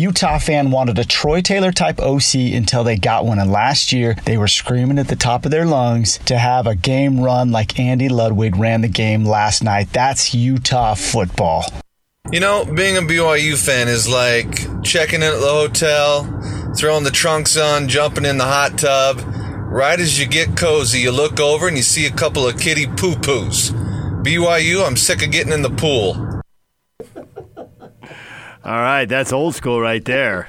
Utah 0.00 0.38
fan 0.38 0.70
wanted 0.70 0.98
a 0.98 1.04
Troy 1.04 1.42
Taylor 1.42 1.72
type 1.72 2.00
OC 2.00 2.34
until 2.54 2.84
they 2.84 2.96
got 2.96 3.26
one, 3.26 3.38
and 3.38 3.52
last 3.52 3.92
year 3.92 4.16
they 4.24 4.38
were 4.38 4.48
screaming 4.48 4.98
at 4.98 5.08
the 5.08 5.14
top 5.14 5.44
of 5.44 5.50
their 5.50 5.66
lungs 5.66 6.16
to 6.24 6.38
have 6.38 6.66
a 6.66 6.74
game 6.74 7.20
run 7.20 7.52
like 7.52 7.78
Andy 7.78 8.08
Ludwig 8.08 8.56
ran 8.56 8.80
the 8.80 8.88
game 8.88 9.26
last 9.26 9.62
night. 9.62 9.92
That's 9.92 10.32
Utah 10.32 10.94
football. 10.94 11.66
You 12.32 12.40
know, 12.40 12.64
being 12.64 12.96
a 12.96 13.02
BYU 13.02 13.62
fan 13.62 13.88
is 13.88 14.08
like 14.08 14.82
checking 14.82 15.20
in 15.20 15.34
at 15.34 15.40
the 15.40 15.52
hotel, 15.52 16.24
throwing 16.74 17.04
the 17.04 17.10
trunks 17.10 17.58
on, 17.58 17.86
jumping 17.86 18.24
in 18.24 18.38
the 18.38 18.44
hot 18.44 18.78
tub. 18.78 19.20
Right 19.22 20.00
as 20.00 20.18
you 20.18 20.26
get 20.26 20.56
cozy, 20.56 21.00
you 21.00 21.10
look 21.10 21.38
over 21.38 21.68
and 21.68 21.76
you 21.76 21.82
see 21.82 22.06
a 22.06 22.10
couple 22.10 22.48
of 22.48 22.58
kitty 22.58 22.86
poo 22.86 23.16
poos. 23.16 23.70
BYU, 24.24 24.82
I'm 24.86 24.96
sick 24.96 25.22
of 25.22 25.30
getting 25.30 25.52
in 25.52 25.60
the 25.60 25.68
pool. 25.68 26.29
All 28.64 28.72
right, 28.80 29.06
that's 29.06 29.32
old 29.32 29.54
school 29.54 29.80
right 29.80 30.04
there. 30.04 30.48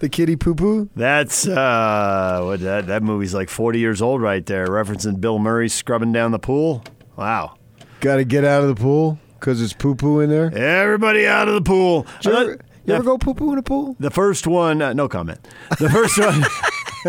The 0.00 0.08
kitty 0.08 0.34
poo 0.36 0.54
poo? 0.54 0.88
That's 0.96 1.46
uh 1.46 2.40
what 2.44 2.60
that 2.60 2.86
that 2.86 3.02
movie's 3.02 3.34
like 3.34 3.48
40 3.50 3.78
years 3.78 4.00
old 4.02 4.20
right 4.22 4.44
there, 4.44 4.66
referencing 4.66 5.20
Bill 5.20 5.38
Murray 5.38 5.68
scrubbing 5.68 6.12
down 6.12 6.30
the 6.32 6.38
pool. 6.38 6.82
Wow. 7.16 7.56
Got 8.00 8.16
to 8.16 8.24
get 8.24 8.44
out 8.44 8.62
of 8.62 8.68
the 8.68 8.80
pool 8.80 9.18
because 9.38 9.60
it's 9.60 9.74
poo 9.74 9.94
poo 9.94 10.20
in 10.20 10.30
there. 10.30 10.52
Everybody 10.54 11.26
out 11.26 11.48
of 11.48 11.54
the 11.54 11.60
pool. 11.62 12.06
You 12.24 12.32
Uh, 12.32 12.40
ever, 12.40 12.60
you 12.86 12.94
ever 12.94 13.04
go 13.04 13.18
poo 13.18 13.34
poo 13.34 13.52
in 13.52 13.58
a 13.58 13.62
pool? 13.62 13.94
The 14.00 14.10
first 14.10 14.46
one, 14.46 14.80
uh, 14.80 14.94
no 14.94 15.06
comment. 15.06 15.38
The 15.78 15.90
first 15.90 16.18
one, 16.18 16.42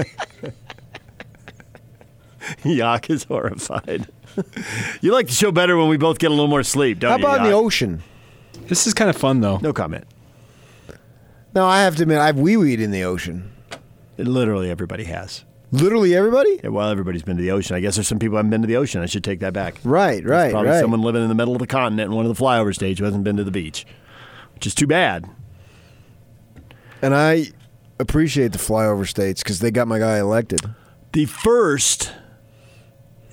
Yak 2.65 3.09
is 3.09 3.23
horrified. 3.23 4.07
You 5.01 5.13
like 5.13 5.27
the 5.27 5.34
show 5.34 5.51
better 5.51 5.77
when 5.77 5.88
we 5.88 5.98
both 5.98 6.20
get 6.20 6.27
a 6.27 6.34
little 6.34 6.48
more 6.48 6.63
sleep, 6.63 6.99
don't 6.99 7.09
you? 7.20 7.26
How 7.26 7.31
you? 7.31 7.35
about 7.35 7.45
in 7.45 7.51
the 7.51 7.57
Yak? 7.57 7.65
ocean? 7.65 8.03
This 8.67 8.85
is 8.88 8.93
kind 8.93 9.09
of 9.09 9.15
fun 9.17 9.40
though. 9.41 9.57
No 9.57 9.71
comment. 9.73 10.05
No, 11.54 11.66
I 11.66 11.82
have 11.82 11.96
to 11.98 12.04
admit, 12.04 12.20
I've 12.20 12.40
wee 12.40 12.58
weed 12.58 12.80
in 12.80 12.91
the 12.91 13.04
ocean. 13.04 13.52
Literally 14.18 14.70
everybody 14.70 15.05
has. 15.05 15.44
Literally 15.71 16.16
everybody? 16.16 16.60
Yeah, 16.63 16.70
well, 16.70 16.90
everybody's 16.90 17.24
been 17.24 17.38
to 17.38 17.43
the 17.43 17.52
ocean. 17.52 17.76
I 17.76 17.80
guess 17.80 17.96
there's 17.96 18.08
some 18.08 18.20
people 18.20 18.34
who 18.34 18.38
haven't 18.38 18.52
been 18.52 18.62
to 18.62 18.68
the 18.68 18.76
ocean. 18.76 19.02
I 19.02 19.05
should 19.05 19.24
take 19.24 19.40
that 19.40 19.54
back. 19.54 19.76
Right, 19.84 20.18
There's 20.18 20.26
right, 20.26 20.52
probably 20.52 20.71
right. 20.71 20.82
someone 20.82 21.02
living 21.02 21.24
in 21.24 21.30
the 21.30 21.35
middle 21.35 21.54
of 21.54 21.60
the 21.60 21.68
continent 21.68 22.10
in 22.10 22.16
one 22.16 22.26
of 22.26 22.35
the 22.35 22.41
flyover 22.41 22.76
states 22.76 22.99
who 22.99 23.05
hasn't 23.05 23.24
been 23.24 23.38
to 23.38 23.43
the 23.43 23.52
beach, 23.52 23.85
which 24.54 24.68
is 24.68 24.76
too 24.76 24.88
bad. 24.88 25.30
And 27.02 27.16
I 27.16 27.48
appreciate 27.99 28.52
the 28.52 28.58
flyover 28.58 29.08
states 29.08 29.41
because 29.43 29.60
they 29.60 29.71
got 29.71 29.88
my 29.88 29.98
guy 29.98 30.20
elected. 30.20 30.60
The 31.13 31.26
first 31.26 32.13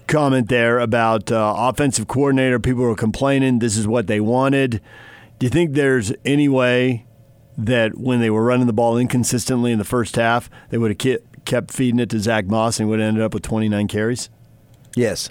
comment 0.06 0.48
there 0.48 0.78
about 0.78 1.32
uh, 1.32 1.54
offensive 1.56 2.06
coordinator, 2.06 2.60
people 2.60 2.82
were 2.82 2.94
complaining 2.94 3.58
this 3.58 3.76
is 3.76 3.86
what 3.86 4.06
they 4.06 4.20
wanted. 4.20 4.80
Do 5.38 5.46
you 5.46 5.50
think 5.50 5.74
there's 5.74 6.12
any 6.24 6.48
way 6.48 7.04
that 7.58 7.98
when 7.98 8.20
they 8.20 8.30
were 8.30 8.44
running 8.44 8.68
the 8.68 8.72
ball 8.72 8.96
inconsistently 8.96 9.72
in 9.72 9.78
the 9.78 9.84
first 9.84 10.16
half, 10.16 10.48
they 10.70 10.78
would 10.78 11.02
have 11.02 11.18
kept 11.44 11.72
feeding 11.72 11.98
it 11.98 12.08
to 12.10 12.20
Zach 12.20 12.46
Moss 12.46 12.78
and 12.78 12.88
would 12.88 13.00
have 13.00 13.08
ended 13.08 13.22
up 13.22 13.34
with 13.34 13.42
29 13.42 13.88
carries? 13.88 14.30
Yes. 14.96 15.28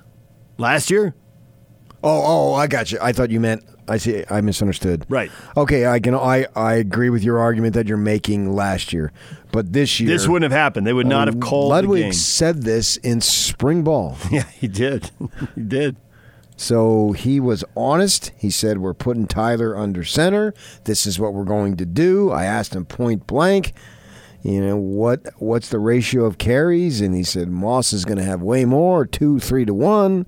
Last 0.58 0.92
year? 0.92 1.16
Oh, 2.04 2.52
oh, 2.52 2.54
I 2.54 2.68
got 2.68 2.92
you. 2.92 3.00
I 3.02 3.12
thought 3.12 3.32
you 3.32 3.40
meant. 3.40 3.64
I 3.88 3.98
see. 3.98 4.24
I 4.30 4.42
misunderstood. 4.42 5.06
Right. 5.10 5.32
Okay, 5.56 5.88
I 5.88 6.00
can. 6.00 6.14
I 6.14 6.46
I 6.56 6.74
agree 6.76 7.10
with 7.10 7.24
your 7.24 7.40
argument 7.40 7.74
that 7.76 7.88
you're 7.88 7.98
making 7.98 8.54
last 8.54 8.92
year, 8.92 9.14
but 9.52 9.72
this 9.74 10.00
year 10.00 10.10
This 10.10 10.28
wouldn't 10.28 10.52
have 10.52 10.58
happened. 10.58 10.86
They 10.86 10.94
would 10.94 11.08
not 11.08 11.28
have 11.28 11.40
called 11.40 11.70
Ludwig 11.70 12.14
said 12.14 12.64
this 12.64 12.98
in 12.98 13.22
spring 13.22 13.84
ball. 13.84 14.18
Yeah, 14.32 14.44
he 14.44 14.68
did. 14.68 15.10
he 15.56 15.62
did. 15.62 15.96
So 16.58 17.12
he 17.12 17.40
was 17.40 17.64
honest. 17.76 18.32
He 18.36 18.50
said, 18.50 18.80
We're 18.80 18.96
putting 18.96 19.28
Tyler 19.28 19.78
under 19.78 20.04
center. 20.04 20.54
This 20.84 21.06
is 21.06 21.20
what 21.20 21.34
we're 21.34 21.46
going 21.46 21.78
to 21.78 21.86
do. 21.86 22.32
I 22.32 22.46
asked 22.46 22.76
him 22.76 22.86
point 22.86 23.28
blank, 23.28 23.74
you 24.42 24.62
know, 24.62 24.76
what 24.76 25.22
what's 25.38 25.70
the 25.70 25.80
ratio 25.80 26.26
of 26.26 26.38
carries? 26.38 27.00
And 27.00 27.16
he 27.16 27.24
said, 27.24 27.50
Moss 27.50 27.94
is 27.94 28.06
going 28.06 28.18
to 28.18 28.24
have 28.24 28.42
way 28.42 28.66
more, 28.66 29.06
two, 29.06 29.40
three 29.40 29.66
to 29.66 29.74
one. 29.74 30.26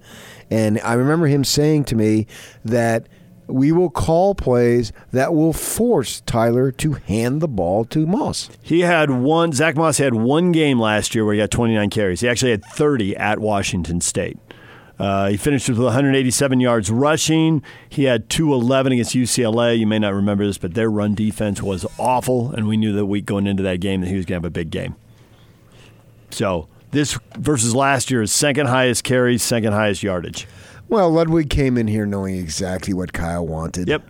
And 0.52 0.80
I 0.82 0.94
remember 0.94 1.28
him 1.28 1.44
saying 1.44 1.86
to 1.86 1.96
me 1.96 2.28
that 2.64 3.08
we 3.48 3.72
will 3.72 3.90
call 3.90 4.36
plays 4.36 4.94
that 5.12 5.34
will 5.34 5.54
force 5.54 6.22
Tyler 6.22 6.72
to 6.74 6.94
hand 6.94 7.42
the 7.42 7.48
ball 7.48 7.84
to 7.86 8.06
Moss. 8.06 8.50
He 8.62 8.82
had 8.82 9.10
one. 9.10 9.52
Zach 9.54 9.76
Moss 9.76 9.98
had 9.98 10.14
one 10.14 10.52
game 10.52 10.80
last 10.80 11.16
year 11.16 11.26
where 11.26 11.34
he 11.34 11.40
had 11.40 11.50
29 11.52 11.90
carries. 11.90 12.22
He 12.22 12.30
actually 12.30 12.52
had 12.52 12.64
30 12.64 13.18
at 13.18 13.40
Washington 13.40 14.02
State. 14.02 14.38
Uh, 15.00 15.30
he 15.30 15.38
finished 15.38 15.70
with 15.70 15.80
187 15.80 16.60
yards 16.60 16.92
rushing. 16.92 17.64
He 17.88 18.04
had 18.04 18.30
211 18.30 18.92
against 18.92 19.16
UCLA. 19.16 19.80
You 19.80 19.88
may 19.88 19.98
not 19.98 20.14
remember 20.14 20.46
this, 20.46 20.58
but 20.58 20.74
their 20.74 20.90
run 20.92 21.16
defense 21.16 21.62
was 21.62 21.86
awful, 21.98 22.52
and 22.52 22.68
we 22.68 22.76
knew 22.76 22.92
that 22.94 23.06
week 23.06 23.26
going 23.26 23.48
into 23.48 23.64
that 23.64 23.80
game 23.80 24.02
that 24.02 24.08
he 24.08 24.18
was 24.18 24.26
going 24.26 24.42
to 24.42 24.46
have 24.46 24.52
a 24.52 24.54
big 24.54 24.72
game. 24.72 24.96
So 26.32 26.68
this 26.92 27.18
versus 27.38 27.74
last 27.74 28.12
year 28.12 28.22
is 28.22 28.32
second 28.32 28.68
highest 28.68 29.04
carries, 29.04 29.42
second 29.42 29.74
highest 29.74 30.04
yardage. 30.04 30.48
Well, 30.90 31.10
Ludwig 31.12 31.50
came 31.50 31.78
in 31.78 31.88
here 31.88 32.06
knowing 32.06 32.36
exactly 32.36 32.94
what 32.94 33.14
Kyle 33.14 33.46
wanted. 33.48 33.88
Yep. 33.88 34.04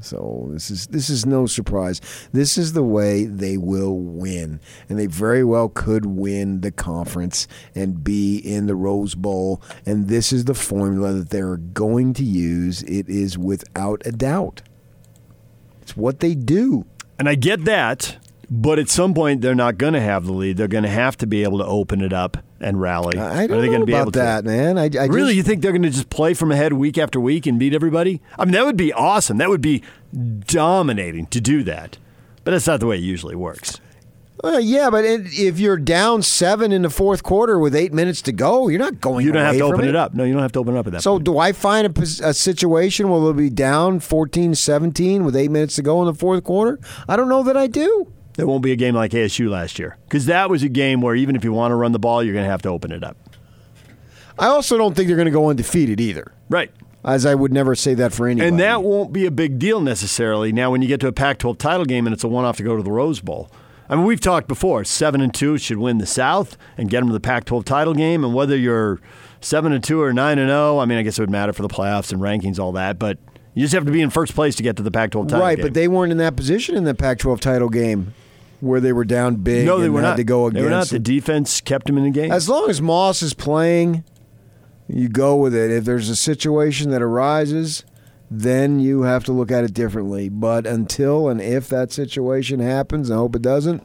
So 0.00 0.48
this 0.52 0.70
is 0.70 0.86
this 0.88 1.10
is 1.10 1.26
no 1.26 1.46
surprise. 1.46 2.00
This 2.32 2.56
is 2.56 2.72
the 2.72 2.84
way 2.84 3.24
they 3.24 3.56
will 3.56 3.98
win, 3.98 4.60
and 4.88 4.98
they 4.98 5.06
very 5.06 5.42
well 5.42 5.68
could 5.68 6.06
win 6.06 6.60
the 6.60 6.70
conference 6.70 7.48
and 7.74 8.04
be 8.04 8.38
in 8.38 8.66
the 8.66 8.76
Rose 8.76 9.14
Bowl. 9.14 9.60
And 9.84 10.08
this 10.08 10.32
is 10.32 10.44
the 10.44 10.54
formula 10.54 11.12
that 11.14 11.30
they're 11.30 11.56
going 11.56 12.14
to 12.14 12.24
use. 12.24 12.82
It 12.84 13.08
is 13.08 13.36
without 13.36 14.02
a 14.06 14.12
doubt. 14.12 14.62
It's 15.80 15.96
what 15.96 16.20
they 16.20 16.34
do. 16.34 16.86
And 17.18 17.28
I 17.28 17.34
get 17.34 17.64
that, 17.64 18.18
but 18.54 18.78
at 18.78 18.90
some 18.90 19.14
point 19.14 19.40
they're 19.40 19.54
not 19.54 19.78
going 19.78 19.94
to 19.94 20.00
have 20.00 20.26
the 20.26 20.32
lead. 20.32 20.58
They're 20.58 20.68
going 20.68 20.84
to 20.84 20.90
have 20.90 21.16
to 21.18 21.26
be 21.26 21.42
able 21.42 21.56
to 21.58 21.64
open 21.64 22.02
it 22.02 22.12
up 22.12 22.36
and 22.60 22.78
rally. 22.78 23.18
I 23.18 23.44
Are 23.44 23.48
don't 23.48 23.60
they 23.62 23.68
know 23.70 23.84
be 23.86 23.92
able 23.94 24.02
about 24.10 24.12
to? 24.12 24.18
that, 24.18 24.44
man. 24.44 24.76
I, 24.78 24.90
I 25.00 25.06
really, 25.06 25.28
just- 25.32 25.36
you 25.36 25.42
think 25.42 25.62
they're 25.62 25.72
going 25.72 25.82
to 25.82 25.90
just 25.90 26.10
play 26.10 26.34
from 26.34 26.52
ahead 26.52 26.74
week 26.74 26.98
after 26.98 27.18
week 27.18 27.46
and 27.46 27.58
beat 27.58 27.72
everybody? 27.74 28.20
I 28.38 28.44
mean, 28.44 28.52
that 28.52 28.66
would 28.66 28.76
be 28.76 28.92
awesome. 28.92 29.38
That 29.38 29.48
would 29.48 29.62
be 29.62 29.82
dominating 30.46 31.26
to 31.28 31.40
do 31.40 31.62
that. 31.64 31.96
But 32.44 32.50
that's 32.50 32.66
not 32.66 32.80
the 32.80 32.86
way 32.86 32.96
it 32.96 33.02
usually 33.02 33.36
works. 33.36 33.80
Uh, 34.44 34.58
yeah, 34.58 34.90
but 34.90 35.04
it, 35.04 35.20
if 35.38 35.60
you're 35.60 35.76
down 35.76 36.20
seven 36.20 36.72
in 36.72 36.82
the 36.82 36.90
fourth 36.90 37.22
quarter 37.22 37.58
with 37.60 37.76
eight 37.76 37.92
minutes 37.92 38.20
to 38.22 38.32
go, 38.32 38.66
you're 38.66 38.78
not 38.80 39.00
going. 39.00 39.24
You 39.24 39.30
don't 39.30 39.44
have 39.44 39.56
to 39.56 39.62
open 39.62 39.84
it. 39.86 39.94
up. 39.94 40.14
No, 40.14 40.24
you 40.24 40.32
don't 40.32 40.42
have 40.42 40.50
to 40.52 40.58
open 40.58 40.74
it 40.74 40.78
up 40.78 40.86
at 40.88 40.92
that 40.94 41.02
So 41.02 41.12
point. 41.12 41.24
do 41.24 41.38
I 41.38 41.52
find 41.52 41.86
a, 41.96 42.00
a 42.02 42.34
situation 42.34 43.08
where 43.08 43.20
we'll 43.20 43.34
be 43.34 43.50
down 43.50 44.00
14-17 44.00 45.24
with 45.24 45.36
eight 45.36 45.50
minutes 45.50 45.76
to 45.76 45.82
go 45.82 46.00
in 46.00 46.06
the 46.06 46.14
fourth 46.14 46.42
quarter? 46.42 46.80
I 47.08 47.16
don't 47.16 47.28
know 47.28 47.44
that 47.44 47.56
I 47.56 47.68
do. 47.68 48.12
There 48.34 48.46
won't 48.46 48.62
be 48.62 48.72
a 48.72 48.76
game 48.76 48.94
like 48.94 49.10
ASU 49.10 49.50
last 49.50 49.78
year 49.78 49.98
because 50.04 50.26
that 50.26 50.48
was 50.48 50.62
a 50.62 50.68
game 50.68 51.00
where 51.00 51.14
even 51.14 51.36
if 51.36 51.44
you 51.44 51.52
want 51.52 51.72
to 51.72 51.76
run 51.76 51.92
the 51.92 51.98
ball, 51.98 52.22
you're 52.22 52.32
going 52.32 52.46
to 52.46 52.50
have 52.50 52.62
to 52.62 52.70
open 52.70 52.92
it 52.92 53.04
up. 53.04 53.16
I 54.38 54.46
also 54.46 54.78
don't 54.78 54.94
think 54.94 55.08
they're 55.08 55.16
going 55.16 55.26
to 55.26 55.32
go 55.32 55.50
undefeated 55.50 56.00
either. 56.00 56.32
Right. 56.48 56.70
As 57.04 57.26
I 57.26 57.34
would 57.34 57.52
never 57.52 57.74
say 57.74 57.94
that 57.94 58.12
for 58.12 58.28
anybody. 58.28 58.48
And 58.48 58.60
that 58.60 58.82
won't 58.82 59.12
be 59.12 59.26
a 59.26 59.30
big 59.30 59.58
deal 59.58 59.80
necessarily. 59.80 60.52
Now, 60.52 60.70
when 60.70 60.82
you 60.82 60.88
get 60.88 61.00
to 61.00 61.08
a 61.08 61.12
Pac-12 61.12 61.58
title 61.58 61.84
game 61.84 62.06
and 62.06 62.14
it's 62.14 62.24
a 62.24 62.28
one-off 62.28 62.56
to 62.58 62.62
go 62.62 62.76
to 62.76 62.82
the 62.82 62.92
Rose 62.92 63.20
Bowl, 63.20 63.50
I 63.88 63.96
mean, 63.96 64.04
we've 64.04 64.20
talked 64.20 64.48
before. 64.48 64.84
Seven 64.84 65.20
and 65.20 65.34
two 65.34 65.58
should 65.58 65.78
win 65.78 65.98
the 65.98 66.06
South 66.06 66.56
and 66.78 66.88
get 66.88 67.00
them 67.00 67.08
to 67.08 67.12
the 67.12 67.20
Pac-12 67.20 67.64
title 67.64 67.92
game. 67.92 68.24
And 68.24 68.32
whether 68.32 68.56
you're 68.56 69.00
seven 69.40 69.72
and 69.72 69.82
two 69.82 70.00
or 70.00 70.12
nine 70.12 70.38
and 70.38 70.48
zero, 70.48 70.78
I 70.78 70.86
mean, 70.86 70.96
I 70.96 71.02
guess 71.02 71.18
it 71.18 71.22
would 71.22 71.30
matter 71.30 71.52
for 71.52 71.62
the 71.62 71.68
playoffs 71.68 72.12
and 72.12 72.22
rankings, 72.22 72.58
all 72.58 72.72
that. 72.72 72.98
But 72.98 73.18
you 73.54 73.62
just 73.62 73.74
have 73.74 73.84
to 73.84 73.92
be 73.92 74.00
in 74.00 74.08
first 74.08 74.34
place 74.34 74.54
to 74.56 74.62
get 74.62 74.76
to 74.76 74.82
the 74.82 74.92
Pac-12 74.92 75.28
title 75.28 75.44
right, 75.44 75.56
game. 75.56 75.64
Right, 75.64 75.70
but 75.70 75.74
they 75.74 75.88
weren't 75.88 76.12
in 76.12 76.18
that 76.18 76.36
position 76.36 76.76
in 76.76 76.84
the 76.84 76.94
Pac-12 76.94 77.40
title 77.40 77.68
game 77.68 78.14
where 78.62 78.80
they 78.80 78.92
were 78.92 79.04
down 79.04 79.36
big. 79.36 79.66
no, 79.66 79.78
they 79.78 79.86
and 79.86 79.94
were 79.94 80.00
had 80.00 80.10
not. 80.10 80.16
to 80.18 80.24
go 80.24 80.48
they 80.48 80.60
against. 80.60 80.64
were 80.64 80.70
not. 80.70 80.88
The 80.88 80.98
defense 81.00 81.60
kept 81.60 81.86
them 81.86 81.98
in 81.98 82.04
the 82.04 82.10
game. 82.10 82.30
As 82.30 82.48
long 82.48 82.70
as 82.70 82.80
Moss 82.80 83.20
is 83.20 83.34
playing, 83.34 84.04
you 84.88 85.08
go 85.08 85.34
with 85.34 85.52
it. 85.54 85.70
If 85.70 85.84
there's 85.84 86.08
a 86.08 86.14
situation 86.16 86.90
that 86.90 87.02
arises, 87.02 87.84
then 88.30 88.78
you 88.78 89.02
have 89.02 89.24
to 89.24 89.32
look 89.32 89.50
at 89.50 89.64
it 89.64 89.74
differently. 89.74 90.28
But 90.28 90.64
until 90.66 91.28
and 91.28 91.40
if 91.40 91.68
that 91.70 91.90
situation 91.92 92.60
happens, 92.60 93.10
I 93.10 93.16
hope 93.16 93.34
it 93.34 93.42
doesn't, 93.42 93.82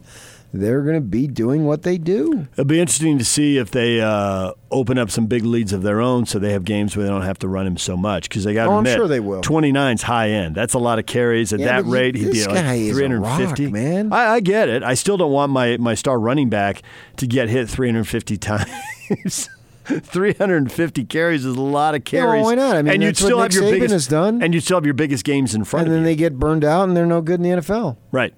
they're 0.53 0.81
going 0.81 0.95
to 0.95 1.01
be 1.01 1.27
doing 1.27 1.65
what 1.65 1.83
they 1.83 1.97
do. 1.97 2.47
It'll 2.53 2.65
be 2.65 2.79
interesting 2.79 3.17
to 3.17 3.25
see 3.25 3.57
if 3.57 3.69
they 3.71 3.99
uh, 4.01 4.53
open 4.71 4.97
up 4.97 5.11
some 5.11 5.27
big 5.27 5.44
leads 5.44 5.73
of 5.73 5.83
their 5.83 6.01
own, 6.01 6.25
so 6.25 6.39
they 6.39 6.53
have 6.53 6.63
games 6.63 6.95
where 6.95 7.05
they 7.05 7.11
don't 7.11 7.21
have 7.23 7.38
to 7.39 7.47
run 7.47 7.67
him 7.67 7.77
so 7.77 7.95
much. 7.97 8.29
Because 8.29 8.44
they 8.45 8.53
got 8.53 8.65
to 8.65 8.71
Oh, 8.71 8.77
I'm 8.77 8.85
sure 8.85 9.07
they 9.07 9.19
will. 9.19 9.41
29's 9.41 10.03
high 10.03 10.29
end. 10.29 10.55
That's 10.55 10.73
a 10.73 10.79
lot 10.79 10.99
of 10.99 11.05
carries 11.05 11.53
at 11.53 11.59
Yeah, 11.59 11.81
that 11.81 11.85
rate. 11.85 12.15
He'd 12.15 12.31
be 12.31 12.45
like 12.45 12.55
guy 12.55 12.73
is 12.75 12.91
a 12.91 12.94
350. 12.99 13.63
rock, 13.65 13.73
man. 13.73 14.13
I, 14.13 14.25
I 14.35 14.39
get 14.39 14.69
it. 14.69 14.83
I 14.83 14.94
still 14.94 15.17
don't 15.17 15.31
want 15.31 15.51
my 15.51 15.77
my 15.77 15.94
star 15.95 16.19
running 16.19 16.50
back 16.50 16.81
to 17.17 17.27
get 17.27 17.50
hit 17.50 17.69
350 17.69 18.38
times. 18.38 19.50
350 19.85 21.05
carries 21.05 21.45
is 21.45 21.55
a 21.55 21.61
lot 21.61 21.95
of 21.95 22.01
Yeah, 22.11 22.23
well, 22.25 22.31
carries. 22.33 22.43
why 22.45 22.55
not? 22.55 22.75
I 22.75 22.81
mean, 22.81 22.93
and 22.95 23.03
what 23.03 23.15
still 23.15 23.39
Nick 23.41 23.53
have 23.53 23.61
your 23.61 23.63
Saban 23.71 23.79
biggest 23.79 24.09
done. 24.09 24.41
and 24.41 24.53
you 24.53 24.59
still 24.59 24.77
have 24.77 24.85
your 24.85 24.93
biggest 24.93 25.23
games 25.23 25.55
in 25.55 25.63
front 25.63 25.88
of 25.88 25.91
you. 25.91 25.97
And 25.97 26.05
then 26.05 26.11
of 26.11 26.17
they 26.17 26.19
get 26.19 26.38
burned 26.39 26.65
out 26.65 26.83
and 26.88 26.95
they're 26.97 27.05
no 27.05 27.21
good 27.21 27.39
in 27.39 27.43
the 27.43 27.50
NFL. 27.61 27.97
right. 28.11 28.33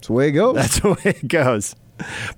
It's 0.00 0.06
the 0.06 0.14
way 0.14 0.28
it 0.28 0.32
goes. 0.32 0.54
That's 0.54 0.80
the 0.80 0.88
way 0.88 0.96
it 1.04 1.28
goes. 1.28 1.76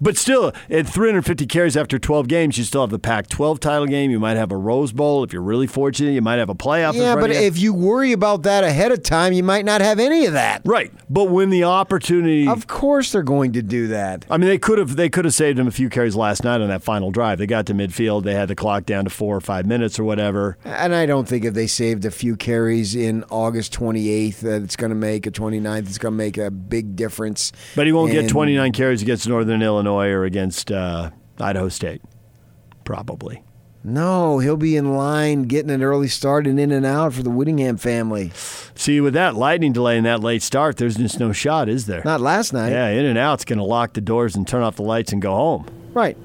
But 0.00 0.16
still, 0.16 0.52
at 0.70 0.86
350 0.86 1.46
carries 1.46 1.76
after 1.76 1.98
12 1.98 2.28
games, 2.28 2.58
you 2.58 2.64
still 2.64 2.82
have 2.82 2.90
the 2.90 2.98
Pac 2.98 3.28
12 3.28 3.60
title 3.60 3.86
game. 3.86 4.10
You 4.10 4.20
might 4.20 4.36
have 4.36 4.52
a 4.52 4.56
Rose 4.56 4.92
Bowl. 4.92 5.24
If 5.24 5.32
you're 5.32 5.42
really 5.42 5.66
fortunate, 5.66 6.12
you 6.12 6.22
might 6.22 6.38
have 6.38 6.48
a 6.48 6.54
playoff. 6.54 6.94
Yeah, 6.94 7.14
but 7.16 7.30
you. 7.30 7.36
if 7.36 7.58
you 7.58 7.74
worry 7.74 8.12
about 8.12 8.42
that 8.44 8.64
ahead 8.64 8.92
of 8.92 9.02
time, 9.02 9.32
you 9.32 9.42
might 9.42 9.64
not 9.64 9.80
have 9.80 9.98
any 9.98 10.26
of 10.26 10.32
that. 10.32 10.62
Right. 10.64 10.92
But 11.08 11.30
when 11.30 11.50
the 11.50 11.64
opportunity. 11.64 12.48
Of 12.48 12.66
course, 12.66 13.12
they're 13.12 13.22
going 13.22 13.52
to 13.52 13.62
do 13.62 13.88
that. 13.88 14.24
I 14.30 14.36
mean, 14.36 14.48
they 14.48 14.58
could 14.58 14.78
have 14.78 14.96
they 14.96 15.08
could 15.08 15.24
have 15.24 15.34
saved 15.34 15.58
him 15.58 15.66
a 15.66 15.72
few 15.72 15.88
carries 15.88 16.16
last 16.16 16.44
night 16.44 16.60
on 16.60 16.68
that 16.68 16.82
final 16.82 17.10
drive. 17.10 17.38
They 17.38 17.46
got 17.46 17.66
to 17.66 17.74
midfield. 17.74 18.24
They 18.24 18.34
had 18.34 18.48
the 18.48 18.54
clock 18.54 18.86
down 18.86 19.04
to 19.04 19.10
four 19.10 19.36
or 19.36 19.40
five 19.40 19.66
minutes 19.66 19.98
or 19.98 20.04
whatever. 20.04 20.56
And 20.64 20.94
I 20.94 21.06
don't 21.06 21.28
think 21.28 21.44
if 21.44 21.54
they 21.54 21.66
saved 21.66 22.04
a 22.04 22.10
few 22.10 22.36
carries 22.36 22.94
in 22.94 23.24
August 23.30 23.72
28th 23.74 24.38
that 24.40 24.60
uh, 24.60 24.64
it's 24.64 24.76
going 24.76 24.90
to 24.90 24.96
make 24.96 25.26
a 25.26 25.30
29th, 25.30 25.86
it's 25.86 25.98
going 25.98 26.12
to 26.12 26.16
make 26.16 26.38
a 26.38 26.50
big 26.50 26.96
difference. 26.96 27.52
But 27.74 27.86
he 27.86 27.92
won't 27.92 28.12
get 28.12 28.28
29 28.28 28.72
carries 28.72 29.02
against 29.02 29.28
Northern 29.28 29.51
Illinois 29.60 30.08
or 30.08 30.24
against 30.24 30.70
uh, 30.70 31.10
Idaho 31.38 31.68
State. 31.68 32.00
Probably. 32.84 33.42
No, 33.84 34.38
he'll 34.38 34.56
be 34.56 34.76
in 34.76 34.94
line 34.96 35.42
getting 35.42 35.70
an 35.70 35.82
early 35.82 36.06
start 36.06 36.46
and 36.46 36.58
in 36.60 36.70
and 36.70 36.86
out 36.86 37.14
for 37.14 37.24
the 37.24 37.30
Whittingham 37.30 37.76
family. 37.76 38.30
See, 38.76 39.00
with 39.00 39.14
that 39.14 39.34
lightning 39.34 39.72
delay 39.72 39.96
and 39.96 40.06
that 40.06 40.20
late 40.20 40.42
start, 40.42 40.76
there's 40.76 40.96
just 40.96 41.18
no 41.18 41.32
shot, 41.32 41.68
is 41.68 41.86
there? 41.86 42.02
Not 42.04 42.20
last 42.20 42.52
night. 42.52 42.70
Yeah, 42.70 42.88
in 42.90 43.04
and 43.04 43.18
out's 43.18 43.44
going 43.44 43.58
to 43.58 43.64
lock 43.64 43.94
the 43.94 44.00
doors 44.00 44.36
and 44.36 44.46
turn 44.46 44.62
off 44.62 44.76
the 44.76 44.82
lights 44.82 45.12
and 45.12 45.20
go 45.20 45.34
home. 45.34 45.66
Right. 45.92 46.16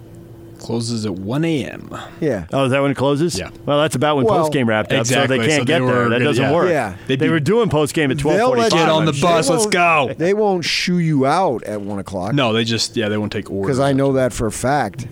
Closes 0.59 1.06
at 1.06 1.13
1 1.13 1.45
a.m. 1.45 1.95
Yeah. 2.19 2.45
Oh, 2.51 2.65
is 2.65 2.71
that 2.71 2.81
when 2.81 2.92
it 2.92 2.98
closes? 2.98 3.38
Yeah. 3.38 3.50
Well, 3.65 3.80
that's 3.80 3.95
about 3.95 4.18
when 4.18 4.25
Well, 4.25 4.39
post 4.42 4.54
game 4.54 4.68
wrapped 4.68 4.92
up, 4.92 5.01
exactly, 5.01 5.38
so 5.38 5.42
they 5.42 5.48
can't 5.48 5.59
so 5.62 5.63
they 5.65 5.80
get 5.80 5.86
there. 5.86 6.04
That 6.06 6.09
gonna- 6.15 6.24
doesn't 6.25 6.44
yeah. 6.44 6.54
work. 6.54 6.69
Yeah. 6.69 6.95
They, 7.07 7.15
They'd 7.15 7.25
be- 7.25 7.30
were 7.30 7.39
doing 7.39 7.69
post 7.69 7.94
game 7.94 8.12
at 8.12 8.18
They'll 8.18 8.50
let 8.51 8.71
12:45. 8.71 8.71
you 8.71 8.86
Get 8.86 8.89
on 8.89 9.06
the 9.06 9.12
I'm 9.12 9.15
sure. 9.18 9.30
bus. 9.30 9.50
Let's 9.50 9.65
go. 9.68 10.13
They 10.18 10.33
won't 10.33 10.65
shoo 10.65 10.98
you 11.00 11.25
out 11.25 11.63
at 11.63 11.81
1 11.81 12.00
o'clock. 12.00 12.33
No, 12.33 12.54
they 12.54 12.63
just 12.63 12.95
yeah 12.98 13.07
they 13.09 13.18
won't 13.18 13.31
take 13.31 13.50
orders. 13.51 13.68
Because 13.68 13.80
I 13.80 13.94
know 13.94 14.13
that 14.13 14.33
for 14.33 14.48
a 14.48 14.51
fact, 14.51 15.07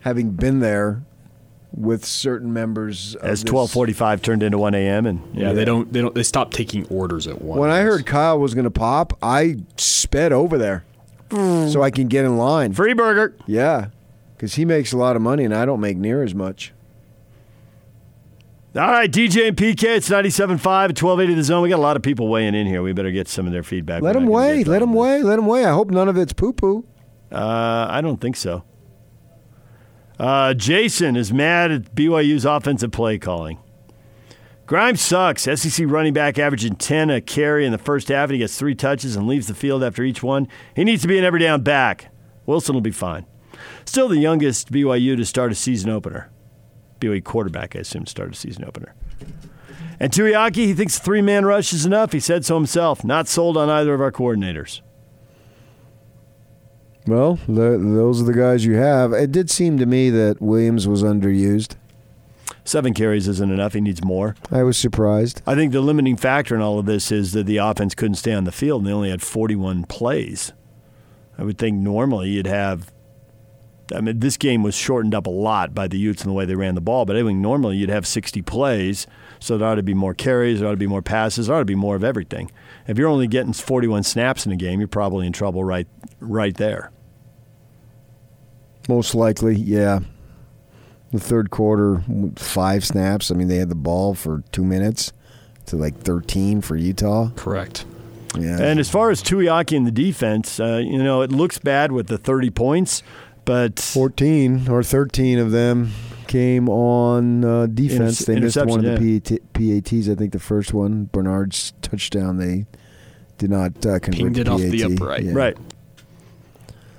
having 0.00 0.30
been 0.30 0.60
there 0.60 1.02
with 1.74 2.04
certain 2.04 2.52
members. 2.52 3.14
Of 3.16 3.24
As 3.28 3.42
this- 3.42 3.50
12:45 3.52 4.22
turned 4.22 4.42
into 4.42 4.58
1 4.58 4.74
a.m. 4.74 5.06
and 5.06 5.20
Yeah, 5.34 5.52
they 5.52 5.64
don't 5.64 5.92
they 5.92 6.00
don't 6.00 6.14
they 6.14 6.22
stop 6.22 6.52
taking 6.52 6.86
orders 6.86 7.26
at 7.26 7.42
one. 7.42 7.58
When 7.58 7.70
I 7.70 7.80
heard 7.80 8.06
Kyle 8.06 8.38
was 8.38 8.54
going 8.54 8.64
to 8.64 8.70
pop, 8.70 9.16
I 9.22 9.56
sped 9.76 10.32
over 10.32 10.56
there 10.58 10.84
so 11.30 11.82
I 11.82 11.90
can 11.90 12.06
get 12.08 12.24
in 12.24 12.36
line. 12.38 12.72
free 12.72 12.94
burger. 12.94 13.34
Yeah, 13.46 13.86
because 14.36 14.54
he 14.54 14.64
makes 14.64 14.92
a 14.92 14.96
lot 14.96 15.16
of 15.16 15.22
money 15.22 15.44
and 15.44 15.54
I 15.54 15.64
don't 15.64 15.80
make 15.80 15.96
near 15.96 16.22
as 16.22 16.34
much. 16.34 16.72
All 18.74 18.90
right, 18.90 19.10
DJ 19.10 19.48
and 19.48 19.56
PK, 19.56 19.84
it's 19.84 20.10
97.5 20.10 20.58
at 20.58 21.02
1280 21.02 21.34
the 21.34 21.42
zone. 21.42 21.62
We 21.62 21.70
got 21.70 21.78
a 21.78 21.82
lot 21.82 21.96
of 21.96 22.02
people 22.02 22.28
weighing 22.28 22.54
in 22.54 22.66
here. 22.66 22.82
We 22.82 22.92
better 22.92 23.10
get 23.10 23.26
some 23.26 23.46
of 23.46 23.52
their 23.52 23.62
feedback. 23.62 24.02
Let 24.02 24.14
We're 24.16 24.20
him 24.20 24.26
not 24.26 24.32
gonna 24.32 24.48
weigh. 24.48 24.64
Let 24.64 24.78
them 24.80 24.92
weigh. 24.92 25.22
Let 25.22 25.36
them 25.36 25.46
weigh. 25.46 25.64
I 25.64 25.72
hope 25.72 25.90
none 25.90 26.08
of 26.08 26.18
it's 26.18 26.34
poo 26.34 26.52
poo. 26.52 26.84
Uh, 27.32 27.86
I 27.88 28.02
don't 28.02 28.20
think 28.20 28.36
so. 28.36 28.64
Uh, 30.18 30.52
Jason 30.52 31.16
is 31.16 31.32
mad 31.32 31.70
at 31.70 31.94
BYU's 31.94 32.44
offensive 32.44 32.90
play 32.90 33.18
calling. 33.18 33.58
Grimes 34.66 35.00
sucks. 35.00 35.42
SEC 35.42 35.86
running 35.88 36.12
back 36.12 36.38
averaging 36.38 36.74
10 36.76 37.08
a 37.08 37.20
carry 37.22 37.64
in 37.64 37.72
the 37.72 37.78
first 37.78 38.08
half, 38.08 38.24
and 38.28 38.32
he 38.32 38.38
gets 38.38 38.58
three 38.58 38.74
touches 38.74 39.16
and 39.16 39.26
leaves 39.26 39.46
the 39.46 39.54
field 39.54 39.82
after 39.82 40.02
each 40.02 40.22
one. 40.22 40.48
He 40.74 40.84
needs 40.84 41.00
to 41.02 41.08
be 41.08 41.16
an 41.16 41.24
every 41.24 41.40
down 41.40 41.62
back. 41.62 42.12
Wilson 42.44 42.74
will 42.74 42.82
be 42.82 42.90
fine. 42.90 43.24
Still 43.84 44.08
the 44.08 44.18
youngest 44.18 44.72
BYU 44.72 45.16
to 45.16 45.24
start 45.24 45.52
a 45.52 45.54
season 45.54 45.90
opener. 45.90 46.30
BYU 47.00 47.22
quarterback, 47.22 47.76
I 47.76 47.80
assume, 47.80 48.06
started 48.06 48.34
a 48.34 48.36
season 48.36 48.64
opener. 48.64 48.94
And 49.98 50.12
Tuiaki, 50.12 50.56
he 50.56 50.74
thinks 50.74 50.98
three 50.98 51.22
man 51.22 51.44
rush 51.44 51.72
is 51.72 51.86
enough. 51.86 52.12
He 52.12 52.20
said 52.20 52.44
so 52.44 52.56
himself. 52.56 53.04
Not 53.04 53.28
sold 53.28 53.56
on 53.56 53.70
either 53.70 53.94
of 53.94 54.00
our 54.00 54.12
coordinators. 54.12 54.80
Well, 57.06 57.38
the, 57.46 57.78
those 57.78 58.20
are 58.20 58.24
the 58.24 58.34
guys 58.34 58.64
you 58.64 58.74
have. 58.74 59.12
It 59.12 59.30
did 59.30 59.48
seem 59.48 59.78
to 59.78 59.86
me 59.86 60.10
that 60.10 60.42
Williams 60.42 60.88
was 60.88 61.02
underused. 61.02 61.76
Seven 62.64 62.94
carries 62.94 63.28
isn't 63.28 63.52
enough. 63.52 63.74
He 63.74 63.80
needs 63.80 64.02
more. 64.02 64.34
I 64.50 64.64
was 64.64 64.76
surprised. 64.76 65.40
I 65.46 65.54
think 65.54 65.72
the 65.72 65.80
limiting 65.80 66.16
factor 66.16 66.56
in 66.56 66.60
all 66.60 66.80
of 66.80 66.86
this 66.86 67.12
is 67.12 67.32
that 67.32 67.46
the 67.46 67.58
offense 67.58 67.94
couldn't 67.94 68.16
stay 68.16 68.32
on 68.32 68.42
the 68.42 68.50
field 68.50 68.80
and 68.80 68.88
they 68.88 68.92
only 68.92 69.10
had 69.10 69.22
41 69.22 69.84
plays. 69.84 70.52
I 71.38 71.44
would 71.44 71.58
think 71.58 71.78
normally 71.78 72.30
you'd 72.30 72.48
have. 72.48 72.92
I 73.94 74.00
mean, 74.00 74.18
this 74.18 74.36
game 74.36 74.62
was 74.62 74.74
shortened 74.74 75.14
up 75.14 75.26
a 75.26 75.30
lot 75.30 75.74
by 75.74 75.86
the 75.86 75.98
Utes 75.98 76.22
and 76.22 76.30
the 76.30 76.34
way 76.34 76.44
they 76.44 76.54
ran 76.54 76.74
the 76.74 76.80
ball, 76.80 77.04
but 77.04 77.16
I 77.16 77.22
think 77.22 77.38
normally 77.38 77.76
you'd 77.76 77.88
have 77.90 78.06
60 78.06 78.42
plays, 78.42 79.06
so 79.38 79.56
there 79.56 79.68
ought 79.68 79.76
to 79.76 79.82
be 79.82 79.94
more 79.94 80.14
carries, 80.14 80.60
there 80.60 80.68
ought 80.68 80.72
to 80.72 80.76
be 80.76 80.86
more 80.86 81.02
passes, 81.02 81.46
there 81.46 81.56
ought 81.56 81.60
to 81.60 81.64
be 81.64 81.74
more 81.74 81.94
of 81.94 82.02
everything. 82.02 82.50
If 82.88 82.98
you're 82.98 83.08
only 83.08 83.26
getting 83.28 83.52
41 83.52 84.02
snaps 84.02 84.44
in 84.44 84.52
a 84.52 84.56
game, 84.56 84.80
you're 84.80 84.88
probably 84.88 85.26
in 85.26 85.32
trouble 85.32 85.62
right, 85.62 85.86
right 86.20 86.56
there. 86.56 86.90
Most 88.88 89.14
likely, 89.14 89.54
yeah. 89.56 90.00
The 91.12 91.20
third 91.20 91.50
quarter, 91.50 92.02
five 92.36 92.84
snaps. 92.84 93.30
I 93.30 93.34
mean, 93.34 93.48
they 93.48 93.56
had 93.56 93.68
the 93.68 93.74
ball 93.74 94.14
for 94.14 94.42
two 94.52 94.64
minutes 94.64 95.12
to 95.66 95.76
like 95.76 95.98
13 95.98 96.60
for 96.60 96.76
Utah. 96.76 97.30
correct. 97.36 97.84
Yeah. 98.38 98.60
And 98.60 98.78
as 98.78 98.90
far 98.90 99.10
as 99.10 99.22
Tuiaki 99.22 99.76
and 99.76 99.86
the 99.86 99.90
defense, 99.90 100.60
uh, 100.60 100.82
you 100.84 101.02
know, 101.02 101.22
it 101.22 101.32
looks 101.32 101.58
bad 101.58 101.92
with 101.92 102.08
the 102.08 102.18
30 102.18 102.50
points, 102.50 103.02
but 103.46 103.80
14 103.80 104.68
or 104.68 104.82
13 104.82 105.38
of 105.38 105.50
them 105.52 105.92
came 106.26 106.68
on 106.68 107.44
uh, 107.44 107.66
defense. 107.66 108.20
Interce- 108.20 108.26
they 108.26 108.40
missed 108.40 108.56
one 108.58 108.84
of 108.84 109.00
the 109.00 109.16
interception, 109.16 109.38
PAT, 109.54 109.84
PATs. 109.84 110.08
I 110.10 110.14
think 110.14 110.32
the 110.32 110.38
first 110.38 110.74
one, 110.74 111.08
Bernard's 111.12 111.72
touchdown, 111.80 112.36
they 112.36 112.66
did 113.38 113.48
not 113.50 113.70
uh, 113.86 113.98
convert 114.00 114.14
Pinged 114.14 114.34
the 114.36 114.40
it 114.42 114.48
off 114.48 114.60
the 114.60 114.82
PAT. 114.82 114.92
upright. 114.92 115.22
Yeah. 115.24 115.32
right. 115.32 115.56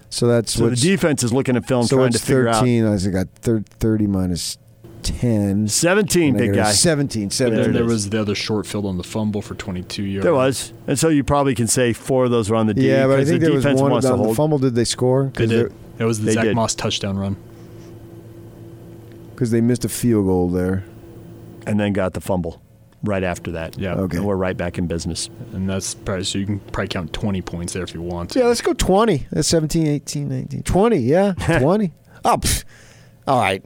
So 0.09 0.25
that's 0.27 0.53
So 0.53 0.69
the 0.69 0.75
defense 0.75 1.21
is 1.23 1.33
looking 1.33 1.55
at 1.57 1.67
film 1.67 1.85
so 1.85 1.97
trying 1.97 2.11
to 2.13 2.19
figure 2.19 2.47
out 2.47 2.55
13. 2.61 2.85
I 2.85 2.89
was- 2.91 3.05
I 3.07 3.11
got 3.11 3.27
thir- 3.41 3.63
30 3.79 4.07
minus 4.07 4.57
10. 5.03 5.67
17, 5.67 6.35
big 6.37 6.53
guy. 6.55 6.71
17. 6.71 7.23
And 7.23 7.33
17. 7.33 7.61
then 7.61 7.69
it 7.69 7.73
there 7.73 7.83
is. 7.85 7.91
was 7.91 8.09
the 8.09 8.19
other 8.21 8.33
short 8.35 8.65
field 8.65 8.85
on 8.85 8.97
the 8.97 9.03
fumble 9.03 9.41
for 9.41 9.53
22 9.55 10.03
yards. 10.03 10.23
There 10.23 10.33
was, 10.33 10.71
and 10.87 10.97
so 10.97 11.09
you 11.09 11.23
probably 11.23 11.55
can 11.55 11.67
say 11.67 11.91
four 11.93 12.25
of 12.25 12.31
those 12.31 12.49
were 12.49 12.55
on 12.55 12.67
the 12.67 12.73
D. 12.73 12.87
yeah, 12.87 13.05
but 13.05 13.13
I 13.13 13.17
'cause 13.19 13.27
think 13.29 13.41
the 13.41 13.47
there 13.47 13.55
was 13.55 13.65
one 13.65 13.91
on 13.91 14.01
the 14.27 14.33
fumble. 14.33 14.57
Did 14.59 14.75
they 14.75 14.83
score? 14.85 15.25
They 15.35 15.45
Because 15.45 15.49
did. 15.49 15.73
That 15.97 16.05
was 16.05 16.19
the 16.19 16.27
They 16.27 16.33
Zach 16.33 16.43
did. 16.45 16.55
Moss 16.55 16.75
touchdown 16.75 17.17
run. 17.17 17.35
Because 19.31 19.51
they 19.51 19.61
missed 19.61 19.85
a 19.85 19.89
field 19.89 20.25
goal 20.25 20.49
there. 20.49 20.83
and 21.65 21.79
then 21.79 21.93
got 21.93 22.13
the 22.13 22.21
fumble 22.21 22.61
right 23.03 23.23
after 23.23 23.51
that. 23.51 23.77
Yeah. 23.77 23.93
Okay. 23.95 24.17
and 24.17 24.25
we're 24.25 24.35
right 24.35 24.55
back 24.57 24.77
in 24.77 24.87
business. 24.87 25.29
And 25.53 25.69
that's 25.69 25.93
probably 25.93 26.23
so 26.23 26.37
you 26.39 26.45
can 26.45 26.59
probably 26.59 26.87
count 26.87 27.13
20 27.13 27.41
points 27.41 27.73
there 27.73 27.83
if 27.83 27.93
you 27.93 28.01
want. 28.01 28.35
Yeah, 28.35 28.45
let's 28.45 28.61
go 28.61 28.73
20. 28.73 29.27
That's 29.31 29.47
17, 29.49 29.85
18, 29.85 30.29
19. 30.29 30.63
20, 30.63 30.97
yeah. 30.97 31.33
20. 31.59 31.93
oh, 32.25 32.37
pff. 32.37 32.63
all 33.27 33.39
right. 33.41 33.63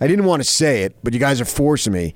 I 0.00 0.06
didn't 0.06 0.24
want 0.24 0.42
to 0.42 0.48
say 0.48 0.82
it, 0.82 0.96
but 1.02 1.12
you 1.12 1.20
guys 1.20 1.40
are 1.40 1.44
forcing 1.44 1.92
me. 1.92 2.14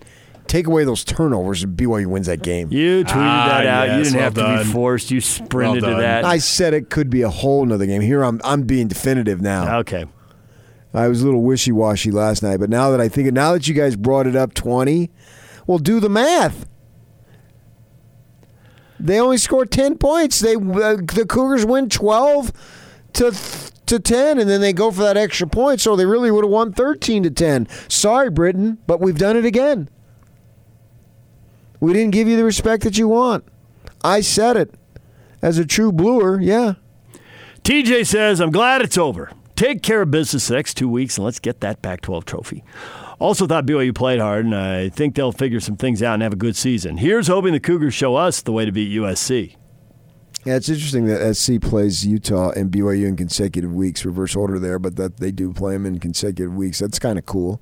Take 0.48 0.66
away 0.66 0.84
those 0.84 1.04
turnovers 1.04 1.62
and 1.64 1.76
BYU 1.76 2.06
wins 2.06 2.26
that 2.26 2.42
game. 2.42 2.70
You 2.70 3.04
tweeted 3.04 3.12
Ah, 3.16 3.48
that 3.48 3.66
out. 3.66 3.88
you 3.98 4.04
didn't 4.04 4.14
well 4.14 4.22
have 4.24 4.34
to 4.34 4.64
be 4.64 4.72
forced. 4.72 5.10
You 5.10 5.20
sprinted 5.20 5.82
Well 5.82 5.96
to 5.96 6.00
that. 6.02 6.24
I 6.24 6.38
said 6.38 6.72
it 6.74 6.88
could 6.90 7.10
be 7.10 7.22
a 7.22 7.30
whole 7.30 7.64
nother 7.66 7.86
game. 7.86 8.00
Here 8.02 8.22
I'm 8.22 8.40
I'm 8.44 8.62
being 8.62 8.88
definitive 8.88 9.40
now. 9.40 9.78
Okay. 9.80 10.04
I 10.94 11.08
was 11.08 11.20
a 11.20 11.26
little 11.26 11.42
wishy 11.42 11.72
washy 11.72 12.10
last 12.10 12.42
night, 12.42 12.58
but 12.58 12.70
now 12.70 12.90
that 12.90 13.00
I 13.02 13.08
think 13.08 13.30
now 13.32 13.52
that 13.52 13.68
you 13.68 13.74
guys 13.74 13.96
brought 13.96 14.26
it 14.26 14.34
up 14.34 14.54
20, 14.54 15.10
well 15.66 15.78
do 15.78 16.00
the 16.00 16.08
math. 16.08 16.66
They 18.98 19.20
only 19.20 19.36
scored 19.36 19.70
10 19.70 19.98
points. 19.98 20.40
They 20.40 20.54
uh, 20.54 20.96
the 20.96 21.26
Cougars 21.28 21.66
win 21.66 21.88
12 21.88 22.52
to 23.14 23.32
to 23.86 24.00
10 24.00 24.38
and 24.40 24.48
then 24.50 24.60
they 24.60 24.72
go 24.72 24.90
for 24.90 25.02
that 25.02 25.16
extra 25.16 25.46
point, 25.46 25.80
so 25.80 25.96
they 25.96 26.06
really 26.06 26.30
would 26.30 26.44
have 26.44 26.50
won 26.50 26.72
13 26.72 27.22
to 27.24 27.30
10. 27.30 27.68
Sorry 27.88 28.30
Britain, 28.30 28.78
but 28.86 29.00
we've 29.00 29.18
done 29.18 29.36
it 29.36 29.44
again. 29.44 29.88
We 31.80 31.92
didn't 31.92 32.12
give 32.12 32.28
you 32.28 32.36
the 32.36 32.44
respect 32.44 32.84
that 32.84 32.98
you 32.98 33.08
want. 33.08 33.44
I 34.02 34.20
said 34.20 34.56
it. 34.56 34.74
As 35.42 35.58
a 35.58 35.66
true 35.66 35.92
bluer, 35.92 36.40
yeah. 36.40 36.74
TJ 37.62 38.06
says, 38.06 38.40
I'm 38.40 38.50
glad 38.50 38.82
it's 38.82 38.96
over. 38.96 39.30
Take 39.54 39.82
care 39.82 40.02
of 40.02 40.10
business 40.10 40.48
the 40.48 40.54
next 40.54 40.74
two 40.74 40.88
weeks 40.88 41.16
and 41.16 41.24
let's 41.24 41.38
get 41.38 41.60
that 41.60 41.82
Pac 41.82 42.02
12 42.02 42.24
trophy. 42.24 42.64
Also, 43.18 43.46
thought 43.46 43.64
BYU 43.64 43.94
played 43.94 44.20
hard, 44.20 44.44
and 44.44 44.54
I 44.54 44.90
think 44.90 45.14
they'll 45.14 45.32
figure 45.32 45.60
some 45.60 45.76
things 45.76 46.02
out 46.02 46.14
and 46.14 46.22
have 46.22 46.34
a 46.34 46.36
good 46.36 46.54
season. 46.54 46.98
Here's 46.98 47.28
hoping 47.28 47.52
the 47.52 47.60
Cougars 47.60 47.94
show 47.94 48.14
us 48.14 48.42
the 48.42 48.52
way 48.52 48.66
to 48.66 48.72
beat 48.72 48.94
USC. 48.94 49.56
Yeah, 50.44 50.56
it's 50.56 50.68
interesting 50.68 51.06
that 51.06 51.34
SC 51.34 51.60
plays 51.60 52.06
Utah 52.06 52.50
and 52.50 52.70
BYU 52.70 53.08
in 53.08 53.16
consecutive 53.16 53.74
weeks, 53.74 54.04
reverse 54.04 54.36
order 54.36 54.58
there, 54.58 54.78
but 54.78 54.96
that 54.96 55.16
they 55.16 55.32
do 55.32 55.52
play 55.52 55.72
them 55.72 55.86
in 55.86 55.98
consecutive 55.98 56.54
weeks. 56.54 56.78
That's 56.78 56.98
kind 56.98 57.18
of 57.18 57.24
cool. 57.24 57.60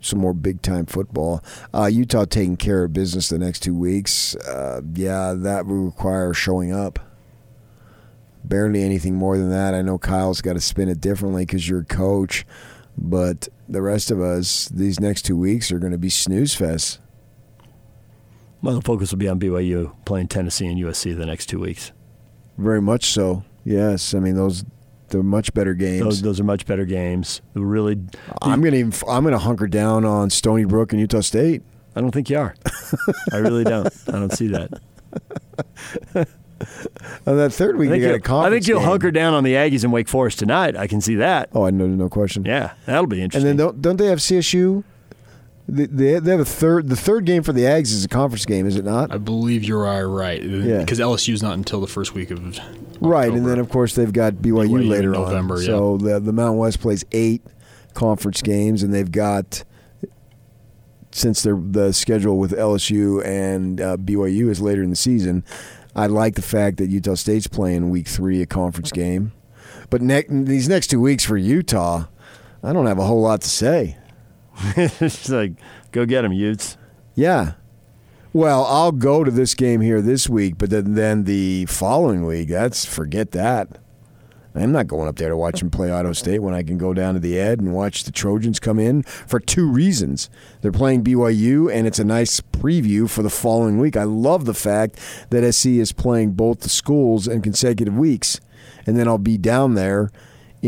Some 0.00 0.18
more 0.18 0.34
big 0.34 0.62
time 0.62 0.86
football. 0.86 1.42
Uh, 1.72 1.86
Utah 1.86 2.24
taking 2.24 2.56
care 2.56 2.84
of 2.84 2.92
business 2.92 3.28
the 3.28 3.38
next 3.38 3.60
two 3.60 3.74
weeks. 3.74 4.34
Uh, 4.36 4.80
yeah, 4.94 5.32
that 5.36 5.66
will 5.66 5.84
require 5.84 6.34
showing 6.34 6.72
up. 6.72 6.98
Barely 8.44 8.82
anything 8.82 9.14
more 9.14 9.38
than 9.38 9.50
that. 9.50 9.74
I 9.74 9.82
know 9.82 9.98
Kyle's 9.98 10.40
got 10.40 10.54
to 10.54 10.60
spin 10.60 10.88
it 10.88 11.00
differently 11.00 11.44
because 11.44 11.68
you're 11.68 11.80
a 11.80 11.84
coach, 11.84 12.44
but 12.96 13.48
the 13.68 13.82
rest 13.82 14.10
of 14.10 14.20
us, 14.20 14.68
these 14.68 15.00
next 15.00 15.22
two 15.22 15.36
weeks 15.36 15.70
are 15.72 15.78
going 15.78 15.92
to 15.92 15.98
be 15.98 16.10
snooze 16.10 16.54
fest. 16.54 17.00
Well, 18.62 18.76
the 18.76 18.82
focus 18.82 19.10
will 19.10 19.18
be 19.18 19.28
on 19.28 19.38
BYU 19.38 19.94
playing 20.04 20.28
Tennessee 20.28 20.66
and 20.66 20.78
USC 20.80 21.16
the 21.16 21.26
next 21.26 21.46
two 21.46 21.60
weeks. 21.60 21.92
Very 22.58 22.80
much 22.80 23.06
so. 23.06 23.44
Yes, 23.64 24.14
I 24.14 24.20
mean 24.20 24.36
those 24.36 24.64
They're 25.08 25.22
much 25.22 25.54
better 25.54 25.74
games. 25.74 26.02
Those, 26.02 26.22
those 26.22 26.40
are 26.40 26.44
much 26.44 26.66
better 26.66 26.84
games. 26.84 27.40
Really, 27.54 27.98
I'm 28.42 28.60
gonna 28.60 28.76
even, 28.76 28.92
I'm 29.08 29.24
gonna 29.24 29.38
hunker 29.38 29.66
down 29.68 30.04
on 30.04 30.30
Stony 30.30 30.64
Brook 30.64 30.92
and 30.92 31.00
Utah 31.00 31.20
State. 31.20 31.62
I 31.94 32.00
don't 32.00 32.10
think 32.10 32.28
you 32.28 32.38
are. 32.38 32.54
I 33.32 33.36
really 33.38 33.64
don't. 33.64 33.86
I 34.08 34.12
don't 34.12 34.32
see 34.32 34.48
that. 34.48 34.70
On 37.26 37.36
that 37.36 37.52
third 37.52 37.76
week, 37.76 37.88
I 37.88 37.92
think, 37.92 38.02
you 38.02 38.08
got 38.08 38.14
a 38.14 38.32
you'll, 38.32 38.40
I 38.40 38.50
think 38.50 38.66
you'll 38.66 38.80
game. 38.80 38.88
hunker 38.88 39.10
down 39.10 39.34
on 39.34 39.44
the 39.44 39.52
Aggies 39.52 39.84
and 39.84 39.92
Wake 39.92 40.08
Forest 40.08 40.38
tonight. 40.38 40.74
I 40.74 40.86
can 40.86 41.02
see 41.02 41.16
that. 41.16 41.50
Oh, 41.52 41.66
I 41.66 41.70
know, 41.70 41.86
no 41.86 42.08
question. 42.08 42.44
Yeah, 42.46 42.72
that'll 42.86 43.06
be 43.06 43.20
interesting. 43.20 43.50
And 43.50 43.58
then 43.58 43.66
don't 43.66 43.82
don't 43.82 43.96
they 43.96 44.06
have 44.06 44.20
CSU? 44.20 44.82
They, 45.68 45.86
they 45.86 46.30
have 46.30 46.40
a 46.40 46.44
third. 46.44 46.88
The 46.88 46.96
third 46.96 47.24
game 47.24 47.42
for 47.42 47.52
the 47.52 47.62
Ags 47.62 47.92
is 47.92 48.04
a 48.04 48.08
conference 48.08 48.44
game, 48.46 48.66
is 48.66 48.76
it 48.76 48.84
not? 48.84 49.12
I 49.12 49.18
believe 49.18 49.64
you're 49.64 50.08
right. 50.08 50.40
Yeah. 50.42 50.78
Because 50.78 51.00
LSU's 51.00 51.42
not 51.42 51.54
until 51.54 51.80
the 51.80 51.88
first 51.88 52.14
week 52.14 52.30
of 52.30 52.58
Right, 53.00 53.32
and 53.32 53.44
then 53.44 53.58
of 53.58 53.68
course 53.68 53.94
they've 53.94 54.12
got 54.12 54.34
BYU, 54.34 54.68
BYU 54.68 54.80
in 54.82 54.88
later 54.88 55.10
November, 55.10 55.56
on. 55.56 55.60
yeah. 55.60 55.66
So 55.66 55.96
the 55.98 56.20
the 56.20 56.32
Mountain 56.32 56.58
West 56.58 56.80
plays 56.80 57.04
eight 57.12 57.42
conference 57.94 58.42
games, 58.42 58.82
and 58.84 58.94
they've 58.94 59.10
got 59.10 59.64
since 61.10 61.42
their 61.42 61.56
the 61.56 61.92
schedule 61.92 62.38
with 62.38 62.52
LSU 62.52 63.24
and 63.24 63.80
uh, 63.80 63.96
BYU 63.96 64.50
is 64.50 64.60
later 64.60 64.82
in 64.82 64.90
the 64.90 64.96
season. 64.96 65.44
I 65.96 66.06
like 66.06 66.34
the 66.34 66.42
fact 66.42 66.76
that 66.76 66.90
Utah 66.90 67.14
State's 67.14 67.46
playing 67.46 67.90
Week 67.90 68.06
Three 68.06 68.40
a 68.40 68.46
conference 68.46 68.92
game, 68.92 69.32
but 69.90 70.00
ne- 70.00 70.26
these 70.28 70.68
next 70.68 70.88
two 70.88 71.00
weeks 71.00 71.24
for 71.24 71.36
Utah, 71.36 72.04
I 72.62 72.72
don't 72.72 72.86
have 72.86 72.98
a 72.98 73.04
whole 73.04 73.22
lot 73.22 73.40
to 73.42 73.48
say. 73.48 73.96
it's 74.76 75.28
like, 75.28 75.52
go 75.92 76.06
get 76.06 76.22
them, 76.22 76.32
Utes. 76.32 76.76
Yeah. 77.14 77.54
Well, 78.32 78.64
I'll 78.66 78.92
go 78.92 79.24
to 79.24 79.30
this 79.30 79.54
game 79.54 79.80
here 79.80 80.02
this 80.02 80.28
week, 80.28 80.58
but 80.58 80.70
then, 80.70 80.94
then 80.94 81.24
the 81.24 81.66
following 81.66 82.26
week, 82.26 82.48
that's 82.48 82.84
forget 82.84 83.30
that. 83.30 83.78
I'm 84.54 84.72
not 84.72 84.86
going 84.86 85.08
up 85.08 85.16
there 85.16 85.28
to 85.28 85.36
watch 85.36 85.60
them 85.60 85.70
play 85.70 85.90
Idaho 85.90 86.12
State 86.12 86.38
when 86.40 86.54
I 86.54 86.62
can 86.62 86.78
go 86.78 86.94
down 86.94 87.14
to 87.14 87.20
the 87.20 87.38
Ed 87.38 87.60
and 87.60 87.74
watch 87.74 88.04
the 88.04 88.12
Trojans 88.12 88.58
come 88.58 88.78
in 88.78 89.02
for 89.02 89.38
two 89.38 89.70
reasons. 89.70 90.30
They're 90.60 90.72
playing 90.72 91.04
BYU, 91.04 91.72
and 91.72 91.86
it's 91.86 91.98
a 91.98 92.04
nice 92.04 92.40
preview 92.40 93.08
for 93.08 93.22
the 93.22 93.30
following 93.30 93.78
week. 93.78 93.96
I 93.96 94.04
love 94.04 94.46
the 94.46 94.54
fact 94.54 94.98
that 95.30 95.50
SC 95.52 95.66
is 95.66 95.92
playing 95.92 96.32
both 96.32 96.60
the 96.60 96.70
schools 96.70 97.28
in 97.28 97.42
consecutive 97.42 97.96
weeks, 97.96 98.40
and 98.86 98.98
then 98.98 99.08
I'll 99.08 99.18
be 99.18 99.38
down 99.38 99.74
there 99.74 100.10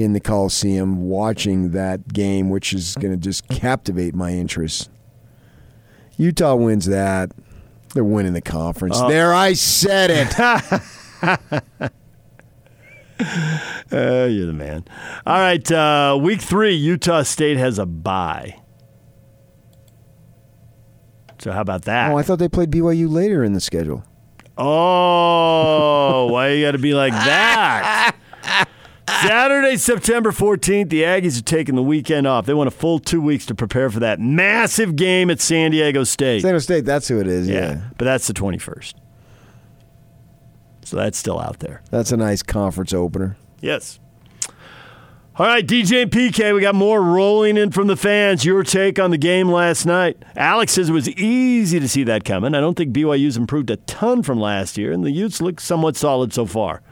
in 0.02 0.12
the 0.12 0.20
Coliseum 0.20 1.08
watching 1.08 1.72
that 1.72 2.12
game, 2.12 2.50
which 2.50 2.72
is 2.72 2.94
going 2.96 3.12
to 3.12 3.18
just 3.18 3.48
captivate 3.48 4.14
my 4.14 4.32
interest. 4.32 4.90
Utah 6.16 6.54
wins 6.54 6.86
that. 6.86 7.32
They're 7.94 8.04
winning 8.04 8.34
the 8.34 8.40
conference. 8.42 9.00
there, 9.02 9.32
I 9.32 9.54
said 9.54 10.10
it. 10.10 10.38
Uh, 10.38 10.78
you're 14.30 14.46
the 14.46 14.52
man. 14.52 14.84
All 15.26 15.38
right, 15.38 15.72
uh, 15.72 16.18
week 16.20 16.40
three, 16.40 16.74
Utah 16.74 17.22
State 17.22 17.56
has 17.56 17.78
a 17.78 17.86
bye. 17.86 18.60
So 21.38 21.52
how 21.52 21.60
about 21.60 21.82
that? 21.82 22.12
oh, 22.12 22.18
I 22.18 22.22
thought 22.22 22.38
they 22.38 22.48
played 22.48 22.70
BYU 22.70 23.10
later 23.10 23.44
in 23.44 23.52
the 23.52 23.60
schedule. 23.60 24.04
Oh, 24.56 26.26
why 26.32 26.48
you 26.50 26.66
got 26.66 26.72
to 26.72 26.78
be 26.78 26.94
like 26.94 27.12
that? 27.12 28.16
Saturday, 29.22 29.76
September 29.76 30.30
14th, 30.30 30.90
the 30.90 31.02
Aggies 31.02 31.38
are 31.38 31.44
taking 31.44 31.74
the 31.74 31.82
weekend 31.82 32.26
off. 32.26 32.46
They 32.46 32.54
want 32.54 32.68
a 32.68 32.72
full 32.72 32.98
two 32.98 33.20
weeks 33.20 33.46
to 33.46 33.54
prepare 33.54 33.90
for 33.90 34.00
that 34.00 34.20
massive 34.20 34.96
game 34.96 35.30
at 35.30 35.40
San 35.40 35.70
Diego 35.70 36.04
State. 36.04 36.42
San 36.42 36.50
Diego 36.50 36.58
State, 36.60 36.84
that's 36.84 37.08
who 37.08 37.20
it 37.20 37.26
is. 37.26 37.48
Yeah. 37.48 37.54
yeah, 37.54 37.80
but 37.96 38.04
that's 38.04 38.26
the 38.26 38.34
21st. 38.34 38.94
So 40.84 40.96
that's 40.96 41.18
still 41.18 41.38
out 41.38 41.58
there. 41.58 41.82
That's 41.90 42.12
a 42.12 42.16
nice 42.16 42.42
conference 42.42 42.94
opener. 42.94 43.36
Yes. 43.60 43.98
All 45.36 45.46
right, 45.46 45.64
DJ 45.64 46.02
and 46.02 46.10
PK, 46.10 46.52
we 46.54 46.60
got 46.60 46.74
more 46.74 47.00
rolling 47.00 47.56
in 47.56 47.70
from 47.70 47.86
the 47.86 47.96
fans. 47.96 48.44
Your 48.44 48.64
take 48.64 48.98
on 48.98 49.12
the 49.12 49.18
game 49.18 49.48
last 49.48 49.86
night. 49.86 50.16
Alex 50.34 50.72
says 50.72 50.88
it 50.88 50.92
was 50.92 51.08
easy 51.10 51.78
to 51.78 51.88
see 51.88 52.02
that 52.04 52.24
coming. 52.24 52.54
I 52.54 52.60
don't 52.60 52.76
think 52.76 52.92
BYU's 52.92 53.36
improved 53.36 53.70
a 53.70 53.76
ton 53.76 54.22
from 54.24 54.40
last 54.40 54.76
year, 54.76 54.90
and 54.90 55.04
the 55.04 55.12
Utes 55.12 55.40
look 55.40 55.60
somewhat 55.60 55.96
solid 55.96 56.32
so 56.32 56.44
far. 56.44 56.82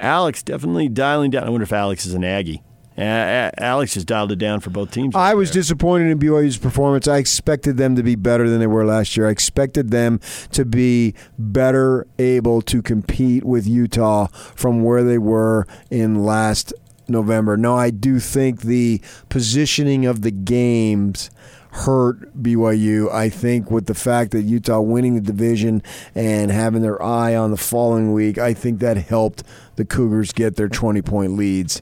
Alex 0.00 0.42
definitely 0.42 0.88
dialing 0.88 1.30
down. 1.30 1.44
I 1.44 1.50
wonder 1.50 1.64
if 1.64 1.72
Alex 1.72 2.06
is 2.06 2.14
an 2.14 2.24
Aggie. 2.24 2.62
Alex 2.98 3.94
just 3.94 4.06
dialed 4.06 4.30
it 4.32 4.36
down 4.36 4.60
for 4.60 4.68
both 4.68 4.90
teams. 4.90 5.14
I 5.14 5.32
was 5.32 5.50
disappointed 5.50 6.10
in 6.10 6.18
BYU's 6.18 6.58
performance. 6.58 7.08
I 7.08 7.16
expected 7.16 7.78
them 7.78 7.96
to 7.96 8.02
be 8.02 8.14
better 8.14 8.48
than 8.48 8.60
they 8.60 8.66
were 8.66 8.84
last 8.84 9.16
year. 9.16 9.28
I 9.28 9.30
expected 9.30 9.90
them 9.90 10.20
to 10.52 10.66
be 10.66 11.14
better 11.38 12.06
able 12.18 12.60
to 12.62 12.82
compete 12.82 13.44
with 13.44 13.66
Utah 13.66 14.26
from 14.26 14.82
where 14.82 15.02
they 15.02 15.16
were 15.16 15.66
in 15.90 16.24
last 16.24 16.74
November. 17.08 17.56
No, 17.56 17.74
I 17.74 17.88
do 17.88 18.18
think 18.18 18.62
the 18.62 19.00
positioning 19.30 20.04
of 20.04 20.20
the 20.20 20.30
games 20.30 21.30
hurt 21.72 22.36
BYU. 22.42 23.10
I 23.12 23.28
think 23.28 23.70
with 23.70 23.86
the 23.86 23.94
fact 23.94 24.32
that 24.32 24.42
Utah 24.42 24.80
winning 24.80 25.14
the 25.14 25.20
division 25.20 25.82
and 26.14 26.50
having 26.50 26.82
their 26.82 27.00
eye 27.00 27.34
on 27.34 27.50
the 27.50 27.56
following 27.56 28.12
week, 28.12 28.36
I 28.38 28.52
think 28.52 28.80
that 28.80 28.96
helped 28.96 29.42
the 29.80 29.86
Cougars 29.86 30.32
get 30.32 30.56
their 30.56 30.68
20 30.68 31.00
point 31.00 31.36
leads. 31.36 31.80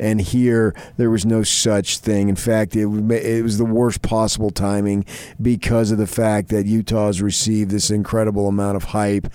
And 0.00 0.20
here, 0.20 0.74
there 0.96 1.10
was 1.10 1.24
no 1.24 1.44
such 1.44 1.98
thing. 1.98 2.28
In 2.28 2.34
fact, 2.34 2.74
it, 2.74 2.86
it 3.12 3.42
was 3.42 3.56
the 3.56 3.64
worst 3.64 4.02
possible 4.02 4.50
timing 4.50 5.06
because 5.40 5.92
of 5.92 5.98
the 5.98 6.08
fact 6.08 6.48
that 6.48 6.66
Utah 6.66 7.06
has 7.06 7.22
received 7.22 7.70
this 7.70 7.88
incredible 7.88 8.48
amount 8.48 8.76
of 8.76 8.84
hype, 8.84 9.28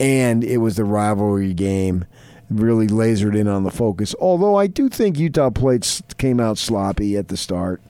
and 0.00 0.42
it 0.42 0.58
was 0.58 0.76
the 0.76 0.84
rivalry 0.84 1.54
game. 1.54 2.04
Really 2.50 2.88
lasered 2.88 3.38
in 3.38 3.46
on 3.48 3.62
the 3.62 3.70
focus. 3.70 4.14
Although 4.20 4.56
I 4.56 4.66
do 4.66 4.88
think 4.88 5.16
Utah 5.16 5.50
played 5.50 5.86
came 6.18 6.40
out 6.40 6.58
sloppy 6.58 7.16
at 7.16 7.28
the 7.28 7.36
start. 7.36 7.80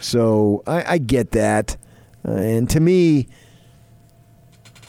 So 0.00 0.64
I, 0.66 0.94
I 0.94 0.98
get 0.98 1.30
that. 1.32 1.76
Uh, 2.26 2.32
and 2.32 2.68
to 2.70 2.80
me, 2.80 3.28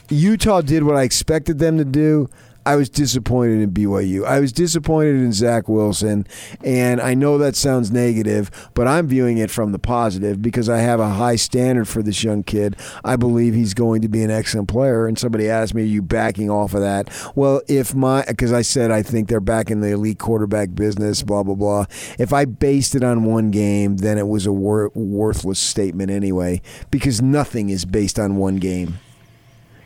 Utah 0.10 0.62
did 0.62 0.84
what 0.84 0.96
I 0.96 1.04
expected 1.04 1.60
them 1.60 1.78
to 1.78 1.86
do. 1.86 2.30
I 2.66 2.76
was 2.76 2.90
disappointed 2.90 3.62
in 3.62 3.72
BYU. 3.72 4.26
I 4.26 4.40
was 4.40 4.54
disappointed 4.54 5.16
in 5.16 5.34
Zach 5.34 5.68
Wilson. 5.68 6.26
And 6.64 7.02
I 7.02 7.14
know 7.14 7.38
that 7.38 7.56
sounds 7.56 7.92
negative, 7.92 8.50
but 8.74 8.88
I'm 8.88 9.08
viewing 9.08 9.38
it 9.38 9.52
from 9.52 9.72
the 9.72 9.80
positive 9.80 10.42
because 10.42 10.70
I 10.70 10.78
have 10.80 11.00
a 11.00 11.10
high 11.10 11.36
standard 11.36 11.88
for 11.88 12.02
this 12.02 12.24
young 12.24 12.44
kid. 12.44 12.78
I 13.04 13.16
believe 13.16 13.54
he's 13.54 13.74
going 13.74 14.02
to 14.02 14.08
be 14.08 14.24
an 14.24 14.32
excellent 14.32 14.70
player. 14.70 15.08
And 15.08 15.20
somebody 15.20 15.50
asked 15.50 15.74
me, 15.74 15.82
Are 15.82 15.86
you 15.86 16.02
backing 16.02 16.50
off 16.50 16.74
of 16.74 16.82
that? 16.82 17.10
Well, 17.36 17.62
if 17.68 17.94
my, 17.94 18.24
because 18.28 18.54
I 18.54 18.62
said 18.62 18.92
I 18.92 19.02
think 19.02 19.28
they're 19.28 19.40
back 19.40 19.70
in 19.70 19.82
the 19.82 19.92
elite 19.92 20.20
quarterback 20.20 20.74
business, 20.74 21.22
blah, 21.22 21.44
blah, 21.44 21.56
blah. 21.56 21.86
If 22.18 22.32
I 22.32 22.46
based 22.46 22.96
it 22.96 23.04
on 23.04 23.26
one 23.26 23.52
game, 23.52 23.98
then 23.98 24.18
it 24.18 24.28
was 24.28 24.46
a 24.46 24.54
wor- 24.54 24.92
worthless 24.94 25.60
statement 25.60 26.12
anyway 26.12 26.62
because 26.92 27.22
nothing 27.22 27.70
is 27.70 27.86
based 27.86 28.18
on 28.18 28.38
one 28.38 28.58
game. 28.58 29.00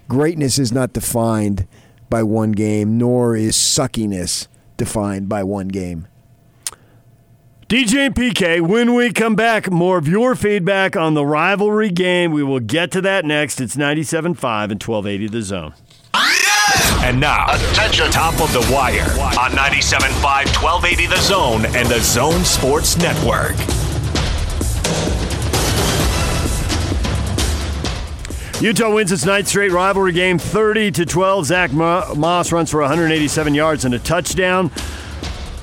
Greatness 0.07 0.57
is 0.57 0.71
not 0.71 0.93
defined 0.93 1.67
by 2.09 2.23
one 2.23 2.51
game, 2.51 2.97
nor 2.97 3.35
is 3.35 3.55
suckiness 3.55 4.47
defined 4.77 5.27
by 5.27 5.43
one 5.43 5.67
game. 5.67 6.07
DJ 7.67 8.05
and 8.05 8.15
PK, 8.15 8.61
when 8.61 8.93
we 8.95 9.11
come 9.11 9.35
back, 9.35 9.69
more 9.69 9.97
of 9.97 10.07
your 10.07 10.35
feedback 10.35 10.95
on 10.95 11.15
the 11.15 11.25
rivalry 11.25 11.89
game. 11.89 12.31
We 12.31 12.41
will 12.41 12.61
get 12.61 12.91
to 12.91 13.01
that 13.01 13.25
next. 13.25 13.59
It's 13.59 13.75
97.5 13.75 14.23
and 14.25 14.81
1280 14.81 15.27
The 15.27 15.41
Zone. 15.41 15.73
And 17.03 17.19
now, 17.19 17.45
Attention. 17.71 18.09
top 18.11 18.33
of 18.41 18.51
the 18.53 18.67
wire 18.73 19.01
on 19.39 19.51
97.5, 19.51 20.23
1280 20.23 21.07
The 21.07 21.17
Zone 21.21 21.65
and 21.75 21.87
the 21.89 21.99
Zone 21.99 22.43
Sports 22.45 22.97
Network. 22.97 23.55
Utah 28.59 28.91
wins 28.91 29.11
its 29.11 29.23
ninth 29.23 29.47
straight 29.47 29.71
rivalry 29.71 30.11
game, 30.11 30.39
30 30.39 30.89
to 30.93 31.05
12. 31.05 31.45
Zach 31.45 31.71
Mo- 31.71 32.15
Moss 32.15 32.51
runs 32.51 32.71
for 32.71 32.81
187 32.81 33.53
yards 33.53 33.85
and 33.85 33.93
a 33.93 33.99
touchdown. 33.99 34.71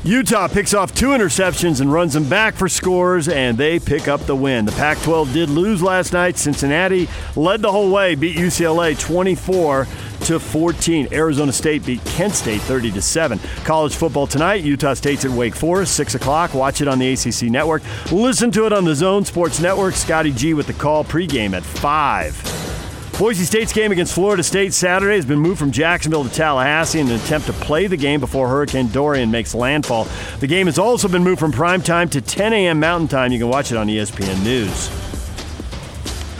Utah 0.05 0.47
picks 0.47 0.75
off 0.75 0.95
two 0.95 1.09
interceptions 1.09 1.81
and 1.81 1.93
runs 1.93 2.13
them 2.13 2.29
back 2.29 2.55
for 2.55 2.69
scores, 2.69 3.27
and 3.27 3.59
they 3.59 3.81
pick 3.81 4.07
up 4.07 4.21
the 4.27 4.37
win. 4.37 4.65
The 4.65 4.73
Pac 4.73 5.01
12 5.01 5.33
did 5.33 5.49
lose 5.51 5.83
last 5.83 6.13
night. 6.13 6.37
Cincinnati 6.37 7.09
led 7.35 7.63
the 7.63 7.73
whole 7.73 7.91
way, 7.91 8.15
beat 8.15 8.37
UCLA 8.37 8.97
24 8.97 9.89
to 10.27 10.39
14. 10.39 11.09
Arizona 11.11 11.53
State 11.53 11.85
beat 11.85 12.05
Kent 12.05 12.35
State 12.35 12.61
30 12.61 12.93
to 12.93 13.03
7. 13.03 13.41
College 13.65 13.97
football 13.97 14.29
tonight, 14.29 14.63
Utah 14.63 14.95
State's 14.95 15.25
at 15.25 15.33
Wake 15.33 15.57
Forest, 15.57 15.97
6 15.97 16.15
o'clock. 16.15 16.55
Watch 16.55 16.81
it 16.81 16.87
on 16.87 17.01
the 17.01 17.13
ACC 17.13 17.51
network. 17.51 17.83
Listen 18.13 18.53
to 18.53 18.67
it 18.67 18.73
on 18.73 18.85
the 18.85 18.95
Zone 18.95 19.25
Sports 19.25 19.59
Network. 19.59 19.95
Scotty 19.95 20.31
G 20.31 20.55
with 20.55 20.69
the 20.69 20.75
call 20.75 21.03
pregame 21.03 21.55
at 21.55 21.65
5. 21.65 22.74
Boise 23.19 23.45
State's 23.45 23.73
game 23.73 23.93
against 23.93 24.13
Florida 24.13 24.43
State 24.43 24.75
Saturday 24.75 25.15
has 25.15 25.25
been 25.25 25.39
moved 25.39 25.61
from 25.61 25.71
Jacksonville 25.71 26.25
to 26.25 26.31
Tallahassee 26.31 26.99
in 26.99 27.09
an 27.09 27.15
attempt 27.15 27.47
to 27.47 27.53
play 27.53 27.87
the 27.87 27.97
game 27.97 28.19
before 28.19 28.49
Hurricane 28.49 28.89
Dorian 28.89 29.31
makes 29.31 29.55
landfall. 29.55 30.09
The 30.41 30.49
game 30.49 30.67
has 30.67 30.81
also 30.81 31.07
been 31.07 31.23
moved 31.23 31.39
from 31.39 31.53
prime 31.53 31.81
time 31.81 32.09
to 32.09 32.21
10 32.21 32.53
a.m. 32.53 32.81
Mountain 32.81 33.07
Time. 33.07 33.31
You 33.31 33.39
can 33.39 33.49
watch 33.49 33.71
it 33.71 33.77
on 33.77 33.87
ESPN 33.87 34.43
News. 34.43 34.91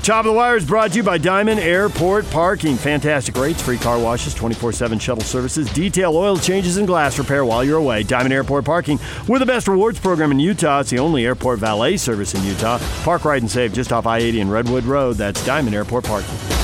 Top 0.03 0.27
of 0.27 0.33
the 0.33 0.33
Wire 0.33 0.57
is 0.57 0.67
brought 0.67 0.91
to 0.91 0.97
you 0.97 1.03
by 1.05 1.17
Diamond 1.17 1.61
Airport 1.61 2.29
Parking. 2.31 2.77
Fantastic 2.77 3.37
rates, 3.37 3.63
free 3.63 3.79
car 3.79 3.99
washes, 3.99 4.35
24 4.35 4.73
7 4.73 4.99
shuttle 4.99 5.23
services, 5.23 5.73
detail 5.73 6.17
oil 6.17 6.37
changes, 6.37 6.77
and 6.77 6.89
glass 6.89 7.19
repair 7.19 7.45
while 7.45 7.63
you're 7.63 7.79
away. 7.79 8.03
Diamond 8.03 8.35
Airport 8.35 8.65
Parking. 8.65 8.99
We're 9.29 9.39
the 9.39 9.47
best 9.47 9.69
rewards 9.69 10.01
program 10.01 10.33
in 10.33 10.41
Utah. 10.41 10.81
It's 10.81 10.91
the 10.91 10.99
only 10.99 11.25
airport 11.25 11.61
valet 11.61 11.97
service 11.99 12.35
in 12.35 12.43
Utah. 12.43 12.79
Park, 13.05 13.25
ride, 13.25 13.43
and 13.43 13.51
save 13.51 13.73
just 13.73 13.93
off 13.93 14.07
I 14.07 14.19
80 14.19 14.41
and 14.41 14.53
Redwood 14.53 14.85
Road. 14.85 15.17
That's 15.17 15.43
Diamond 15.47 15.77
Airport 15.77 16.05
Parking. 16.05 16.64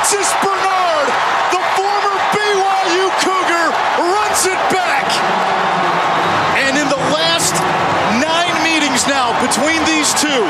Francis 0.00 0.32
Bernard, 0.40 1.12
the 1.52 1.60
former 1.76 2.16
BYU 2.32 3.12
Cougar, 3.20 3.68
runs 4.00 4.46
it 4.46 4.56
back. 4.72 5.04
And 6.56 6.78
in 6.78 6.88
the 6.88 6.96
last 7.12 7.52
nine 8.16 8.56
meetings 8.64 9.06
now 9.06 9.36
between 9.44 9.84
these 9.84 10.14
two, 10.14 10.40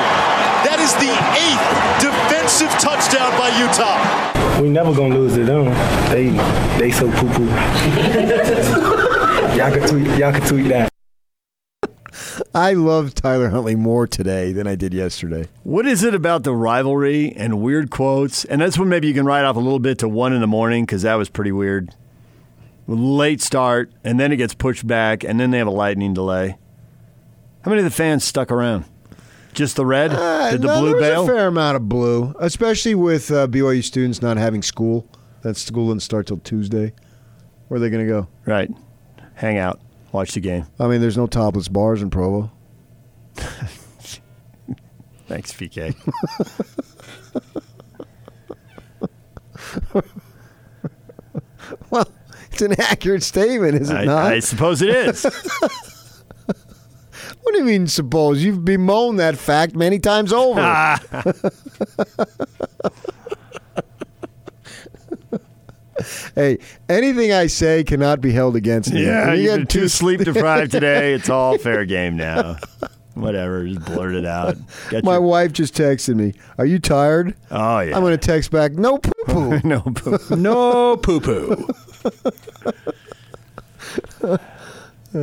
that 0.62 0.78
is 0.78 0.94
the 1.02 1.10
eighth 1.34 1.66
defensive 1.98 2.70
touchdown 2.78 3.34
by 3.36 3.48
Utah. 3.58 3.98
We 4.62 4.68
never 4.68 4.94
gonna 4.94 5.16
lose 5.16 5.34
to 5.34 5.44
them. 5.44 5.64
They 6.10 6.30
they 6.78 6.92
so 6.92 7.10
poo 7.10 7.28
poo. 7.30 7.46
y'all 9.56 9.72
can 9.72 9.82
tweet 9.88 10.06
y'all 10.16 10.32
can 10.32 10.46
tweet 10.46 10.68
that. 10.68 10.89
I 12.54 12.72
love 12.74 13.14
Tyler 13.14 13.48
Huntley 13.50 13.74
more 13.76 14.06
today 14.06 14.52
than 14.52 14.66
I 14.66 14.74
did 14.74 14.92
yesterday. 14.94 15.48
What 15.62 15.86
is 15.86 16.02
it 16.02 16.14
about 16.14 16.42
the 16.44 16.52
rivalry 16.54 17.32
and 17.36 17.60
weird 17.62 17.90
quotes? 17.90 18.44
And 18.44 18.60
that's 18.60 18.78
when 18.78 18.88
maybe 18.88 19.08
you 19.08 19.14
can 19.14 19.24
write 19.24 19.44
off 19.44 19.56
a 19.56 19.60
little 19.60 19.78
bit 19.78 19.98
to 19.98 20.08
one 20.08 20.32
in 20.32 20.40
the 20.40 20.46
morning 20.46 20.84
because 20.84 21.02
that 21.02 21.14
was 21.14 21.28
pretty 21.28 21.52
weird. 21.52 21.94
Late 22.86 23.40
start, 23.40 23.92
and 24.02 24.18
then 24.18 24.32
it 24.32 24.36
gets 24.36 24.52
pushed 24.54 24.86
back, 24.86 25.22
and 25.22 25.38
then 25.38 25.50
they 25.52 25.58
have 25.58 25.66
a 25.68 25.70
lightning 25.72 26.12
delay. 26.12 26.56
How 27.62 27.70
many 27.70 27.80
of 27.80 27.84
the 27.84 27.90
fans 27.90 28.24
stuck 28.24 28.50
around? 28.50 28.84
Just 29.52 29.76
the 29.76 29.86
red? 29.86 30.12
Uh, 30.12 30.50
Did 30.52 30.62
the 30.62 30.66
no, 30.68 30.80
blue 30.80 30.90
there 30.92 31.00
bail? 31.00 31.24
a 31.24 31.26
fair 31.26 31.46
amount 31.48 31.76
of 31.76 31.88
blue, 31.88 32.34
especially 32.40 32.94
with 32.94 33.30
uh, 33.30 33.46
BYU 33.46 33.82
students 33.84 34.22
not 34.22 34.36
having 34.38 34.62
school. 34.62 35.06
That 35.42 35.56
school 35.56 35.88
didn't 35.88 36.02
start 36.02 36.26
till 36.26 36.38
Tuesday. 36.38 36.92
Where 37.68 37.76
are 37.76 37.80
they 37.80 37.90
going 37.90 38.04
to 38.06 38.10
go? 38.12 38.28
right. 38.44 38.70
Hang 39.34 39.56
out, 39.58 39.80
watch 40.12 40.32
the 40.32 40.40
game. 40.40 40.66
I 40.78 40.86
mean, 40.88 41.00
there's 41.00 41.16
no 41.16 41.26
topless 41.26 41.68
bars 41.68 42.02
in 42.02 42.10
Provo. 42.10 42.50
Thanks, 45.26 45.52
PK. 45.52 45.94
Well, 51.90 52.08
it's 52.50 52.62
an 52.62 52.80
accurate 52.80 53.22
statement, 53.22 53.74
is 53.76 53.90
it 53.90 53.94
I, 53.94 54.04
not? 54.04 54.32
I 54.32 54.40
suppose 54.40 54.82
it 54.82 54.90
is. 54.90 55.24
What 57.42 57.52
do 57.54 57.58
you 57.58 57.64
mean, 57.64 57.86
suppose? 57.88 58.44
You've 58.44 58.64
bemoaned 58.64 59.18
that 59.18 59.36
fact 59.36 59.74
many 59.74 59.98
times 59.98 60.32
over. 60.32 60.60
Ah. 60.60 61.00
hey, 66.34 66.58
anything 66.88 67.32
I 67.32 67.46
say 67.46 67.84
cannot 67.84 68.20
be 68.20 68.32
held 68.32 68.56
against 68.56 68.92
me. 68.92 69.04
yeah, 69.04 69.26
When 69.28 69.36
you 69.36 69.42
you've 69.42 69.50
get 69.52 69.56
been 69.58 69.66
too 69.66 69.88
sleep 69.88 70.20
deprived 70.24 70.72
today. 70.72 71.14
It's 71.14 71.28
all 71.28 71.58
fair 71.58 71.84
game 71.84 72.16
now. 72.16 72.56
Whatever, 73.14 73.66
just 73.66 73.84
blurt 73.84 74.14
it 74.14 74.24
out. 74.24 74.56
Get 74.90 75.04
My 75.04 75.12
your- 75.14 75.20
wife 75.22 75.52
just 75.52 75.74
texted 75.74 76.14
me. 76.14 76.32
Are 76.58 76.64
you 76.64 76.78
tired? 76.78 77.34
oh 77.50 77.80
yeah. 77.80 77.94
I'm 77.96 78.02
going 78.02 78.16
to 78.16 78.26
text 78.26 78.50
back. 78.50 78.72
No 78.72 78.98
poo 78.98 79.12
poo. 79.26 79.60
no 79.64 79.80
poo. 79.80 80.18
No 80.36 80.96
poo 80.96 81.20
poo. 81.20 81.66
Uh, 85.14 85.18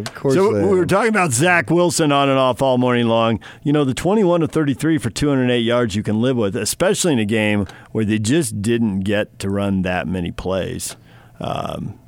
of 0.00 0.14
course. 0.14 0.34
So 0.34 0.50
we 0.68 0.76
were 0.78 0.84
talking 0.86 1.08
about 1.08 1.32
Zach 1.32 1.70
Wilson 1.70 2.12
on 2.12 2.28
and 2.28 2.38
off 2.38 2.60
all 2.60 2.76
morning 2.76 3.06
long. 3.06 3.40
You 3.62 3.72
know, 3.72 3.84
the 3.84 3.94
21 3.94 4.40
to 4.40 4.48
33 4.48 4.98
for 4.98 5.08
208 5.10 5.58
yards 5.60 5.96
you 5.96 6.02
can 6.02 6.20
live 6.20 6.36
with, 6.36 6.54
especially 6.54 7.14
in 7.14 7.18
a 7.18 7.24
game 7.24 7.66
where 7.92 8.04
they 8.04 8.18
just 8.18 8.60
didn't 8.60 9.00
get 9.00 9.38
to 9.38 9.48
run 9.48 9.82
that 9.82 10.06
many 10.06 10.32
plays. 10.32 10.96
Um, 11.40 11.98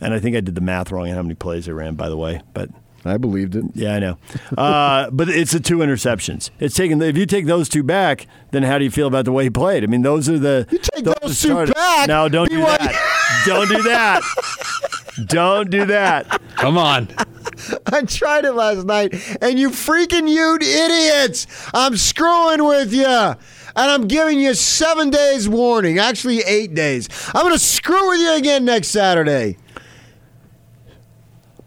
and 0.00 0.14
I 0.14 0.20
think 0.20 0.36
I 0.36 0.40
did 0.40 0.54
the 0.54 0.60
math 0.60 0.90
wrong 0.90 1.08
on 1.08 1.14
how 1.14 1.22
many 1.22 1.34
plays 1.34 1.66
they 1.66 1.72
ran, 1.72 1.94
by 1.94 2.08
the 2.08 2.16
way. 2.16 2.40
But 2.54 2.70
I 3.04 3.18
believed 3.18 3.54
it. 3.54 3.64
yeah, 3.74 3.94
I 3.94 3.98
know. 3.98 4.18
Uh, 4.56 5.10
but 5.12 5.28
it's 5.28 5.52
the 5.52 5.60
two 5.60 5.78
interceptions. 5.78 6.48
It's 6.60 6.74
taken. 6.74 7.00
If 7.02 7.16
you 7.18 7.26
take 7.26 7.44
those 7.46 7.68
two 7.68 7.82
back, 7.82 8.26
then 8.52 8.62
how 8.62 8.78
do 8.78 8.84
you 8.84 8.90
feel 8.90 9.06
about 9.06 9.26
the 9.26 9.32
way 9.32 9.44
he 9.44 9.50
played? 9.50 9.84
I 9.84 9.86
mean, 9.86 10.00
those 10.02 10.28
are 10.30 10.38
the. 10.38 10.66
You 10.70 10.78
take 10.78 11.04
those 11.04 11.14
those 11.20 11.40
two 11.42 11.48
started- 11.48 11.74
back, 11.74 12.08
No, 12.08 12.28
don't 12.30 12.48
do 12.50 12.58
that. 12.58 13.42
don't 13.46 13.68
do 13.68 13.82
that. 13.82 14.22
Don't 15.26 15.70
do 15.70 15.86
that. 15.86 16.40
Come 16.56 16.78
on. 16.78 17.08
I 17.92 18.02
tried 18.02 18.44
it 18.44 18.52
last 18.52 18.84
night, 18.84 19.14
and 19.40 19.58
you 19.58 19.70
freaking 19.70 20.28
you 20.28 20.56
idiots! 20.60 21.46
I'm 21.72 21.96
screwing 21.96 22.64
with 22.64 22.92
you, 22.92 23.06
and 23.06 23.36
I'm 23.76 24.08
giving 24.08 24.40
you 24.40 24.54
seven 24.54 25.10
days 25.10 25.48
warning. 25.48 25.98
Actually, 25.98 26.40
eight 26.40 26.74
days. 26.74 27.08
I'm 27.28 27.42
going 27.42 27.52
to 27.52 27.58
screw 27.58 28.08
with 28.10 28.20
you 28.20 28.34
again 28.34 28.64
next 28.64 28.88
Saturday. 28.88 29.56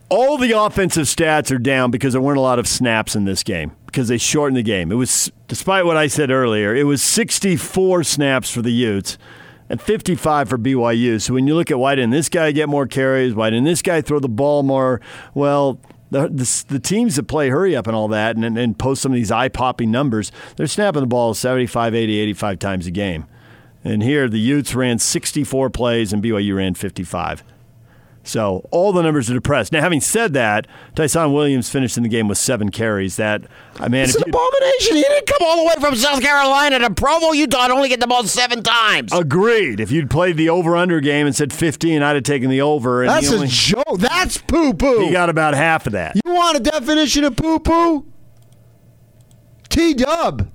all 0.09 0.37
the 0.37 0.51
offensive 0.51 1.05
stats 1.05 1.51
are 1.53 1.57
down 1.57 1.91
because 1.91 2.13
there 2.13 2.21
weren't 2.21 2.37
a 2.37 2.41
lot 2.41 2.59
of 2.59 2.67
snaps 2.67 3.15
in 3.15 3.25
this 3.25 3.43
game 3.43 3.71
because 3.87 4.07
they 4.07 4.17
shortened 4.17 4.57
the 4.57 4.63
game. 4.63 4.91
It 4.91 4.95
was, 4.95 5.31
despite 5.47 5.85
what 5.85 5.97
I 5.97 6.07
said 6.07 6.31
earlier, 6.31 6.75
it 6.75 6.83
was 6.85 7.01
64 7.03 8.03
snaps 8.03 8.49
for 8.49 8.61
the 8.61 8.71
Utes 8.71 9.17
and 9.69 9.81
55 9.81 10.49
for 10.49 10.57
BYU. 10.57 11.21
So 11.21 11.33
when 11.33 11.47
you 11.47 11.55
look 11.55 11.71
at 11.71 11.79
why 11.79 11.95
didn't 11.95 12.11
this 12.11 12.29
guy 12.29 12.51
get 12.51 12.69
more 12.69 12.87
carries? 12.87 13.33
Why 13.33 13.49
didn't 13.49 13.65
this 13.65 13.81
guy 13.81 14.01
throw 14.01 14.19
the 14.19 14.29
ball 14.29 14.63
more? 14.63 15.01
Well, 15.33 15.79
the, 16.11 16.29
the, 16.29 16.65
the 16.69 16.79
teams 16.79 17.17
that 17.17 17.23
play 17.23 17.49
hurry 17.49 17.75
up 17.75 17.87
and 17.87 17.95
all 17.95 18.07
that 18.09 18.35
and, 18.37 18.57
and, 18.57 18.79
post 18.79 19.01
some 19.01 19.11
of 19.11 19.17
these 19.17 19.31
eye 19.31 19.49
popping 19.49 19.91
numbers, 19.91 20.31
they're 20.55 20.67
snapping 20.67 21.01
the 21.01 21.07
ball 21.07 21.33
75, 21.33 21.93
80, 21.93 22.19
85 22.19 22.59
times 22.59 22.87
a 22.87 22.91
game. 22.91 23.25
And 23.83 24.01
here 24.01 24.29
the 24.29 24.39
Utes 24.39 24.73
ran 24.73 24.99
64 24.99 25.69
plays 25.69 26.13
and 26.13 26.23
BYU 26.23 26.55
ran 26.55 26.73
55. 26.73 27.43
So 28.27 28.67
all 28.71 28.91
the 28.91 29.01
numbers 29.01 29.29
are 29.31 29.33
depressed. 29.33 29.71
Now, 29.71 29.79
having 29.79 30.01
said 30.01 30.33
that, 30.33 30.67
Ty'Son 30.95 31.31
Williams 31.31 31.69
finished 31.69 31.95
in 31.95 32.03
the 32.03 32.09
game 32.09 32.27
with 32.27 32.37
seven 32.37 32.69
carries. 32.71 33.15
That 33.15 33.43
uh, 33.79 33.83
I 33.83 33.87
mean, 33.87 34.03
It's 34.03 34.15
an 34.15 34.23
abomination. 34.27 34.97
He 34.97 35.01
didn't 35.01 35.27
come 35.27 35.37
all 35.47 35.57
the 35.57 35.63
way 35.63 35.73
from 35.79 35.95
South 35.95 36.21
Carolina 36.21 36.79
to 36.79 36.93
Provo, 36.93 37.31
Utah, 37.31 37.63
and 37.63 37.71
only 37.73 37.87
get 37.87 38.01
the 38.01 38.07
ball 38.07 38.23
seven 38.25 38.63
times. 38.63 39.13
agreed. 39.13 39.79
If 39.79 39.91
you'd 39.91 40.09
played 40.09 40.35
the 40.35 40.49
over/under 40.49 40.99
game 40.99 41.25
and 41.25 41.33
said 41.33 41.53
15, 41.53 42.01
I'd 42.03 42.15
have 42.15 42.23
taken 42.23 42.49
the 42.49 42.61
over. 42.61 43.01
And 43.03 43.09
That's 43.11 43.29
he 43.29 43.33
a 43.33 43.37
only, 43.37 43.47
joke. 43.47 43.97
That's 43.99 44.37
poo 44.39 44.73
poo. 44.73 44.99
he 45.05 45.11
got 45.11 45.29
about 45.29 45.53
half 45.53 45.87
of 45.87 45.93
that. 45.93 46.15
You 46.25 46.33
want 46.33 46.57
a 46.57 46.59
definition 46.59 47.23
of 47.23 47.35
poo 47.37 47.59
poo? 47.59 48.05
T 49.69 49.93
Dub. 49.93 50.51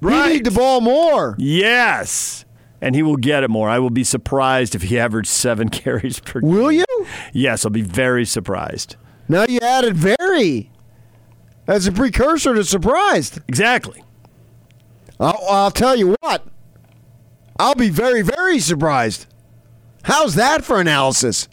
Right. 0.00 0.26
You 0.28 0.32
need 0.34 0.44
the 0.44 0.50
ball 0.50 0.80
more. 0.80 1.34
Yes. 1.38 2.44
And 2.80 2.94
he 2.94 3.02
will 3.02 3.16
get 3.16 3.42
it 3.42 3.50
more. 3.50 3.68
I 3.68 3.78
will 3.78 3.90
be 3.90 4.04
surprised 4.04 4.74
if 4.74 4.82
he 4.82 4.98
averaged 5.00 5.28
seven 5.28 5.68
carries 5.70 6.20
per 6.20 6.40
game. 6.40 6.50
Will 6.50 6.72
you? 6.72 6.84
Yes, 7.32 7.64
I'll 7.64 7.70
be 7.70 7.82
very 7.82 8.24
surprised. 8.24 8.96
Now 9.28 9.44
you 9.48 9.60
added 9.60 9.96
very 9.96 10.70
as 11.66 11.86
a 11.86 11.92
precursor 11.92 12.54
to 12.54 12.64
surprised. 12.64 13.40
Exactly. 13.46 14.02
I'll, 15.20 15.40
I'll 15.48 15.70
tell 15.70 15.96
you 15.96 16.16
what. 16.20 16.44
I'll 17.58 17.74
be 17.74 17.90
very, 17.90 18.22
very 18.22 18.58
surprised. 18.60 19.26
How's 20.04 20.36
that 20.36 20.64
for 20.64 20.80
analysis? 20.80 21.48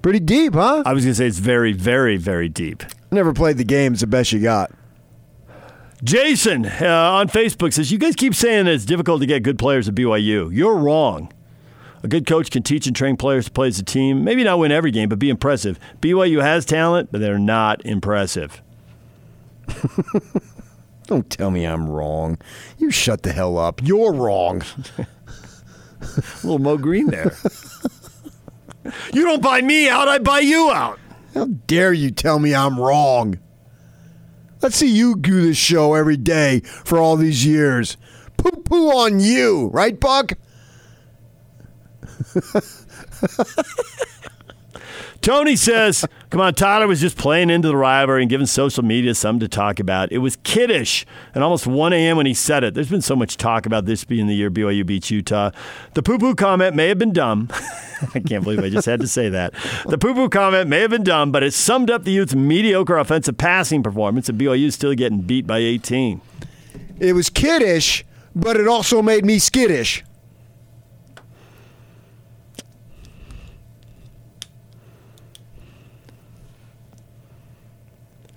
Pretty 0.00 0.20
deep, 0.20 0.54
huh? 0.54 0.82
I 0.86 0.94
was 0.94 1.04
going 1.04 1.12
to 1.12 1.14
say 1.14 1.26
it's 1.26 1.38
very, 1.38 1.72
very, 1.72 2.16
very 2.16 2.48
deep. 2.48 2.82
Never 3.10 3.34
played 3.34 3.58
the 3.58 3.64
game. 3.64 3.92
It's 3.92 4.00
the 4.00 4.06
best 4.06 4.32
you 4.32 4.40
got. 4.40 4.70
Jason 6.02 6.66
uh, 6.66 7.12
on 7.12 7.28
Facebook 7.28 7.72
says, 7.72 7.92
You 7.92 7.98
guys 7.98 8.16
keep 8.16 8.34
saying 8.34 8.64
that 8.64 8.74
it's 8.74 8.84
difficult 8.84 9.20
to 9.20 9.26
get 9.26 9.42
good 9.42 9.58
players 9.58 9.88
at 9.88 9.94
BYU. 9.94 10.54
You're 10.54 10.76
wrong. 10.76 11.32
A 12.02 12.08
good 12.08 12.26
coach 12.26 12.50
can 12.50 12.62
teach 12.62 12.86
and 12.86 12.96
train 12.96 13.16
players 13.16 13.44
to 13.44 13.50
play 13.50 13.68
as 13.68 13.78
a 13.78 13.84
team. 13.84 14.24
Maybe 14.24 14.42
not 14.42 14.58
win 14.58 14.72
every 14.72 14.90
game, 14.90 15.10
but 15.10 15.18
be 15.18 15.28
impressive. 15.28 15.78
BYU 16.00 16.40
has 16.40 16.64
talent, 16.64 17.10
but 17.12 17.20
they're 17.20 17.38
not 17.38 17.84
impressive. 17.84 18.62
Don't 21.06 21.28
tell 21.28 21.50
me 21.50 21.64
I'm 21.64 21.88
wrong. 21.88 22.38
You 22.78 22.90
shut 22.90 23.22
the 23.22 23.32
hell 23.32 23.58
up. 23.58 23.82
You're 23.82 24.12
wrong. 24.12 24.62
little 26.42 26.58
Moe 26.58 26.78
Greene 26.78 27.08
there. 27.08 27.34
you 29.12 29.24
don't 29.24 29.42
buy 29.42 29.60
me 29.60 29.88
out, 29.88 30.08
I 30.08 30.18
buy 30.18 30.38
you 30.38 30.70
out. 30.70 30.98
How 31.34 31.46
dare 31.66 31.92
you 31.92 32.10
tell 32.10 32.38
me 32.38 32.54
I'm 32.54 32.78
wrong? 32.78 33.38
Let's 34.62 34.76
see 34.76 34.88
you 34.90 35.16
do 35.16 35.40
this 35.42 35.56
show 35.56 35.94
every 35.94 36.18
day 36.18 36.60
for 36.60 36.98
all 36.98 37.16
these 37.16 37.46
years. 37.46 37.96
Poo 38.36 38.50
poo 38.62 38.90
on 38.90 39.20
you, 39.20 39.68
right, 39.72 39.98
Buck? 39.98 40.32
Tony 45.22 45.54
says, 45.54 46.06
Come 46.30 46.40
on, 46.40 46.54
Tyler 46.54 46.86
was 46.86 47.00
just 47.00 47.18
playing 47.18 47.50
into 47.50 47.68
the 47.68 47.76
rivalry 47.76 48.22
and 48.22 48.30
giving 48.30 48.46
social 48.46 48.82
media 48.82 49.14
something 49.14 49.40
to 49.40 49.48
talk 49.48 49.78
about. 49.78 50.10
It 50.12 50.18
was 50.18 50.36
kiddish 50.44 51.04
and 51.34 51.44
almost 51.44 51.66
1 51.66 51.92
a.m. 51.92 52.16
when 52.16 52.24
he 52.24 52.32
said 52.32 52.64
it. 52.64 52.72
There's 52.72 52.88
been 52.88 53.02
so 53.02 53.14
much 53.14 53.36
talk 53.36 53.66
about 53.66 53.84
this 53.84 54.04
being 54.04 54.28
the 54.28 54.34
year 54.34 54.50
BYU 54.50 54.86
beats 54.86 55.10
Utah. 55.10 55.50
The 55.92 56.02
poo 56.02 56.18
poo 56.18 56.34
comment 56.34 56.74
may 56.74 56.88
have 56.88 56.98
been 56.98 57.12
dumb. 57.12 57.48
I 58.14 58.20
can't 58.20 58.42
believe 58.44 58.60
I 58.60 58.70
just 58.70 58.86
had 58.86 59.00
to 59.00 59.08
say 59.08 59.28
that. 59.28 59.52
The 59.86 59.98
poo 59.98 60.14
poo 60.14 60.30
comment 60.30 60.70
may 60.70 60.80
have 60.80 60.90
been 60.90 61.04
dumb, 61.04 61.32
but 61.32 61.42
it 61.42 61.52
summed 61.52 61.90
up 61.90 62.04
the 62.04 62.12
Utes' 62.12 62.34
mediocre 62.34 62.96
offensive 62.96 63.36
passing 63.36 63.82
performance, 63.82 64.30
and 64.30 64.40
BYU 64.40 64.72
still 64.72 64.94
getting 64.94 65.20
beat 65.20 65.46
by 65.46 65.58
18. 65.58 66.22
It 66.98 67.12
was 67.12 67.28
kiddish, 67.28 68.06
but 68.34 68.56
it 68.56 68.66
also 68.66 69.02
made 69.02 69.26
me 69.26 69.38
skittish. 69.38 70.02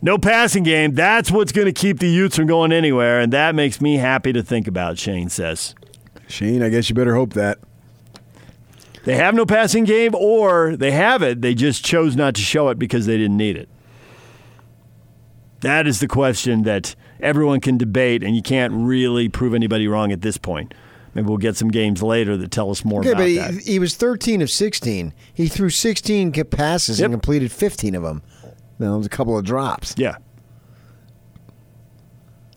No 0.04 0.18
passing 0.18 0.64
game. 0.64 0.96
That's 0.96 1.32
what's 1.32 1.54
going 1.54 1.66
to 1.66 1.72
keep 1.72 2.00
the 2.00 2.10
Utes 2.10 2.36
from 2.36 2.46
going 2.46 2.74
anywhere, 2.74 3.22
and 3.22 3.32
that 3.32 3.56
makes 3.56 3.80
me 3.80 3.96
happy 3.96 4.34
to 4.34 4.44
think 4.44 4.68
about, 4.68 5.00
Shane 5.00 5.30
says. 5.30 5.76
Shane, 6.28 6.62
I 6.62 6.68
guess 6.68 6.90
you 6.90 6.94
better 6.96 7.16
hope 7.16 7.34
that. 7.34 7.58
They 9.06 9.16
have 9.16 9.34
no 9.34 9.46
passing 9.46 9.86
game, 9.86 10.14
or 10.14 10.76
they 10.76 10.92
have 10.92 11.22
it, 11.24 11.42
they 11.42 11.56
just 11.56 11.86
chose 11.86 12.18
not 12.18 12.36
to 12.36 12.42
show 12.42 12.68
it 12.68 12.78
because 12.78 13.06
they 13.06 13.16
didn't 13.18 13.38
need 13.38 13.56
it. 13.56 13.70
That 15.62 15.88
is 15.88 16.02
the 16.02 16.08
question 16.10 16.64
that 16.64 16.96
everyone 17.22 17.62
can 17.62 17.78
debate, 17.78 18.24
and 18.24 18.36
you 18.36 18.42
can't 18.42 18.74
really 18.74 19.30
prove 19.30 19.54
anybody 19.54 19.88
wrong 19.88 20.12
at 20.12 20.22
this 20.22 20.38
point. 20.38 20.74
Maybe 21.14 21.28
we'll 21.30 21.38
get 21.38 21.56
some 21.56 21.70
games 21.70 22.04
later 22.04 22.36
that 22.36 22.52
tell 22.52 22.72
us 22.72 22.84
more 22.84 23.00
Okay, 23.00 23.12
about 23.12 23.20
but 23.20 23.28
he, 23.30 23.38
that. 23.38 23.54
he 23.54 23.80
was 23.80 23.96
13 23.96 24.42
of 24.42 24.50
16. 24.50 25.14
He 25.34 25.48
threw 25.48 25.70
16 25.70 26.34
passes 26.46 27.00
Yep. 27.00 27.06
and 27.06 27.14
completed 27.14 27.52
15 27.54 27.96
of 27.96 28.04
them. 28.04 28.22
There 28.80 28.92
was 28.92 29.06
a 29.06 29.10
couple 29.10 29.38
of 29.38 29.46
drops. 29.46 29.94
Yeah. 29.98 30.18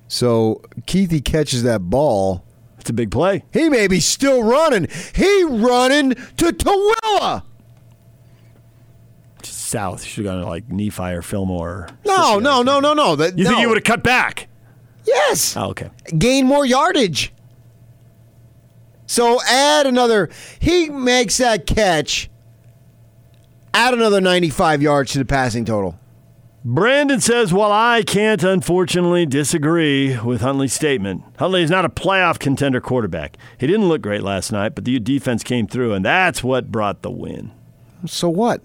So 0.09 0.63
Kuithe 0.87 1.25
catches 1.25 1.63
that 1.65 1.81
ball. 1.91 2.45
It's 2.79 2.91
a 2.91 2.93
big 2.93 3.11
play. 3.11 3.45
He 3.53 3.69
may 3.69 3.89
be 3.89 4.01
still 4.01 4.43
running. 4.43 4.87
He 5.15 5.45
running 5.45 6.11
to 6.15 6.47
Tooele. 6.53 7.43
South. 9.43 10.05
Should 10.05 10.25
have 10.25 10.35
gone 10.35 10.43
to 10.43 10.49
like 10.49 10.69
Nephi 10.69 11.03
or 11.03 11.23
Fillmore. 11.23 11.89
No, 12.05 12.39
no, 12.39 12.63
no, 12.63 12.79
no, 12.79 12.95
no. 12.95 13.17
That, 13.17 13.37
You 13.37 13.45
think 13.45 13.57
no. 13.57 13.61
he 13.61 13.67
would 13.67 13.77
have 13.77 13.85
cut 13.85 14.05
back? 14.05 14.49
Yes. 15.05 15.57
Oh, 15.57 15.71
okay. 15.71 15.91
Gain 16.17 16.47
more 16.47 16.65
yardage. 16.65 17.33
So 19.07 19.41
add 19.45 19.87
another. 19.87 20.31
He 20.61 20.89
makes 20.89 21.39
that 21.39 21.67
catch. 21.67 22.31
Add 23.75 23.95
another 23.95 24.21
95 24.21 24.83
yards 24.83 25.13
to 25.13 25.19
the 25.19 25.25
passing 25.25 25.65
total. 25.65 25.99
Brandon 26.69 27.21
says, 27.21 27.53
Well, 27.53 27.71
I 27.71 28.03
can't 28.03 28.43
unfortunately 28.43 29.25
disagree 29.25 30.19
with 30.19 30.41
Huntley's 30.41 30.73
statement. 30.73 31.23
Huntley 31.39 31.63
is 31.63 31.71
not 31.71 31.85
a 31.85 31.89
playoff 31.89 32.41
contender 32.41 32.81
quarterback. 32.81 33.37
He 33.57 33.69
didn't 33.69 33.87
look 33.87 34.03
great 34.03 34.25
last 34.25 34.51
night, 34.51 34.75
but 34.75 34.85
the 34.85 34.99
defense 34.99 35.45
came 35.45 35.69
through, 35.69 35.93
and 35.93 36.05
that's 36.05 36.43
what 36.43 36.73
brought 36.73 37.03
the 37.03 37.11
win. 37.13 37.53
So 38.05 38.29
what? 38.29 38.65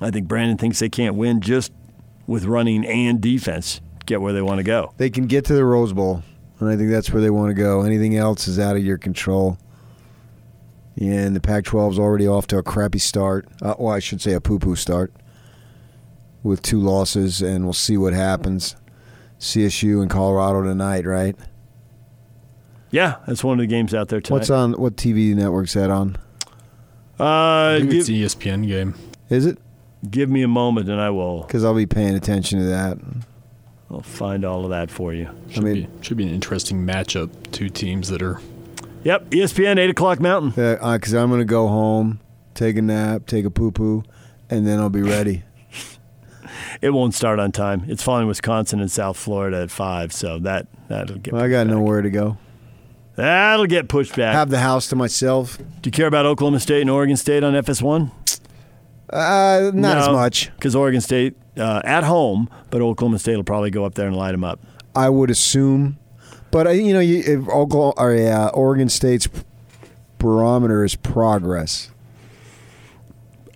I 0.00 0.10
think 0.10 0.26
Brandon 0.26 0.58
thinks 0.58 0.80
they 0.80 0.88
can't 0.88 1.14
win 1.14 1.40
just 1.40 1.70
with 2.26 2.46
running 2.46 2.84
and 2.84 3.20
defense, 3.20 3.80
get 4.06 4.20
where 4.20 4.32
they 4.32 4.42
want 4.42 4.58
to 4.58 4.64
go. 4.64 4.92
They 4.96 5.08
can 5.08 5.28
get 5.28 5.44
to 5.44 5.54
the 5.54 5.64
Rose 5.64 5.92
Bowl, 5.92 6.24
and 6.58 6.68
I 6.68 6.76
think 6.76 6.90
that's 6.90 7.12
where 7.12 7.22
they 7.22 7.30
want 7.30 7.50
to 7.50 7.54
go. 7.54 7.82
Anything 7.82 8.16
else 8.16 8.48
is 8.48 8.58
out 8.58 8.74
of 8.74 8.84
your 8.84 8.98
control. 8.98 9.56
And 11.00 11.36
the 11.36 11.40
Pac 11.40 11.64
12 11.64 11.92
is 11.92 11.98
already 12.00 12.26
off 12.26 12.48
to 12.48 12.58
a 12.58 12.62
crappy 12.64 12.98
start. 12.98 13.46
Uh, 13.62 13.74
well, 13.78 13.94
I 13.94 14.00
should 14.00 14.20
say 14.20 14.32
a 14.32 14.40
poo 14.40 14.58
poo 14.58 14.74
start 14.74 15.12
with 16.44 16.62
two 16.62 16.78
losses, 16.78 17.42
and 17.42 17.64
we'll 17.64 17.72
see 17.72 17.96
what 17.96 18.12
happens. 18.12 18.76
CSU 19.40 20.00
and 20.00 20.08
Colorado 20.08 20.62
tonight, 20.62 21.04
right? 21.04 21.34
Yeah, 22.92 23.16
that's 23.26 23.42
one 23.42 23.58
of 23.58 23.62
the 23.62 23.66
games 23.66 23.92
out 23.92 24.08
there 24.08 24.20
tonight. 24.20 24.38
What's 24.38 24.50
on? 24.50 24.74
What 24.74 24.94
TV 24.94 25.34
network's 25.34 25.72
that 25.72 25.90
on? 25.90 26.16
Uh, 27.18 27.24
I 27.24 27.78
think 27.80 27.92
it's 27.92 28.06
give, 28.06 28.06
the 28.06 28.24
ESPN 28.24 28.68
game. 28.68 28.94
Is 29.28 29.46
it? 29.46 29.58
give 30.10 30.28
me 30.28 30.42
a 30.42 30.48
moment, 30.48 30.88
and 30.88 31.00
I 31.00 31.10
will 31.10 31.42
Because 31.42 31.64
I'll 31.64 31.74
be 31.74 31.86
paying 31.86 32.14
attention 32.14 32.58
to 32.60 32.66
that. 32.66 32.98
I'll 33.90 34.02
find 34.02 34.44
all 34.44 34.64
of 34.64 34.70
that 34.70 34.90
for 34.90 35.12
you. 35.12 35.28
Should, 35.50 35.64
mean- 35.64 35.74
be, 35.74 35.88
should 36.02 36.16
be 36.16 36.24
an 36.24 36.34
interesting 36.34 36.86
matchup. 36.86 37.30
Two 37.52 37.68
teams 37.68 38.08
that 38.08 38.22
are 38.22 38.40
Yep, 39.04 39.30
ESPN, 39.30 39.78
8 39.78 39.90
o'clock 39.90 40.18
Mountain. 40.18 40.50
Because 40.50 41.12
I'm 41.12 41.28
going 41.28 41.40
to 41.40 41.44
go 41.44 41.68
home, 41.68 42.20
take 42.54 42.76
a 42.76 42.82
nap, 42.82 43.26
take 43.26 43.44
a 43.44 43.50
poo 43.50 43.70
poo, 43.70 44.02
and 44.48 44.66
then 44.66 44.78
I'll 44.78 44.88
be 44.88 45.02
ready. 45.02 45.42
It 46.82 46.90
won't 46.90 47.14
start 47.14 47.38
on 47.38 47.52
time. 47.52 47.84
It's 47.88 48.02
following 48.02 48.26
Wisconsin 48.26 48.80
and 48.80 48.90
South 48.90 49.16
Florida 49.16 49.62
at 49.62 49.70
5, 49.70 50.12
so 50.12 50.38
that, 50.40 50.66
that'll 50.88 51.18
get 51.18 51.32
Well, 51.32 51.42
I 51.42 51.48
got 51.48 51.66
back. 51.66 51.74
nowhere 51.76 52.02
to 52.02 52.10
go. 52.10 52.36
That'll 53.16 53.66
get 53.66 53.88
pushed 53.88 54.16
back. 54.16 54.34
Have 54.34 54.50
the 54.50 54.58
house 54.58 54.88
to 54.88 54.96
myself. 54.96 55.56
Do 55.58 55.88
you 55.88 55.92
care 55.92 56.06
about 56.08 56.26
Oklahoma 56.26 56.58
State 56.60 56.80
and 56.80 56.90
Oregon 56.90 57.16
State 57.16 57.44
on 57.44 57.52
FS1? 57.54 58.10
Uh, 59.10 59.70
not 59.74 59.98
as 59.98 60.08
much. 60.08 60.50
Because 60.56 60.74
Oregon 60.74 61.00
State 61.00 61.36
uh, 61.56 61.80
at 61.84 62.02
home, 62.04 62.48
but 62.70 62.80
Oklahoma 62.80 63.18
State 63.20 63.36
will 63.36 63.44
probably 63.44 63.70
go 63.70 63.84
up 63.84 63.94
there 63.94 64.08
and 64.08 64.16
light 64.16 64.32
them 64.32 64.42
up. 64.42 64.58
I 64.96 65.08
would 65.10 65.30
assume, 65.30 65.98
but 66.50 66.66
uh, 66.66 66.70
you 66.70 66.92
know, 66.92 67.00
you, 67.00 67.18
if 67.18 67.48
Oklahoma 67.48 67.94
or 67.96 68.14
uh, 68.16 68.48
Oregon 68.48 68.88
State's 68.88 69.28
barometer 70.18 70.84
is 70.84 70.96
progress. 70.96 71.90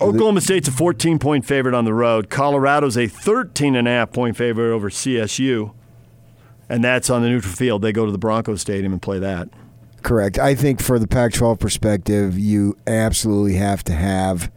Oklahoma 0.00 0.40
State's 0.40 0.68
a 0.68 0.72
14 0.72 1.18
point 1.18 1.44
favorite 1.44 1.74
on 1.74 1.84
the 1.84 1.94
road. 1.94 2.30
Colorado's 2.30 2.96
a 2.96 3.06
13 3.06 3.76
and 3.76 3.88
a 3.88 3.90
half 3.90 4.12
point 4.12 4.36
favorite 4.36 4.72
over 4.72 4.90
CSU. 4.90 5.74
And 6.68 6.84
that's 6.84 7.08
on 7.08 7.22
the 7.22 7.28
neutral 7.28 7.54
field. 7.54 7.82
They 7.82 7.92
go 7.92 8.04
to 8.04 8.12
the 8.12 8.18
Broncos 8.18 8.60
Stadium 8.60 8.92
and 8.92 9.00
play 9.00 9.18
that. 9.18 9.48
Correct. 10.02 10.38
I 10.38 10.54
think 10.54 10.82
for 10.82 10.98
the 10.98 11.08
Pac-12 11.08 11.58
perspective, 11.58 12.38
you 12.38 12.76
absolutely 12.86 13.54
have 13.54 13.82
to 13.84 13.92
have 13.92 14.50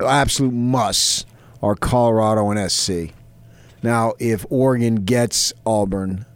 absolute 0.00 0.52
musts 0.52 1.26
are 1.62 1.74
Colorado 1.74 2.50
and 2.50 2.70
SC. 2.70 3.14
Now, 3.82 4.14
if 4.18 4.44
Oregon 4.50 4.96
gets 5.04 5.52
Auburn, 5.64 6.26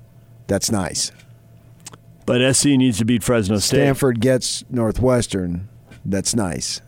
that's 0.46 0.70
nice. 0.70 1.12
But 2.24 2.54
SC 2.54 2.66
needs 2.66 2.98
to 2.98 3.04
beat 3.04 3.22
Fresno 3.22 3.58
State. 3.58 3.78
Stanford 3.78 4.20
gets 4.20 4.64
Northwestern, 4.70 5.68
that's 6.04 6.34
nice. 6.34 6.80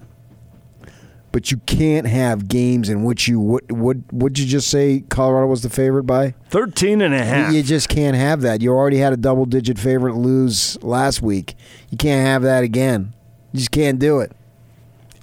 But 1.32 1.52
you 1.52 1.58
can't 1.58 2.08
have 2.08 2.48
games 2.48 2.88
in 2.88 3.04
which 3.04 3.28
you 3.28 3.38
would 3.40 3.70
would 3.70 4.04
would 4.10 4.38
you 4.38 4.46
just 4.46 4.68
say 4.68 5.04
Colorado 5.08 5.46
was 5.46 5.62
the 5.62 5.70
favorite 5.70 6.02
by? 6.02 6.34
13 6.48 7.00
and 7.00 7.14
a 7.14 7.24
half. 7.24 7.52
You, 7.52 7.58
you 7.58 7.62
just 7.62 7.88
can't 7.88 8.16
have 8.16 8.40
that. 8.40 8.60
You 8.60 8.72
already 8.72 8.96
had 8.98 9.12
a 9.12 9.16
double 9.16 9.46
digit 9.46 9.78
favorite 9.78 10.16
lose 10.16 10.76
last 10.82 11.22
week. 11.22 11.54
You 11.88 11.96
can't 11.96 12.26
have 12.26 12.42
that 12.42 12.64
again. 12.64 13.14
You 13.52 13.58
just 13.58 13.70
can't 13.70 14.00
do 14.00 14.18
it. 14.18 14.32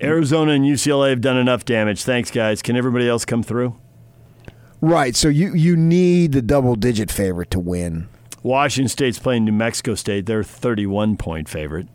Arizona 0.01 0.53
and 0.53 0.63
UCLA 0.63 1.09
have 1.09 1.21
done 1.21 1.37
enough 1.37 1.65
damage. 1.65 2.03
Thanks, 2.03 2.31
guys. 2.31 2.61
Can 2.61 2.77
everybody 2.77 3.09
else 3.09 3.25
come 3.25 3.43
through? 3.43 3.75
Right. 4.79 5.15
So 5.15 5.27
you 5.27 5.53
you 5.53 5.75
need 5.75 6.31
the 6.31 6.41
double 6.41 6.75
digit 6.75 7.11
favorite 7.11 7.51
to 7.51 7.59
win. 7.59 8.07
Washington 8.43 8.87
State's 8.87 9.19
playing 9.19 9.43
New 9.43 9.51
Mexico 9.51 9.95
State. 9.95 10.25
They're 10.25 10.43
31 10.43 11.17
point 11.17 11.49
favorite. 11.49 11.87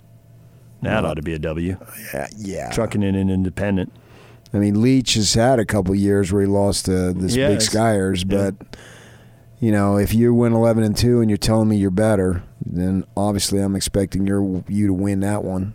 That 0.82 1.04
ought 1.04 1.14
to 1.14 1.22
be 1.22 1.32
a 1.32 1.38
W. 1.38 1.76
Yeah. 2.12 2.26
Yeah. 2.36 2.70
Trucking 2.72 3.04
in 3.04 3.14
an 3.14 3.30
independent. 3.30 3.92
I 4.54 4.58
mean, 4.58 4.82
Leach 4.82 5.14
has 5.14 5.34
had 5.34 5.58
a 5.58 5.64
couple 5.64 5.94
years 5.94 6.30
where 6.32 6.42
he 6.42 6.48
lost 6.48 6.84
to 6.86 7.12
this 7.12 7.34
Yeah, 7.34 7.48
big 7.48 7.58
Skyers, 7.60 8.24
yeah. 8.30 8.50
but 8.50 8.76
you 9.60 9.72
know, 9.72 9.96
if 9.96 10.12
you 10.12 10.34
win 10.34 10.52
eleven 10.52 10.82
and 10.84 10.96
two 10.96 11.20
and 11.20 11.30
you're 11.30 11.38
telling 11.38 11.68
me 11.68 11.76
you're 11.76 11.90
better, 11.90 12.42
then 12.64 13.04
obviously 13.16 13.60
I'm 13.60 13.74
expecting 13.76 14.26
your 14.26 14.62
you 14.68 14.86
to 14.88 14.92
win 14.92 15.20
that 15.20 15.42
one. 15.44 15.74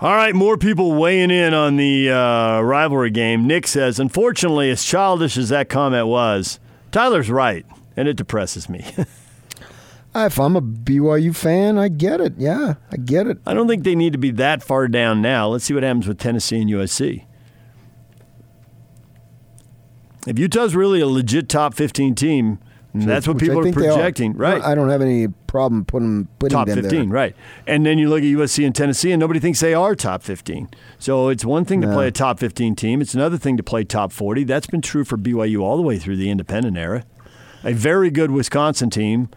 All 0.00 0.14
right, 0.14 0.34
more 0.34 0.58
people 0.58 0.94
weighing 0.94 1.30
in 1.30 1.54
on 1.54 1.76
the 1.76 2.10
uh, 2.10 2.60
rivalry 2.60 3.10
game. 3.10 3.46
Nick 3.46 3.66
says, 3.66 3.98
unfortunately, 3.98 4.70
as 4.70 4.84
childish 4.84 5.36
as 5.38 5.48
that 5.48 5.68
comment 5.68 6.08
was, 6.08 6.58
Tyler's 6.90 7.30
right, 7.30 7.64
and 7.96 8.06
it 8.08 8.16
depresses 8.16 8.68
me. 8.68 8.84
If 10.16 10.38
I'm 10.38 10.54
a 10.54 10.62
BYU 10.62 11.34
fan, 11.34 11.76
I 11.76 11.88
get 11.88 12.20
it. 12.20 12.34
Yeah, 12.38 12.74
I 12.92 12.96
get 12.96 13.26
it. 13.26 13.38
I 13.46 13.52
don't 13.52 13.66
think 13.66 13.82
they 13.82 13.96
need 13.96 14.12
to 14.12 14.18
be 14.18 14.30
that 14.32 14.62
far 14.62 14.86
down 14.86 15.20
now. 15.20 15.48
Let's 15.48 15.64
see 15.64 15.74
what 15.74 15.82
happens 15.82 16.06
with 16.06 16.18
Tennessee 16.18 16.60
and 16.60 16.70
USC. 16.70 17.24
If 20.26 20.38
Utah's 20.38 20.74
really 20.74 21.00
a 21.00 21.06
legit 21.06 21.48
top 21.48 21.74
15 21.74 22.14
team, 22.14 22.58
that's 22.94 23.26
what 23.26 23.38
people 23.38 23.66
are 23.66 23.72
projecting, 23.72 24.34
right? 24.34 24.62
I 24.62 24.76
don't 24.76 24.88
have 24.88 25.02
any 25.02 25.26
problem 25.26 25.84
putting 25.84 26.26
putting 26.38 26.56
top 26.56 26.68
them 26.68 26.80
15, 26.80 27.08
there. 27.08 27.08
right. 27.08 27.36
And 27.66 27.84
then 27.84 27.98
you 27.98 28.08
look 28.08 28.20
at 28.20 28.24
USC 28.26 28.64
and 28.64 28.74
Tennessee, 28.74 29.10
and 29.10 29.18
nobody 29.18 29.40
thinks 29.40 29.58
they 29.58 29.74
are 29.74 29.96
top 29.96 30.22
15. 30.22 30.68
So 31.00 31.28
it's 31.28 31.44
one 31.44 31.64
thing 31.64 31.80
to 31.80 31.88
play 31.88 32.06
a 32.06 32.12
top 32.12 32.38
15 32.38 32.76
team, 32.76 33.00
it's 33.00 33.14
another 33.14 33.36
thing 33.36 33.56
to 33.56 33.64
play 33.64 33.82
top 33.82 34.12
40. 34.12 34.44
That's 34.44 34.68
been 34.68 34.80
true 34.80 35.04
for 35.04 35.18
BYU 35.18 35.60
all 35.60 35.76
the 35.76 35.82
way 35.82 35.98
through 35.98 36.16
the 36.16 36.30
independent 36.30 36.78
era. 36.78 37.04
A 37.64 37.72
very 37.72 38.10
good 38.10 38.30
Wisconsin 38.30 38.90
team 38.90 39.28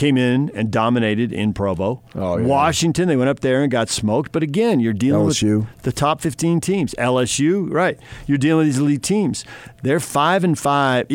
came 0.00 0.16
in 0.16 0.50
and 0.54 0.70
dominated 0.70 1.30
in 1.30 1.52
Provo. 1.52 2.02
Oh, 2.14 2.38
yeah. 2.38 2.46
Washington, 2.46 3.06
they 3.06 3.16
went 3.16 3.28
up 3.28 3.40
there 3.40 3.62
and 3.62 3.70
got 3.70 3.90
smoked. 3.90 4.32
But 4.32 4.42
again, 4.42 4.80
you're 4.80 4.94
dealing 4.94 5.28
LSU. 5.28 5.58
with 5.58 5.82
the 5.82 5.92
top 5.92 6.22
15 6.22 6.58
teams. 6.60 6.94
LSU, 6.94 7.70
right? 7.70 8.00
You're 8.26 8.38
dealing 8.38 8.66
with 8.66 8.74
these 8.74 8.78
elite 8.78 9.02
teams. 9.02 9.44
They're 9.82 10.00
five 10.00 10.42
and 10.42 10.58
five. 10.58 11.06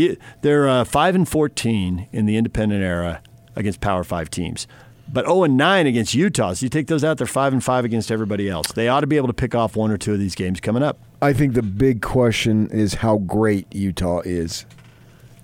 They're 0.42 0.70
uh, 0.70 0.84
five 0.84 1.16
and 1.16 1.28
14 1.28 2.08
in 2.12 2.26
the 2.28 2.38
independent 2.38 2.84
era 2.84 3.24
against 3.56 3.82
Power 3.82 4.04
Five 4.04 4.30
teams. 4.30 4.68
But 5.12 5.26
0 5.26 5.44
and 5.44 5.58
9 5.58 5.88
against 5.88 6.14
Utah. 6.14 6.54
So 6.54 6.66
you 6.66 6.70
take 6.70 6.88
those 6.88 7.04
out, 7.04 7.18
they're 7.18 7.28
5 7.28 7.54
and 7.54 7.64
5 7.64 7.86
against 7.86 8.12
everybody 8.12 8.50
else. 8.50 8.72
They 8.72 8.88
ought 8.88 9.02
to 9.02 9.08
be 9.08 9.18
able 9.18 9.28
to 9.28 9.34
pick 9.34 9.56
off 9.56 9.76
one 9.76 9.92
or 9.92 9.98
two 9.98 10.14
of 10.14 10.20
these 10.20 10.36
games 10.36 10.60
coming 10.60 10.84
up. 10.84 11.00
I 11.22 11.34
think 11.34 11.54
the 11.54 11.64
big 11.64 12.02
question 12.02 12.70
is 12.70 12.96
how 12.96 13.18
great 13.18 13.74
Utah 13.74 14.22
is, 14.26 14.66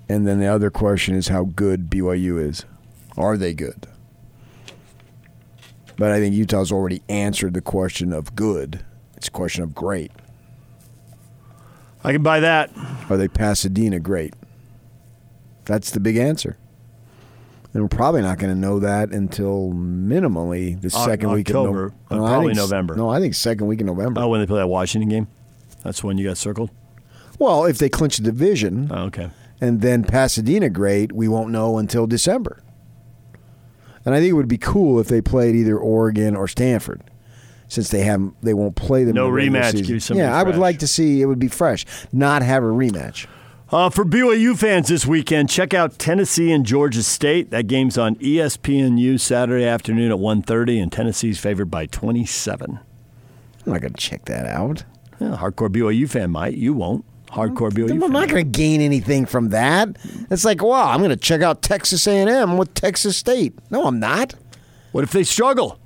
and 0.08 0.26
then 0.26 0.40
the 0.40 0.46
other 0.46 0.70
question 0.70 1.14
is 1.14 1.28
how 1.28 1.44
good 1.44 1.88
BYU 1.88 2.40
is. 2.44 2.66
Are 3.16 3.36
they 3.36 3.54
good? 3.54 3.86
But 5.96 6.10
I 6.12 6.18
think 6.18 6.34
Utah's 6.34 6.72
already 6.72 7.02
answered 7.08 7.54
the 7.54 7.60
question 7.60 8.12
of 8.12 8.34
good. 8.34 8.84
It's 9.16 9.28
a 9.28 9.30
question 9.30 9.62
of 9.62 9.74
great. 9.74 10.10
I 12.02 12.12
can 12.12 12.22
buy 12.22 12.40
that. 12.40 12.70
Are 13.08 13.16
they 13.16 13.28
Pasadena 13.28 14.00
great? 14.00 14.34
That's 15.64 15.90
the 15.90 16.00
big 16.00 16.16
answer. 16.16 16.56
And 17.72 17.82
we're 17.82 17.88
probably 17.88 18.22
not 18.22 18.38
going 18.38 18.52
to 18.52 18.58
know 18.58 18.80
that 18.80 19.12
until 19.12 19.70
minimally 19.72 20.78
the 20.80 20.88
Oc- 20.88 21.04
second 21.08 21.30
week 21.30 21.48
of 21.50 21.56
October, 21.56 21.88
no- 21.88 21.94
but 22.08 22.16
no, 22.16 22.26
probably 22.26 22.54
November. 22.54 22.96
No, 22.96 23.08
I 23.08 23.20
think 23.20 23.34
second 23.34 23.66
week 23.66 23.80
in 23.80 23.86
November. 23.86 24.20
Oh, 24.20 24.28
when 24.28 24.40
they 24.40 24.46
play 24.46 24.58
that 24.58 24.66
Washington 24.66 25.08
game? 25.08 25.28
That's 25.84 26.02
when 26.02 26.18
you 26.18 26.26
got 26.26 26.36
circled? 26.36 26.70
Well, 27.38 27.64
if 27.64 27.78
they 27.78 27.88
clinch 27.88 28.16
the 28.18 28.24
division, 28.24 28.88
Oh, 28.90 29.04
okay. 29.04 29.30
and 29.60 29.80
then 29.80 30.04
Pasadena 30.04 30.68
great, 30.70 31.12
we 31.12 31.28
won't 31.28 31.50
know 31.50 31.78
until 31.78 32.06
December. 32.06 32.62
And 34.04 34.14
I 34.14 34.18
think 34.18 34.30
it 34.30 34.34
would 34.34 34.48
be 34.48 34.58
cool 34.58 34.98
if 35.00 35.08
they 35.08 35.20
played 35.20 35.54
either 35.54 35.78
Oregon 35.78 36.34
or 36.34 36.48
Stanford, 36.48 37.02
since 37.68 37.90
they 37.90 38.02
haven't, 38.02 38.34
they 38.42 38.54
won't 38.54 38.76
play 38.76 39.04
them. 39.04 39.14
No 39.14 39.26
the 39.26 39.42
rematch, 39.42 39.72
season. 39.72 39.80
give 39.80 39.90
you 39.90 40.00
something 40.00 40.24
Yeah, 40.24 40.36
I 40.36 40.42
would 40.42 40.56
like 40.56 40.80
to 40.80 40.86
see 40.86 41.22
it 41.22 41.26
would 41.26 41.38
be 41.38 41.48
fresh, 41.48 41.86
not 42.12 42.42
have 42.42 42.62
a 42.62 42.66
rematch. 42.66 43.26
Uh, 43.70 43.88
for 43.88 44.04
BYU 44.04 44.54
fans 44.54 44.88
this 44.88 45.06
weekend, 45.06 45.48
check 45.48 45.72
out 45.72 45.98
Tennessee 45.98 46.52
and 46.52 46.66
Georgia 46.66 47.02
State. 47.02 47.50
That 47.50 47.68
game's 47.68 47.96
on 47.96 48.16
ESPNU 48.16 49.18
Saturday 49.18 49.64
afternoon 49.64 50.12
at 50.12 50.18
1.30, 50.18 50.82
and 50.82 50.92
Tennessee's 50.92 51.40
favored 51.40 51.70
by 51.70 51.86
27. 51.86 52.80
I'm 53.64 53.72
not 53.72 53.80
going 53.80 53.94
to 53.94 54.00
check 54.00 54.26
that 54.26 54.44
out. 54.44 54.84
Yeah, 55.20 55.38
hardcore 55.38 55.70
BYU 55.70 56.06
fan 56.10 56.30
might. 56.32 56.54
You 56.54 56.74
won't. 56.74 57.06
Hardcore 57.32 57.70
BYU 57.70 57.90
I'm 58.04 58.12
not 58.12 58.28
going 58.28 58.44
to 58.44 58.58
gain 58.58 58.80
anything 58.80 59.24
from 59.26 59.48
that. 59.50 59.88
It's 60.30 60.44
like, 60.44 60.62
wow, 60.62 60.90
I'm 60.90 60.98
going 60.98 61.10
to 61.10 61.16
check 61.16 61.40
out 61.40 61.62
Texas 61.62 62.06
A&M 62.06 62.58
with 62.58 62.74
Texas 62.74 63.16
State. 63.16 63.54
No, 63.70 63.84
I'm 63.86 63.98
not. 63.98 64.34
What 64.92 65.02
if 65.04 65.12
they 65.12 65.24
struggle? 65.24 65.78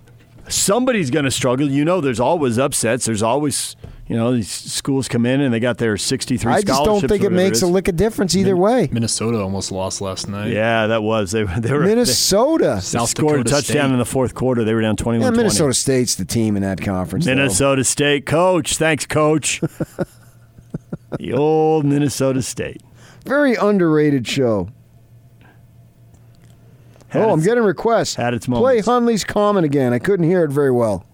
Somebody's 0.48 1.10
going 1.10 1.24
to 1.24 1.30
struggle. 1.30 1.68
You 1.70 1.84
know, 1.84 2.00
there's 2.00 2.20
always 2.20 2.58
upsets. 2.58 3.04
There's 3.04 3.22
always, 3.22 3.74
you 4.06 4.16
know, 4.16 4.32
these 4.32 4.48
schools 4.50 5.08
come 5.08 5.26
in 5.26 5.40
and 5.40 5.52
they 5.52 5.58
got 5.60 5.78
their 5.78 5.96
63 5.96 6.52
I 6.52 6.62
just 6.62 6.84
don't 6.84 7.06
think 7.08 7.22
it 7.24 7.30
makes 7.32 7.58
is. 7.58 7.62
a 7.62 7.66
lick 7.68 7.88
of 7.88 7.96
difference 7.96 8.34
either 8.36 8.56
way. 8.56 8.88
Minnesota 8.92 9.40
almost 9.40 9.70
lost 9.72 10.00
last 10.00 10.28
night. 10.28 10.52
Yeah, 10.52 10.86
that 10.88 11.02
was. 11.02 11.32
They, 11.32 11.42
they 11.44 11.72
were 11.72 11.80
Minnesota. 11.84 12.74
They 12.76 12.80
South 12.80 13.08
scored 13.10 13.38
Dakota 13.38 13.48
a 13.48 13.60
touchdown 13.60 13.84
State. 13.86 13.92
in 13.92 13.98
the 13.98 14.04
fourth 14.04 14.34
quarter. 14.34 14.62
They 14.64 14.74
were 14.74 14.82
down 14.82 14.96
21 14.96 15.32
Yeah, 15.32 15.36
Minnesota 15.36 15.74
State's 15.74 16.14
the 16.16 16.24
team 16.24 16.56
in 16.56 16.62
that 16.62 16.80
conference. 16.80 17.24
though. 17.24 17.34
Minnesota 17.34 17.82
State 17.84 18.26
coach. 18.26 18.76
Thanks, 18.76 19.06
coach. 19.06 19.60
the 21.18 21.32
old 21.32 21.84
Minnesota 21.84 22.42
State. 22.42 22.82
Very 23.24 23.54
underrated 23.54 24.26
show. 24.26 24.68
Had 27.08 27.22
oh, 27.22 27.30
I'm 27.30 27.42
getting 27.42 27.64
requests. 27.64 28.14
had 28.14 28.34
its 28.34 28.46
Play 28.46 28.60
moments. 28.60 28.86
Huntley's 28.86 29.24
comment 29.24 29.64
again. 29.64 29.92
I 29.92 29.98
couldn't 29.98 30.26
hear 30.26 30.44
it 30.44 30.50
very 30.50 30.70
well. 30.70 31.04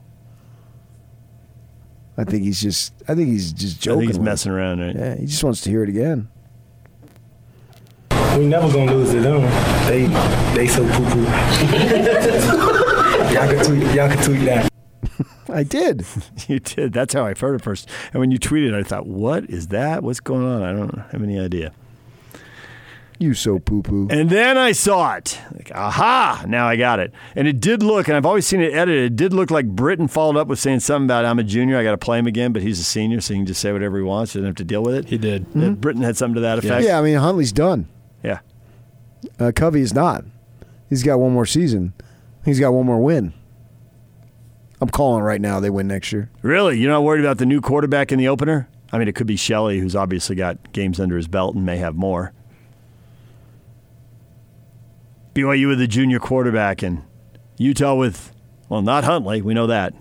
I 2.17 2.25
think 2.25 2.45
he's 2.45 2.61
just. 2.61 2.93
I 3.09 3.15
think 3.15 3.29
he's 3.29 3.53
just 3.53 3.79
I 3.79 3.81
joking. 3.81 4.01
think 4.01 4.11
he's 4.11 4.19
with 4.19 4.25
messing 4.25 4.53
around, 4.53 4.81
right? 4.81 4.95
Yeah, 4.95 5.17
he 5.17 5.27
just 5.27 5.45
wants 5.45 5.61
to 5.63 5.71
hear 5.71 5.83
it 5.83 5.89
again. 5.89 6.29
We 8.37 8.47
never 8.47 8.73
gonna 8.73 8.95
lose 8.95 9.11
to 9.13 9.21
them. 9.21 9.43
They 9.87 10.07
they 10.55 10.67
so 10.67 10.83
poo 10.89 11.05
poo. 11.11 11.23
y'all 13.33 13.49
can 13.49 13.65
tweet 13.65 13.95
y'all 13.95 14.09
can 14.09 14.23
tweet 14.25 14.45
that. 14.47 14.72
I 15.49 15.63
did. 15.63 16.05
You 16.49 16.59
did. 16.59 16.93
That's 16.93 17.15
how 17.15 17.25
I 17.25 17.35
heard 17.35 17.55
it 17.55 17.63
first. 17.63 17.89
And 18.13 18.21
when 18.21 18.31
you 18.31 18.39
tweeted, 18.39 18.75
I 18.75 18.83
thought, 18.83 19.07
"What 19.07 19.49
is 19.49 19.69
that? 19.69 20.03
What's 20.03 20.21
going 20.21 20.45
on? 20.45 20.63
I 20.63 20.73
don't 20.73 20.99
have 21.13 21.23
any 21.23 21.39
idea." 21.39 21.73
You 23.19 23.35
so 23.35 23.61
poo 23.61 23.83
poo. 23.83 24.09
And 24.11 24.29
then 24.31 24.59
I 24.59 24.73
saw 24.73 25.15
it. 25.15 25.39
Like, 25.55 25.71
aha! 25.73 26.45
Now 26.49 26.67
I 26.67 26.75
got 26.75 26.99
it. 26.99 27.13
And 27.37 27.47
it 27.47 27.61
did 27.61 27.81
look, 27.83 28.09
and 28.09 28.17
I've 28.17 28.27
always 28.27 28.45
seen 28.47 28.61
it 28.61 28.73
edited. 28.75 29.13
It 29.13 29.17
did 29.17 29.33
look 29.33 29.53
like 29.53 29.67
Britain 29.69 30.09
followed 30.09 30.37
up 30.37 30.49
with 30.49 30.59
saying 30.59 30.81
something 30.81 31.07
about 31.07 31.25
I'm 31.25 31.39
a 31.39 31.45
junior. 31.45 31.77
I 31.77 31.85
got 31.85 31.93
to 31.93 31.99
play 31.99 32.19
him 32.19 32.27
again, 32.27 32.53
but 32.53 32.63
he's 32.63 32.81
a 32.81 32.85
senior, 32.85 33.21
so 33.21 33.35
he 33.35 33.39
can 33.39 33.47
just 33.47 33.61
say 33.61 33.73
whatever 33.73 33.97
he 33.99 34.03
wants. 34.03 34.33
He 34.33 34.41
doesn't 34.41 34.49
have 34.49 34.57
to 34.57 34.65
deal 34.65 34.83
with 34.83 34.97
it. 34.97 35.05
He 35.05 35.19
did. 35.19 35.53
That 35.53 35.81
Britain 35.81 36.03
had 36.03 36.17
something 36.17 36.35
to 36.37 36.41
that 36.41 36.59
effect. 36.59 36.85
Yeah, 36.85 36.99
I 36.99 37.03
mean 37.03 37.17
Huntley's 37.19 37.53
done. 37.53 37.87
Yeah. 38.25 38.41
Uh, 39.39 39.53
Covey 39.55 39.83
is 39.83 39.95
not. 39.95 40.25
He's 40.89 41.05
got 41.05 41.21
one 41.21 41.33
more 41.33 41.47
season. 41.47 41.93
He's 42.45 42.59
got 42.59 42.73
one 42.73 42.87
more 42.87 43.01
win. 43.01 43.35
I'm 44.83 44.89
calling 44.89 45.23
right 45.23 45.41
now. 45.41 45.61
They 45.61 45.71
win 45.71 45.87
next 45.87 46.11
year. 46.13 46.29
Really? 46.43 46.77
You're 46.77 46.91
not 46.91 47.05
worried 47.05 47.21
about 47.21 47.39
the 47.39 47.47
new 47.47 47.61
quarterback 47.61 48.11
in 48.11 48.19
the 48.19 48.27
opener? 48.27 48.69
I 48.93 48.99
mean, 48.99 49.07
it 49.07 49.15
could 49.15 49.29
be 49.29 49.37
Shelley, 49.37 49.79
who's 49.79 49.95
obviously 49.95 50.35
got 50.35 50.73
games 50.73 50.99
under 50.99 51.17
his 51.17 51.29
belt 51.29 51.55
and 51.55 51.65
may 51.65 51.77
have 51.77 51.95
more. 51.95 52.33
BYU 55.35 55.69
with 55.69 55.79
the 55.79 55.87
junior 55.87 56.19
quarterback 56.19 56.83
and 56.83 57.05
Utah 57.59 57.95
with, 57.95 58.35
well, 58.69 58.83
not 58.83 59.05
Huntley. 59.05 59.41
We 59.41 59.55
know 59.55 59.69
that. 59.69 59.95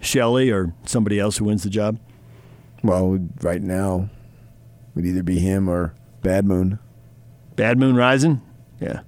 Shelley 0.00 0.50
or 0.50 0.72
somebody 0.86 1.20
else 1.20 1.36
who 1.36 1.44
wins 1.44 1.62
the 1.62 1.68
job. 1.68 1.98
Well, 2.82 3.18
right 3.42 3.60
now, 3.60 4.08
would 4.94 5.04
either 5.04 5.22
be 5.22 5.40
him 5.40 5.68
or 5.68 5.94
Bad 6.22 6.46
Moon. 6.46 6.78
Bad 7.54 7.78
Moon 7.78 7.96
Rising? 7.96 8.40
Yeah. 8.80 9.00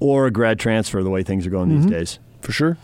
Or 0.00 0.26
a 0.26 0.30
grad 0.30 0.58
transfer, 0.58 1.02
the 1.02 1.10
way 1.10 1.22
things 1.22 1.46
are 1.46 1.50
going 1.50 1.68
these 1.70 1.86
days. 1.86 2.18
For 2.40 2.52
sure. 2.52 2.78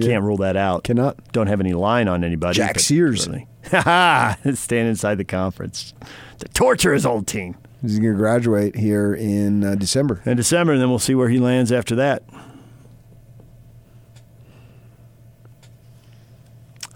Can't 0.00 0.22
rule 0.22 0.36
that 0.38 0.56
out. 0.56 0.84
Cannot. 0.84 1.32
Don't 1.32 1.48
have 1.48 1.60
any 1.60 1.74
line 1.74 2.08
on 2.08 2.24
anybody. 2.24 2.56
Jack 2.56 2.78
Sears. 2.78 3.28
Ha 3.70 4.38
Stand 4.54 4.88
inside 4.88 5.16
the 5.16 5.24
conference. 5.24 5.92
To 6.38 6.48
torture 6.48 6.94
his 6.94 7.04
old 7.04 7.26
team. 7.26 7.56
He's 7.82 7.98
going 7.98 8.12
to 8.12 8.16
graduate 8.18 8.76
here 8.76 9.14
in 9.14 9.64
uh, 9.64 9.74
December. 9.74 10.22
in 10.26 10.36
December, 10.36 10.72
and 10.72 10.80
then 10.82 10.90
we'll 10.90 10.98
see 10.98 11.14
where 11.14 11.28
he 11.28 11.38
lands 11.38 11.72
after 11.72 11.94
that. 11.96 12.22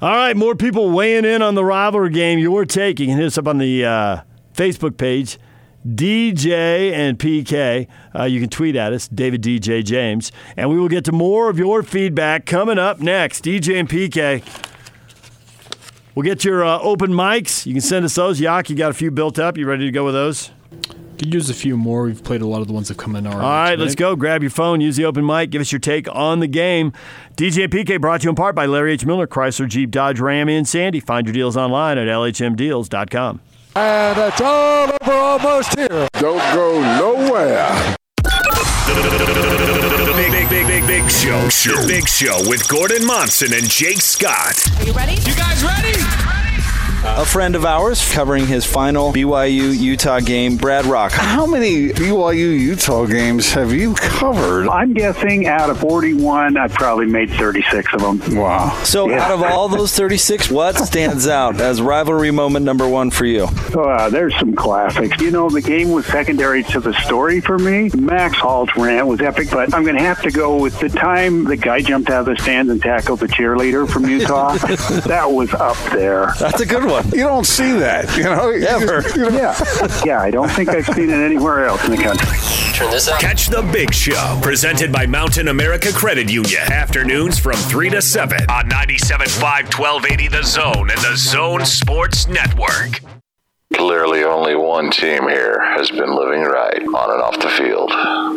All 0.01 0.11
right, 0.11 0.37
more 0.37 0.55
people 0.55 0.91
weighing 0.91 1.25
in 1.25 1.41
on 1.41 1.55
the 1.55 1.65
rivalry 1.65 2.11
game. 2.11 2.39
Your 2.39 2.67
take. 2.67 3.01
You 3.01 3.07
can 3.07 3.17
hit 3.17 3.27
us 3.27 3.39
up 3.39 3.49
on 3.49 3.57
the 3.59 3.85
uh, 3.87 4.21
Facebook 4.53 4.99
page, 4.99 5.39
DJ 5.87 6.93
and 6.93 7.19
PK. 7.19 7.87
Uh, 8.15 8.25
you 8.25 8.41
can 8.41 8.49
tweet 8.49 8.77
at 8.77 8.93
us, 8.93 9.09
David 9.09 9.43
DJ 9.43 9.85
James, 9.85 10.33
and 10.57 10.71
we 10.71 10.79
will 10.79 10.89
get 10.89 11.05
to 11.05 11.13
more 11.13 11.51
of 11.51 11.59
your 11.59 11.83
feedback 11.83 12.47
coming 12.47 12.79
up 12.79 13.01
next. 13.01 13.45
DJ 13.45 13.79
and 13.81 13.89
PK. 13.89 14.43
We'll 16.15 16.25
get 16.25 16.45
your 16.45 16.65
uh, 16.65 16.79
open 16.79 17.11
mics. 17.11 17.67
You 17.67 17.73
can 17.75 17.81
send 17.81 18.05
us 18.05 18.15
those. 18.15 18.41
Yak, 18.41 18.71
you 18.71 18.77
got 18.77 18.91
a 18.91 18.95
few 18.95 19.11
built 19.11 19.39
up. 19.39 19.59
You 19.59 19.67
ready 19.67 19.85
to 19.85 19.91
go 19.91 20.05
with 20.05 20.15
those? 20.15 20.51
Could 21.19 21.33
use 21.33 21.51
a 21.51 21.55
few 21.55 21.77
more. 21.77 22.05
We've 22.05 22.23
played 22.23 22.41
a 22.41 22.47
lot 22.47 22.61
of 22.61 22.67
the 22.67 22.73
ones 22.73 22.89
that 22.89 22.99
come 22.99 23.15
in 23.15 23.27
already. 23.27 23.41
All 23.41 23.51
right, 23.51 23.71
tonight. 23.73 23.83
let's 23.83 23.95
go. 23.95 24.17
Grab 24.17 24.43
your 24.43 24.51
phone, 24.51 24.81
use 24.81 24.97
the 24.97 25.05
open 25.05 25.25
mic, 25.25 25.51
give 25.51 25.61
us 25.61 25.71
your 25.71 25.79
take 25.79 26.13
on 26.15 26.41
the 26.41 26.47
game. 26.47 26.93
DJ 27.37 27.65
and 27.65 27.73
PK 27.73 28.01
brought 28.01 28.21
to 28.21 28.25
you 28.25 28.31
in 28.31 28.37
part 28.37 28.55
by 28.55 28.67
Larry 28.67 28.95
H. 28.95 29.07
Miller, 29.07 29.27
Chrysler, 29.27 29.69
Jeep, 29.69 29.91
Dodge, 29.91 30.19
Ram, 30.19 30.49
and 30.49 30.67
Sandy. 30.67 31.01
Find 31.01 31.27
your 31.27 31.35
deals 31.35 31.57
online 31.57 31.99
at 31.99 32.09
lhmdeals.com. 32.09 33.41
And 33.77 34.17
it's 34.19 34.41
all 34.41 34.89
over 34.89 35.13
almost 35.13 35.77
here. 35.77 36.07
Don't 36.15 36.55
go 36.55 36.81
nowhere. 36.97 37.97
The 38.23 40.13
big, 40.17 40.31
big, 40.31 40.49
big, 40.49 40.67
big, 40.69 40.87
big 40.87 41.11
show. 41.11 41.41
The 41.49 41.85
big 41.89 42.07
show 42.07 42.39
with 42.49 42.69
Gordon 42.69 43.05
Monson 43.05 43.53
and 43.53 43.69
Jake 43.69 44.01
Scott. 44.01 44.65
Are 44.79 44.85
you 44.85 44.93
ready? 44.93 45.15
You 45.15 45.35
guys 45.35 45.65
ready? 45.65 46.34
A 47.07 47.25
friend 47.25 47.55
of 47.55 47.65
ours 47.65 48.13
covering 48.13 48.47
his 48.47 48.65
final 48.65 49.13
BYU 49.13 49.79
Utah 49.79 50.21
game, 50.21 50.57
Brad 50.57 50.85
Rock. 50.87 51.13
How 51.13 51.47
many 51.47 51.89
BYU 51.91 52.35
Utah 52.59 53.05
games 53.05 53.53
have 53.53 53.73
you 53.73 53.95
covered? 53.95 54.69
I'm 54.69 54.95
guessing 54.95 55.47
out 55.47 55.71
of 55.71 55.79
41, 55.81 56.57
I've 56.57 56.73
probably 56.73 57.07
made 57.07 57.31
36 57.31 57.93
of 57.95 58.01
them. 58.01 58.37
Wow. 58.37 58.81
So, 58.85 59.09
Yeah. 59.11 59.23
out 59.25 59.31
of 59.33 59.43
all 59.43 59.69
those 59.69 59.95
36, 59.95 60.51
what 60.51 60.77
stands 60.77 61.29
out 61.29 61.61
as 61.61 61.81
rivalry 61.81 62.31
moment 62.31 62.65
number 62.65 62.89
one 62.89 63.11
for 63.11 63.27
you? 63.27 63.45
Uh, 63.75 64.09
there's 64.09 64.37
some 64.39 64.55
classics. 64.55 65.21
You 65.21 65.31
know, 65.31 65.49
the 65.51 65.61
game 65.63 65.91
was 65.91 66.07
secondary 66.07 66.63
to 66.65 66.81
the 66.81 66.95
story 67.05 67.41
for 67.41 67.59
me. 67.59 67.91
Max 67.95 68.37
Hall's 68.37 68.71
rant 68.77 69.07
was 69.07 69.21
epic, 69.21 69.49
but 69.51 69.73
I'm 69.75 69.85
going 69.85 69.97
to 69.97 70.03
have 70.03 70.23
to 70.23 70.31
go 70.31 70.57
with 70.57 70.79
the 70.81 70.89
time 70.89 71.45
the 71.45 71.57
guy 71.57 71.81
jumped 71.83 72.11
out 72.11 72.21
of 72.29 72.37
the 72.37 72.43
stands 72.43 72.71
and 72.73 72.81
tackled 72.83 73.21
the 73.21 73.29
cheerleader 73.29 73.89
from 73.89 74.09
Utah. 74.09 74.55
that 75.07 75.31
was 75.31 75.53
up 75.55 75.77
there. 75.93 76.33
That's 76.41 76.61
a 76.61 76.67
good 76.67 76.85
one. 76.85 76.94
You 77.13 77.25
don't 77.25 77.47
see 77.47 77.73
that, 77.73 78.17
you 78.17 78.25
know? 78.25 78.51
Ever. 78.75 79.03
Yeah. 79.33 79.55
Yeah, 80.05 80.21
I 80.21 80.31
don't 80.31 80.51
think 80.51 80.69
I've 80.69 80.87
seen 80.87 81.11
it 81.11 81.15
anywhere 81.15 81.67
else 81.67 81.85
in 81.85 81.91
the 81.91 81.97
country. 82.03 82.27
Turn 82.75 82.91
this 82.91 83.09
up. 83.09 83.21
Catch 83.21 83.49
the 83.49 83.63
Big 83.73 83.93
Show, 83.95 84.39
presented 84.43 84.93
by 84.93 85.07
Mountain 85.07 85.49
America 85.49 85.93
Credit 85.93 86.31
Union. 86.31 86.61
Afternoons 86.73 87.39
from 87.39 87.55
3 87.55 87.91
to 87.91 88.03
7 88.03 88.39
on 88.51 88.69
97.5 88.69 89.79
1280 89.79 90.29
The 90.29 90.43
Zone 90.43 90.91
and 90.91 90.99
The 91.01 91.17
Zone 91.17 91.65
Sports 91.65 92.27
Network. 92.29 93.01
Clearly, 93.75 94.23
only 94.25 94.55
one 94.55 94.91
team 94.91 95.29
here 95.29 95.61
has 95.77 95.91
been 95.91 96.15
living 96.15 96.43
right 96.43 96.83
on 96.83 97.11
and 97.11 97.23
off 97.23 97.39
the 97.41 97.49
field. 97.51 97.91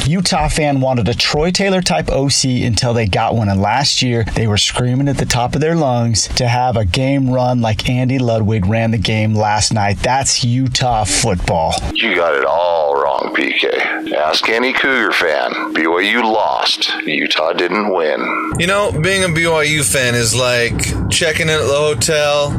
Utah 0.07 0.47
fan 0.47 0.79
wanted 0.79 1.09
a 1.09 1.13
Troy 1.13 1.51
Taylor 1.51 1.81
type 1.81 2.09
OC 2.09 2.45
until 2.63 2.93
they 2.93 3.07
got 3.07 3.35
one, 3.35 3.49
and 3.49 3.61
last 3.61 4.01
year 4.01 4.23
they 4.35 4.47
were 4.47 4.57
screaming 4.57 5.09
at 5.09 5.17
the 5.17 5.25
top 5.25 5.53
of 5.53 5.59
their 5.59 5.75
lungs 5.75 6.29
to 6.29 6.47
have 6.47 6.77
a 6.77 6.85
game 6.85 7.29
run 7.29 7.59
like 7.59 7.89
Andy 7.89 8.17
Ludwig 8.17 8.65
ran 8.65 8.91
the 8.91 8.97
game 8.97 9.35
last 9.35 9.73
night. 9.73 9.97
That's 9.97 10.45
Utah 10.45 11.03
football. 11.03 11.73
You 11.93 12.15
got 12.15 12.35
it 12.35 12.45
all 12.45 12.95
wrong, 12.95 13.33
PK. 13.35 14.13
Ask 14.13 14.47
any 14.47 14.71
Cougar 14.71 15.11
fan. 15.11 15.51
BYU 15.73 16.23
lost. 16.23 16.89
Utah 17.05 17.51
didn't 17.51 17.93
win. 17.93 18.53
You 18.59 18.67
know, 18.67 18.93
being 18.93 19.25
a 19.25 19.27
BYU 19.27 19.83
fan 19.83 20.15
is 20.15 20.33
like 20.33 21.09
checking 21.09 21.49
in 21.49 21.59
at 21.59 21.67
the 21.67 21.75
hotel, 21.75 22.51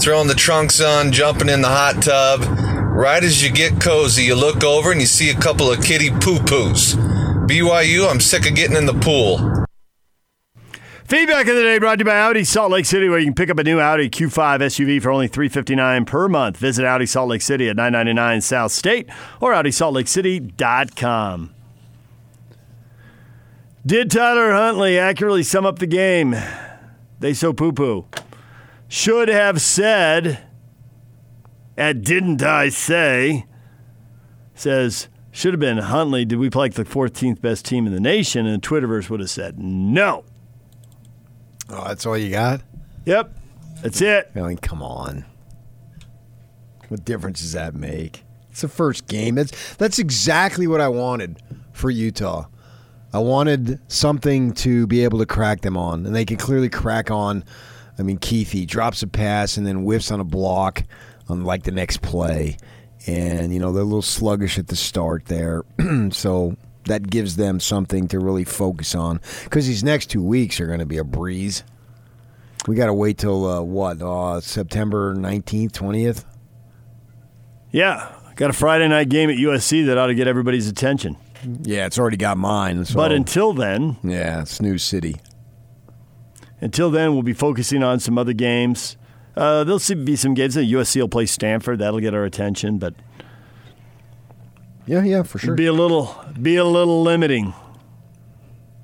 throwing 0.00 0.28
the 0.28 0.34
trunks 0.34 0.80
on, 0.80 1.12
jumping 1.12 1.50
in 1.50 1.60
the 1.60 1.68
hot 1.68 2.02
tub. 2.02 2.44
Right 2.94 3.24
as 3.24 3.42
you 3.42 3.50
get 3.50 3.80
cozy, 3.80 4.22
you 4.22 4.36
look 4.36 4.62
over 4.62 4.92
and 4.92 5.00
you 5.00 5.08
see 5.08 5.28
a 5.28 5.34
couple 5.34 5.68
of 5.68 5.82
kitty 5.82 6.10
poo 6.10 6.38
poos. 6.38 6.93
BYU, 7.46 8.10
I'm 8.10 8.20
sick 8.20 8.48
of 8.48 8.54
getting 8.54 8.76
in 8.76 8.86
the 8.86 8.94
pool. 8.94 9.66
Feedback 11.04 11.46
of 11.46 11.54
the 11.54 11.62
day 11.62 11.78
brought 11.78 11.96
to 11.96 12.00
you 12.00 12.06
by 12.06 12.18
Audi 12.18 12.44
Salt 12.44 12.72
Lake 12.72 12.86
City, 12.86 13.10
where 13.10 13.18
you 13.18 13.26
can 13.26 13.34
pick 13.34 13.50
up 13.50 13.58
a 13.58 13.64
new 13.64 13.78
Audi 13.78 14.08
Q5 14.08 14.60
SUV 14.60 15.02
for 15.02 15.10
only 15.10 15.28
359 15.28 16.06
per 16.06 16.28
month. 16.28 16.56
Visit 16.56 16.86
Audi 16.86 17.04
Salt 17.04 17.28
Lake 17.28 17.42
City 17.42 17.68
at 17.68 17.76
999 17.76 18.40
South 18.40 18.72
State 18.72 19.10
or 19.38 19.52
AudiSaltLakeCity.com. 19.52 21.54
Did 23.84 24.10
Tyler 24.10 24.52
Huntley 24.52 24.98
accurately 24.98 25.42
sum 25.42 25.66
up 25.66 25.78
the 25.78 25.86
game? 25.86 26.34
They 27.20 27.34
so 27.34 27.52
poo 27.52 27.72
poo. 27.72 28.06
Should 28.88 29.28
have 29.28 29.60
said, 29.60 30.42
and 31.76 32.02
didn't 32.02 32.42
I 32.42 32.70
say, 32.70 33.44
says, 34.54 35.08
should 35.34 35.52
have 35.52 35.60
been 35.60 35.78
Huntley. 35.78 36.24
Did 36.24 36.38
we 36.38 36.48
play 36.48 36.66
like 36.66 36.74
the 36.74 36.84
14th 36.84 37.40
best 37.40 37.64
team 37.64 37.88
in 37.88 37.92
the 37.92 38.00
nation? 38.00 38.46
And 38.46 38.62
the 38.62 38.66
Twitterverse 38.66 39.10
would 39.10 39.18
have 39.18 39.28
said 39.28 39.58
no. 39.58 40.24
Oh, 41.68 41.84
that's 41.88 42.06
all 42.06 42.16
you 42.16 42.30
got? 42.30 42.60
Yep. 43.04 43.34
That's 43.82 44.00
it. 44.00 44.30
I 44.36 44.40
mean, 44.40 44.58
come 44.58 44.80
on. 44.80 45.24
What 46.88 47.04
difference 47.04 47.40
does 47.40 47.52
that 47.52 47.74
make? 47.74 48.22
It's 48.52 48.60
the 48.60 48.68
first 48.68 49.08
game. 49.08 49.34
That's 49.34 49.74
that's 49.74 49.98
exactly 49.98 50.68
what 50.68 50.80
I 50.80 50.86
wanted 50.86 51.42
for 51.72 51.90
Utah. 51.90 52.46
I 53.12 53.18
wanted 53.18 53.80
something 53.90 54.52
to 54.54 54.86
be 54.86 55.02
able 55.02 55.18
to 55.18 55.26
crack 55.26 55.62
them 55.62 55.76
on, 55.76 56.06
and 56.06 56.14
they 56.14 56.24
can 56.24 56.36
clearly 56.36 56.68
crack 56.68 57.10
on. 57.10 57.42
I 57.98 58.02
mean, 58.02 58.18
Kuithe 58.18 58.68
drops 58.68 59.02
a 59.02 59.08
pass 59.08 59.56
and 59.56 59.66
then 59.66 59.82
whiffs 59.82 60.12
on 60.12 60.20
a 60.20 60.24
block 60.24 60.84
on 61.28 61.42
like 61.42 61.64
the 61.64 61.72
next 61.72 62.02
play, 62.02 62.56
and 63.06 63.52
you 63.52 63.60
know 63.60 63.72
they're 63.72 63.82
a 63.82 63.86
little 63.86 64.02
sluggish 64.02 64.58
at 64.58 64.68
the 64.68 64.76
start 64.76 65.26
there, 65.26 65.64
so 66.10 66.56
that 66.86 67.08
gives 67.08 67.36
them 67.36 67.60
something 67.60 68.08
to 68.08 68.18
really 68.18 68.44
focus 68.44 68.94
on 68.94 69.20
because 69.44 69.66
these 69.66 69.82
next 69.84 70.10
two 70.10 70.22
weeks 70.22 70.60
are 70.60 70.66
going 70.66 70.80
to 70.80 70.86
be 70.86 70.98
a 70.98 71.04
breeze. 71.04 71.64
We 72.66 72.76
got 72.76 72.86
to 72.86 72.94
wait 72.94 73.18
till 73.18 73.46
uh, 73.46 73.62
what 73.62 74.00
uh, 74.00 74.40
September 74.40 75.14
nineteenth, 75.14 75.72
twentieth. 75.72 76.24
Yeah. 77.70 78.12
Got 78.36 78.50
a 78.50 78.52
Friday 78.52 78.88
night 78.88 79.08
game 79.08 79.30
at 79.30 79.36
USC 79.36 79.86
that 79.86 79.96
ought 79.96 80.08
to 80.08 80.14
get 80.14 80.26
everybody's 80.26 80.68
attention. 80.68 81.16
Yeah, 81.62 81.86
it's 81.86 81.98
already 81.98 82.16
got 82.16 82.36
mine. 82.36 82.84
So. 82.84 82.94
But 82.94 83.12
until 83.12 83.52
then, 83.52 83.96
yeah, 84.02 84.44
Snooze 84.44 84.82
City. 84.82 85.16
Until 86.60 86.90
then, 86.90 87.12
we'll 87.12 87.22
be 87.22 87.32
focusing 87.32 87.82
on 87.82 88.00
some 88.00 88.16
other 88.16 88.32
games. 88.32 88.96
Uh, 89.36 89.64
there'll 89.64 89.78
see- 89.78 89.94
be 89.94 90.16
some 90.16 90.34
games. 90.34 90.54
USC 90.56 91.00
will 91.00 91.08
play 91.08 91.26
Stanford. 91.26 91.78
That'll 91.80 92.00
get 92.00 92.14
our 92.14 92.24
attention, 92.24 92.78
but 92.78 92.94
Yeah, 94.86 95.02
yeah, 95.02 95.22
for 95.24 95.38
sure. 95.38 95.54
be 95.54 95.66
a 95.66 95.72
little 95.72 96.14
be 96.40 96.56
a 96.56 96.64
little 96.64 97.02
limiting. 97.02 97.52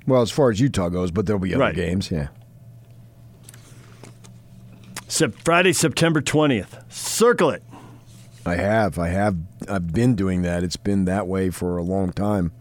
Well, 0.07 0.21
as 0.21 0.31
far 0.31 0.49
as 0.49 0.59
Utah 0.59 0.89
goes, 0.89 1.11
but 1.11 1.25
there'll 1.25 1.39
be 1.39 1.53
other 1.53 1.61
Right. 1.61 1.75
games. 1.75 2.11
Yeah. 2.11 2.27
Sep- 5.07 5.35
Friday, 5.43 5.73
September 5.73 6.21
twentieth. 6.21 6.77
Circle 6.89 7.49
it. 7.51 7.63
I 8.45 8.55
have. 8.55 8.97
I 8.97 9.09
have. 9.09 9.35
I've 9.69 9.93
been 9.93 10.15
doing 10.15 10.41
that. 10.41 10.63
It's 10.63 10.77
been 10.77 11.05
that 11.05 11.27
way 11.27 11.49
for 11.49 11.77
a 11.77 11.83
long 11.83 12.11
time. 12.11 12.51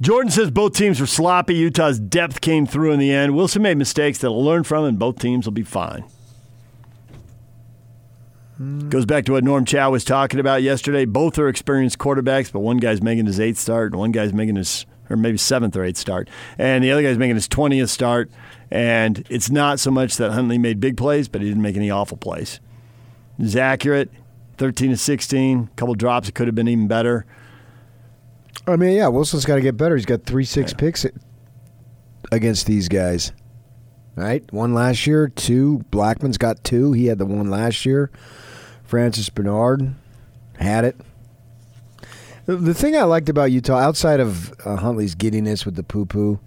Jordan 0.00 0.30
says 0.30 0.50
both 0.50 0.74
teams 0.74 1.00
were 1.00 1.06
sloppy. 1.06 1.54
Utah's 1.54 1.98
depth 1.98 2.40
came 2.40 2.66
through 2.66 2.92
in 2.92 3.00
the 3.00 3.10
end. 3.10 3.34
Wilson 3.34 3.62
made 3.62 3.76
mistakes 3.76 4.18
that 4.18 4.28
he'll 4.28 4.44
learn 4.44 4.62
from, 4.62 4.84
and 4.84 4.98
both 4.98 5.18
teams 5.18 5.44
will 5.44 5.52
be 5.52 5.64
fine. 5.64 6.04
Goes 8.88 9.06
back 9.06 9.24
to 9.26 9.32
what 9.32 9.44
Norm 9.44 9.64
Chow 9.64 9.90
was 9.90 10.04
talking 10.04 10.40
about 10.40 10.62
yesterday. 10.62 11.04
Both 11.04 11.38
are 11.38 11.48
experienced 11.48 11.98
quarterbacks, 11.98 12.50
but 12.50 12.60
one 12.60 12.78
guy's 12.78 13.00
making 13.00 13.26
his 13.26 13.38
eighth 13.38 13.58
start, 13.58 13.92
and 13.92 14.00
one 14.00 14.10
guy's 14.10 14.32
making 14.32 14.56
his, 14.56 14.84
or 15.08 15.16
maybe 15.16 15.38
seventh 15.38 15.76
or 15.76 15.84
eighth 15.84 15.96
start, 15.96 16.28
and 16.58 16.82
the 16.82 16.90
other 16.90 17.02
guy's 17.02 17.18
making 17.18 17.36
his 17.36 17.48
20th 17.48 17.88
start. 17.88 18.30
And 18.70 19.24
it's 19.30 19.48
not 19.48 19.78
so 19.78 19.92
much 19.92 20.16
that 20.16 20.32
Huntley 20.32 20.58
made 20.58 20.80
big 20.80 20.96
plays, 20.96 21.28
but 21.28 21.40
he 21.40 21.48
didn't 21.48 21.62
make 21.62 21.76
any 21.76 21.88
awful 21.88 22.16
plays. 22.16 22.58
He's 23.36 23.54
accurate, 23.54 24.10
13 24.58 24.90
to 24.90 24.96
16, 24.96 25.70
a 25.72 25.76
couple 25.76 25.94
drops 25.94 26.28
It 26.28 26.34
could 26.34 26.48
have 26.48 26.56
been 26.56 26.68
even 26.68 26.88
better. 26.88 27.26
I 28.68 28.76
mean, 28.76 28.96
yeah, 28.96 29.08
Wilson's 29.08 29.44
got 29.44 29.56
to 29.56 29.60
get 29.62 29.76
better. 29.76 29.96
He's 29.96 30.06
got 30.06 30.24
three 30.24 30.44
six 30.44 30.72
picks 30.74 31.06
against 32.30 32.66
these 32.66 32.88
guys. 32.88 33.32
Right, 34.14 34.42
one 34.52 34.74
last 34.74 35.06
year, 35.06 35.28
two. 35.28 35.84
Blackmon's 35.92 36.38
got 36.38 36.64
two. 36.64 36.92
He 36.92 37.06
had 37.06 37.18
the 37.18 37.26
one 37.26 37.50
last 37.50 37.86
year. 37.86 38.10
Francis 38.82 39.28
Bernard 39.28 39.94
had 40.58 40.84
it. 40.84 40.96
The- 42.46 42.56
The 42.56 42.74
thing 42.74 42.96
I 42.96 43.04
liked 43.04 43.28
about 43.28 43.52
Utah, 43.52 43.78
outside 43.78 44.18
of 44.18 44.52
uh, 44.64 44.74
Huntley's 44.76 45.14
giddiness 45.14 45.64
with 45.64 45.76
the 45.76 45.84
poo 45.84 46.04
poo, 46.04 46.40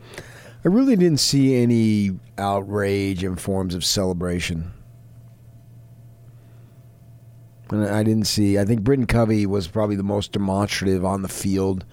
I 0.65 0.67
really 0.67 0.97
didn't 0.97 1.21
see 1.21 1.55
any 1.55 2.19
outrage 2.37 3.23
and 3.23 3.39
forms 3.39 3.73
of 3.73 3.85
celebration. 3.85 4.71
And 7.71 7.85
I 7.85 8.03
didn't 8.03 8.25
see. 8.25 8.59
I 8.59 8.65
think 8.65 8.81
Britain 8.81 9.07
Covey 9.07 9.45
was 9.45 9.67
probably 9.67 9.95
the 9.95 10.03
most 10.03 10.31
demonstrative 10.33 11.05
on 11.05 11.21
the 11.21 11.27
field. 11.29 11.85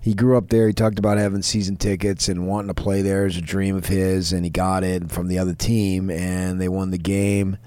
He 0.00 0.14
grew 0.14 0.36
up 0.38 0.48
there. 0.50 0.68
He 0.68 0.72
talked 0.72 0.98
about 0.98 1.18
having 1.18 1.42
season 1.42 1.76
tickets 1.76 2.28
and 2.28 2.46
wanting 2.46 2.68
to 2.68 2.74
play 2.74 3.02
there 3.02 3.26
as 3.26 3.36
a 3.36 3.40
dream 3.40 3.76
of 3.76 3.86
his, 3.86 4.32
and 4.32 4.44
he 4.44 4.50
got 4.50 4.84
it 4.84 5.10
from 5.10 5.26
the 5.28 5.38
other 5.38 5.54
team, 5.54 6.10
and 6.10 6.60
they 6.60 6.68
won 6.68 6.90
the 6.90 6.98
game. 6.98 7.58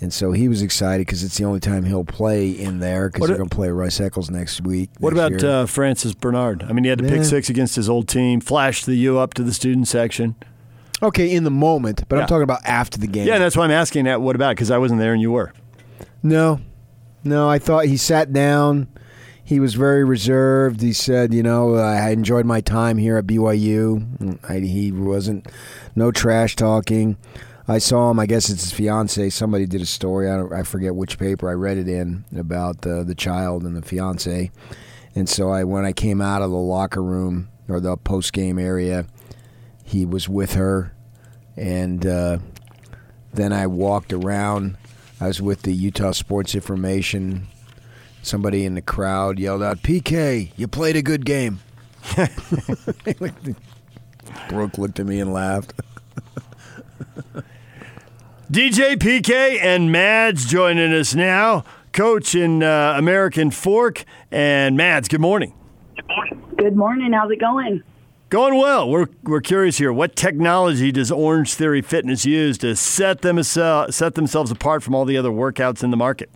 And 0.00 0.12
so 0.12 0.32
he 0.32 0.48
was 0.48 0.62
excited 0.62 1.06
because 1.06 1.22
it's 1.22 1.38
the 1.38 1.44
only 1.44 1.60
time 1.60 1.84
he'll 1.84 2.04
play 2.04 2.50
in 2.50 2.80
there 2.80 3.08
because 3.08 3.28
they're 3.28 3.36
going 3.36 3.48
to 3.48 3.54
play 3.54 3.68
Rice 3.70 4.00
Eccles 4.00 4.30
next 4.30 4.60
week. 4.62 4.90
What 4.98 5.12
next 5.14 5.42
about 5.42 5.48
uh, 5.48 5.66
Francis 5.66 6.12
Bernard? 6.12 6.64
I 6.64 6.72
mean, 6.72 6.82
he 6.82 6.90
had 6.90 6.98
to 6.98 7.06
pick 7.08 7.22
six 7.24 7.48
against 7.48 7.76
his 7.76 7.88
old 7.88 8.08
team, 8.08 8.40
flashed 8.40 8.86
the 8.86 8.96
U 8.96 9.18
up 9.18 9.34
to 9.34 9.44
the 9.44 9.52
student 9.52 9.86
section. 9.86 10.34
Okay, 11.02 11.32
in 11.32 11.44
the 11.44 11.50
moment, 11.52 12.02
but 12.08 12.16
Yeah. 12.16 12.22
I'm 12.22 12.28
talking 12.28 12.42
about 12.42 12.64
after 12.64 12.98
the 12.98 13.06
game. 13.06 13.26
Yeah, 13.28 13.38
that's 13.38 13.56
why 13.56 13.64
I'm 13.64 13.70
asking 13.70 14.04
that. 14.06 14.20
What 14.20 14.34
about? 14.34 14.56
Because 14.56 14.70
I 14.70 14.78
wasn't 14.78 15.00
there 15.00 15.12
and 15.12 15.22
you 15.22 15.30
were. 15.32 15.52
No, 16.22 16.60
no. 17.24 17.48
I 17.48 17.58
thought 17.58 17.86
he 17.86 17.96
sat 17.96 18.32
down. 18.32 18.88
He 19.44 19.60
was 19.60 19.74
very 19.74 20.04
reserved. 20.04 20.80
He 20.80 20.92
said, 20.92 21.34
"You 21.34 21.42
know, 21.42 21.74
I 21.74 22.10
enjoyed 22.10 22.46
my 22.46 22.60
time 22.60 22.98
here 22.98 23.16
at 23.18 23.26
BYU." 23.26 24.38
I, 24.48 24.60
he 24.60 24.92
wasn't 24.92 25.46
no 25.94 26.10
trash 26.10 26.56
talking. 26.56 27.16
I 27.68 27.78
saw 27.78 28.10
him. 28.10 28.18
I 28.18 28.26
guess 28.26 28.50
it's 28.50 28.64
his 28.64 28.72
fiance. 28.72 29.30
Somebody 29.30 29.66
did 29.66 29.80
a 29.80 29.86
story. 29.86 30.28
I, 30.28 30.60
I 30.60 30.62
forget 30.62 30.94
which 30.94 31.18
paper 31.18 31.48
I 31.48 31.54
read 31.54 31.78
it 31.78 31.88
in 31.88 32.24
about 32.36 32.86
uh, 32.86 33.02
the 33.04 33.14
child 33.14 33.62
and 33.62 33.76
the 33.76 33.82
fiance. 33.82 34.50
And 35.14 35.28
so 35.28 35.50
I, 35.50 35.64
when 35.64 35.84
I 35.84 35.92
came 35.92 36.20
out 36.20 36.42
of 36.42 36.50
the 36.50 36.56
locker 36.56 37.02
room 37.02 37.48
or 37.68 37.80
the 37.80 37.96
post 37.96 38.32
game 38.32 38.58
area, 38.58 39.06
he 39.84 40.06
was 40.06 40.28
with 40.28 40.54
her, 40.54 40.94
and 41.56 42.06
uh, 42.06 42.38
then 43.32 43.52
I 43.52 43.66
walked 43.66 44.12
around 44.12 44.76
I 45.22 45.28
was 45.28 45.40
with 45.40 45.62
the 45.62 45.72
Utah 45.72 46.10
Sports 46.10 46.56
Information. 46.56 47.46
Somebody 48.22 48.64
in 48.64 48.74
the 48.74 48.82
crowd 48.82 49.38
yelled 49.38 49.62
out, 49.62 49.80
"PK, 49.80 50.50
you 50.56 50.66
played 50.66 50.96
a 50.96 51.02
good 51.02 51.24
game." 51.24 51.60
Brooke 54.48 54.78
looked 54.78 54.98
at 54.98 55.06
me 55.06 55.20
and 55.20 55.32
laughed. 55.32 55.74
DJ 58.50 58.96
PK 58.96 59.62
and 59.62 59.92
Mads 59.92 60.44
joining 60.44 60.92
us 60.92 61.14
now. 61.14 61.62
Coach 61.92 62.34
in 62.34 62.64
uh, 62.64 62.96
American 62.98 63.52
Fork. 63.52 64.04
And 64.32 64.76
Mads, 64.76 65.06
good 65.06 65.20
morning. 65.20 65.54
Good 66.56 66.74
morning. 66.74 67.12
How's 67.12 67.30
it 67.30 67.38
going? 67.38 67.84
Going 68.32 68.54
well. 68.54 68.88
We're, 68.88 69.08
we're 69.24 69.42
curious 69.42 69.76
here. 69.76 69.92
What 69.92 70.16
technology 70.16 70.90
does 70.90 71.12
Orange 71.12 71.52
Theory 71.52 71.82
Fitness 71.82 72.24
use 72.24 72.56
to 72.58 72.74
set, 72.74 73.20
them, 73.20 73.42
set 73.42 74.14
themselves 74.14 74.50
apart 74.50 74.82
from 74.82 74.94
all 74.94 75.04
the 75.04 75.18
other 75.18 75.28
workouts 75.28 75.84
in 75.84 75.90
the 75.90 75.98
market? 75.98 76.30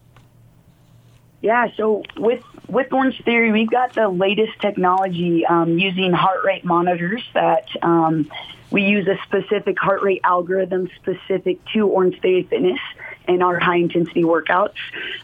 Yeah, 1.41 1.69
so 1.75 2.03
with 2.19 2.45
with 2.69 2.93
Orange 2.93 3.25
Theory, 3.25 3.51
we've 3.51 3.71
got 3.71 3.95
the 3.95 4.11
latest 4.11 4.61
technology 4.61 5.47
um, 5.47 5.79
using 5.79 6.13
heart 6.13 6.45
rate 6.45 6.67
monitors 6.67 7.23
that 7.33 7.67
um, 7.81 8.31
we 8.71 8.83
use 8.83 9.09
a 9.09 9.17
specific 9.25 9.79
heart 9.79 10.03
rate 10.03 10.21
algorithm 10.23 10.91
specific 10.97 11.65
to 11.73 11.89
Orange 11.89 12.21
Theory 12.21 12.43
Fitness 12.43 12.81
and 13.27 13.43
our 13.43 13.59
high 13.59 13.77
intensity 13.77 14.23
workouts. 14.23 14.77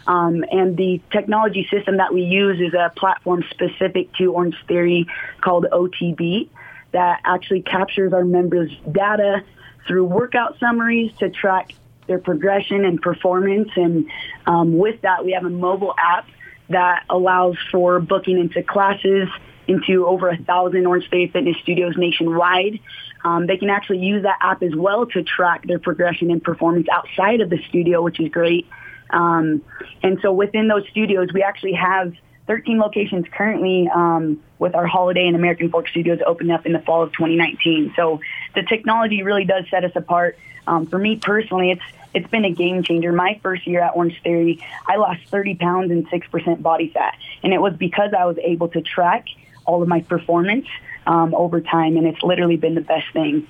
Um, 0.06 0.42
and 0.50 0.78
the 0.78 1.02
technology 1.10 1.68
system 1.70 1.98
that 1.98 2.14
we 2.14 2.22
use 2.22 2.60
is 2.60 2.72
a 2.72 2.90
platform 2.96 3.44
specific 3.50 4.10
to 4.14 4.32
Orange 4.32 4.56
Theory 4.66 5.06
called 5.42 5.66
OTB 5.70 6.48
that 6.92 7.20
actually 7.24 7.62
captures 7.62 8.12
our 8.12 8.24
members' 8.24 8.70
data 8.90 9.42
through 9.86 10.04
workout 10.04 10.58
summaries 10.58 11.12
to 11.18 11.30
track 11.30 11.72
their 12.06 12.18
progression 12.18 12.84
and 12.84 13.00
performance. 13.00 13.70
And 13.76 14.10
um, 14.46 14.76
with 14.76 15.00
that, 15.02 15.24
we 15.24 15.32
have 15.32 15.44
a 15.44 15.50
mobile 15.50 15.94
app 15.98 16.26
that 16.68 17.04
allows 17.10 17.56
for 17.70 18.00
booking 18.00 18.38
into 18.38 18.62
classes 18.62 19.28
into 19.68 20.06
over 20.06 20.28
a 20.28 20.36
thousand 20.36 20.86
Orange 20.86 21.08
Theory 21.08 21.28
Fitness 21.28 21.56
studios 21.62 21.94
nationwide. 21.96 22.80
Um, 23.24 23.46
they 23.46 23.56
can 23.56 23.70
actually 23.70 23.98
use 24.00 24.24
that 24.24 24.38
app 24.40 24.62
as 24.62 24.74
well 24.74 25.06
to 25.06 25.22
track 25.22 25.64
their 25.66 25.78
progression 25.78 26.30
and 26.30 26.42
performance 26.42 26.88
outside 26.92 27.40
of 27.40 27.50
the 27.50 27.58
studio, 27.68 28.02
which 28.02 28.20
is 28.20 28.28
great. 28.30 28.66
Um, 29.10 29.62
and 30.02 30.18
so 30.22 30.32
within 30.32 30.68
those 30.68 30.84
studios, 30.90 31.28
we 31.32 31.42
actually 31.42 31.74
have 31.74 32.12
13 32.46 32.78
locations 32.78 33.26
currently 33.30 33.88
um, 33.94 34.42
with 34.58 34.74
our 34.74 34.86
Holladay 34.86 35.26
and 35.26 35.36
American 35.36 35.70
Fork 35.70 35.88
studios 35.88 36.20
opening 36.26 36.52
up 36.52 36.66
in 36.66 36.72
the 36.72 36.80
fall 36.80 37.02
of 37.02 37.12
2019. 37.12 37.92
So 37.96 38.20
the 38.54 38.62
technology 38.62 39.22
really 39.22 39.44
does 39.44 39.64
set 39.70 39.84
us 39.84 39.92
apart. 39.94 40.38
Um, 40.66 40.86
for 40.86 40.98
me 40.98 41.16
personally, 41.16 41.70
it's 41.70 41.82
it's 42.14 42.28
been 42.28 42.44
a 42.44 42.50
game 42.50 42.82
changer. 42.82 43.12
My 43.12 43.40
first 43.42 43.66
year 43.66 43.80
at 43.80 43.96
Orange 43.96 44.20
Theory, 44.22 44.62
I 44.86 44.96
lost 44.96 45.20
30 45.28 45.54
pounds 45.54 45.90
and 45.90 46.06
6% 46.08 46.62
body 46.62 46.90
fat. 46.92 47.16
And 47.42 47.54
it 47.54 47.60
was 47.60 47.74
because 47.74 48.12
I 48.12 48.26
was 48.26 48.36
able 48.38 48.68
to 48.68 48.82
track 48.82 49.26
all 49.64 49.82
of 49.82 49.88
my 49.88 50.00
performance 50.02 50.66
um, 51.06 51.34
over 51.34 51.60
time, 51.60 51.96
and 51.96 52.06
it's 52.06 52.22
literally 52.22 52.56
been 52.56 52.74
the 52.74 52.82
best 52.82 53.10
thing. 53.12 53.46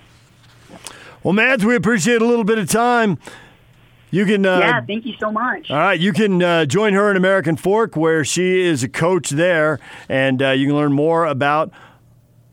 Well, 1.22 1.32
Mads, 1.32 1.64
we 1.64 1.74
appreciate 1.74 2.22
a 2.22 2.24
little 2.24 2.44
bit 2.44 2.58
of 2.58 2.68
time. 2.68 3.18
You 4.12 4.26
can. 4.26 4.44
Uh, 4.44 4.58
yeah, 4.58 4.80
thank 4.82 5.06
you 5.06 5.14
so 5.18 5.32
much. 5.32 5.70
All 5.70 5.78
right, 5.78 5.98
you 5.98 6.12
can 6.12 6.42
uh, 6.42 6.66
join 6.66 6.92
her 6.92 7.10
in 7.10 7.16
American 7.16 7.56
Fork, 7.56 7.96
where 7.96 8.24
she 8.24 8.60
is 8.60 8.82
a 8.82 8.88
coach 8.88 9.30
there, 9.30 9.80
and 10.06 10.40
uh, 10.42 10.50
you 10.50 10.66
can 10.66 10.76
learn 10.76 10.92
more 10.92 11.24
about 11.24 11.72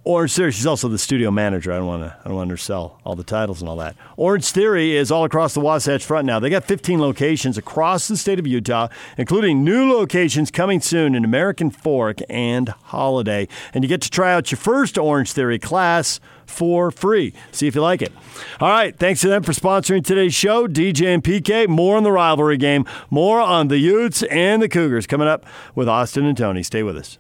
Orange 0.06 0.34
Theory. 0.34 0.54
She's 0.54 0.66
also 0.66 0.88
the 0.88 0.98
studio 0.98 1.32
manager. 1.32 1.74
I 1.74 1.78
don't 1.78 1.86
want 1.86 2.04
to. 2.04 2.16
I 2.18 2.24
don't 2.30 2.36
want 2.36 2.48
to 2.48 2.54
undersell 2.54 3.02
all 3.04 3.18
the 3.18 3.26
titles 3.26 3.60
and 3.60 3.68
all 3.68 3.76
that. 3.76 3.98
Orange 4.16 4.50
Theory 4.50 4.96
is 4.96 5.12
all 5.12 5.26
across 5.26 5.54
the 5.54 5.60
Wasatch 5.60 6.06
Front 6.06 6.26
now. 6.26 6.40
They 6.40 6.50
got 6.50 6.64
15 6.64 6.98
locations 7.02 7.58
across 7.58 8.08
the 8.08 8.16
state 8.16 8.40
of 8.40 8.48
Utah, 8.48 8.88
including 9.18 9.66
new 9.66 9.92
locations 9.94 10.52
coming 10.52 10.80
soon 10.80 11.14
in 11.14 11.26
American 11.26 11.72
Fork 11.72 12.20
and 12.30 12.70
Holladay. 12.88 13.50
And 13.74 13.84
you 13.84 13.90
get 13.90 14.02
to 14.04 14.10
try 14.10 14.34
out 14.34 14.50
your 14.50 14.60
first 14.60 14.98
Orange 14.98 15.34
Theory 15.34 15.60
class 15.60 16.22
for 16.50 16.92
free. 16.92 17.34
See 17.52 17.68
if 17.68 17.76
you 17.76 17.82
like 17.82 18.02
it. 18.02 18.12
All 18.60 18.70
right. 18.70 18.98
Thanks 18.98 19.22
to 19.22 19.30
them 19.30 19.44
for 19.44 19.54
sponsoring 19.54 20.04
today's 20.04 20.34
show. 20.34 20.68
DJ 20.68 21.14
and 21.14 21.24
PK. 21.24 21.68
More 21.68 21.98
on 21.98 22.04
the 22.04 22.12
rivalry 22.12 22.58
game. 22.58 22.86
More 23.10 23.40
on 23.40 23.68
the 23.68 23.78
Utes 23.78 24.24
and 24.24 24.62
the 24.62 24.70
Cougars 24.70 25.08
coming 25.08 25.28
up 25.28 25.46
with 25.76 25.88
Austin 25.88 26.26
and 26.26 26.38
Tony. 26.38 26.64
Stay 26.64 26.84
with 26.84 26.98
us. 26.98 27.18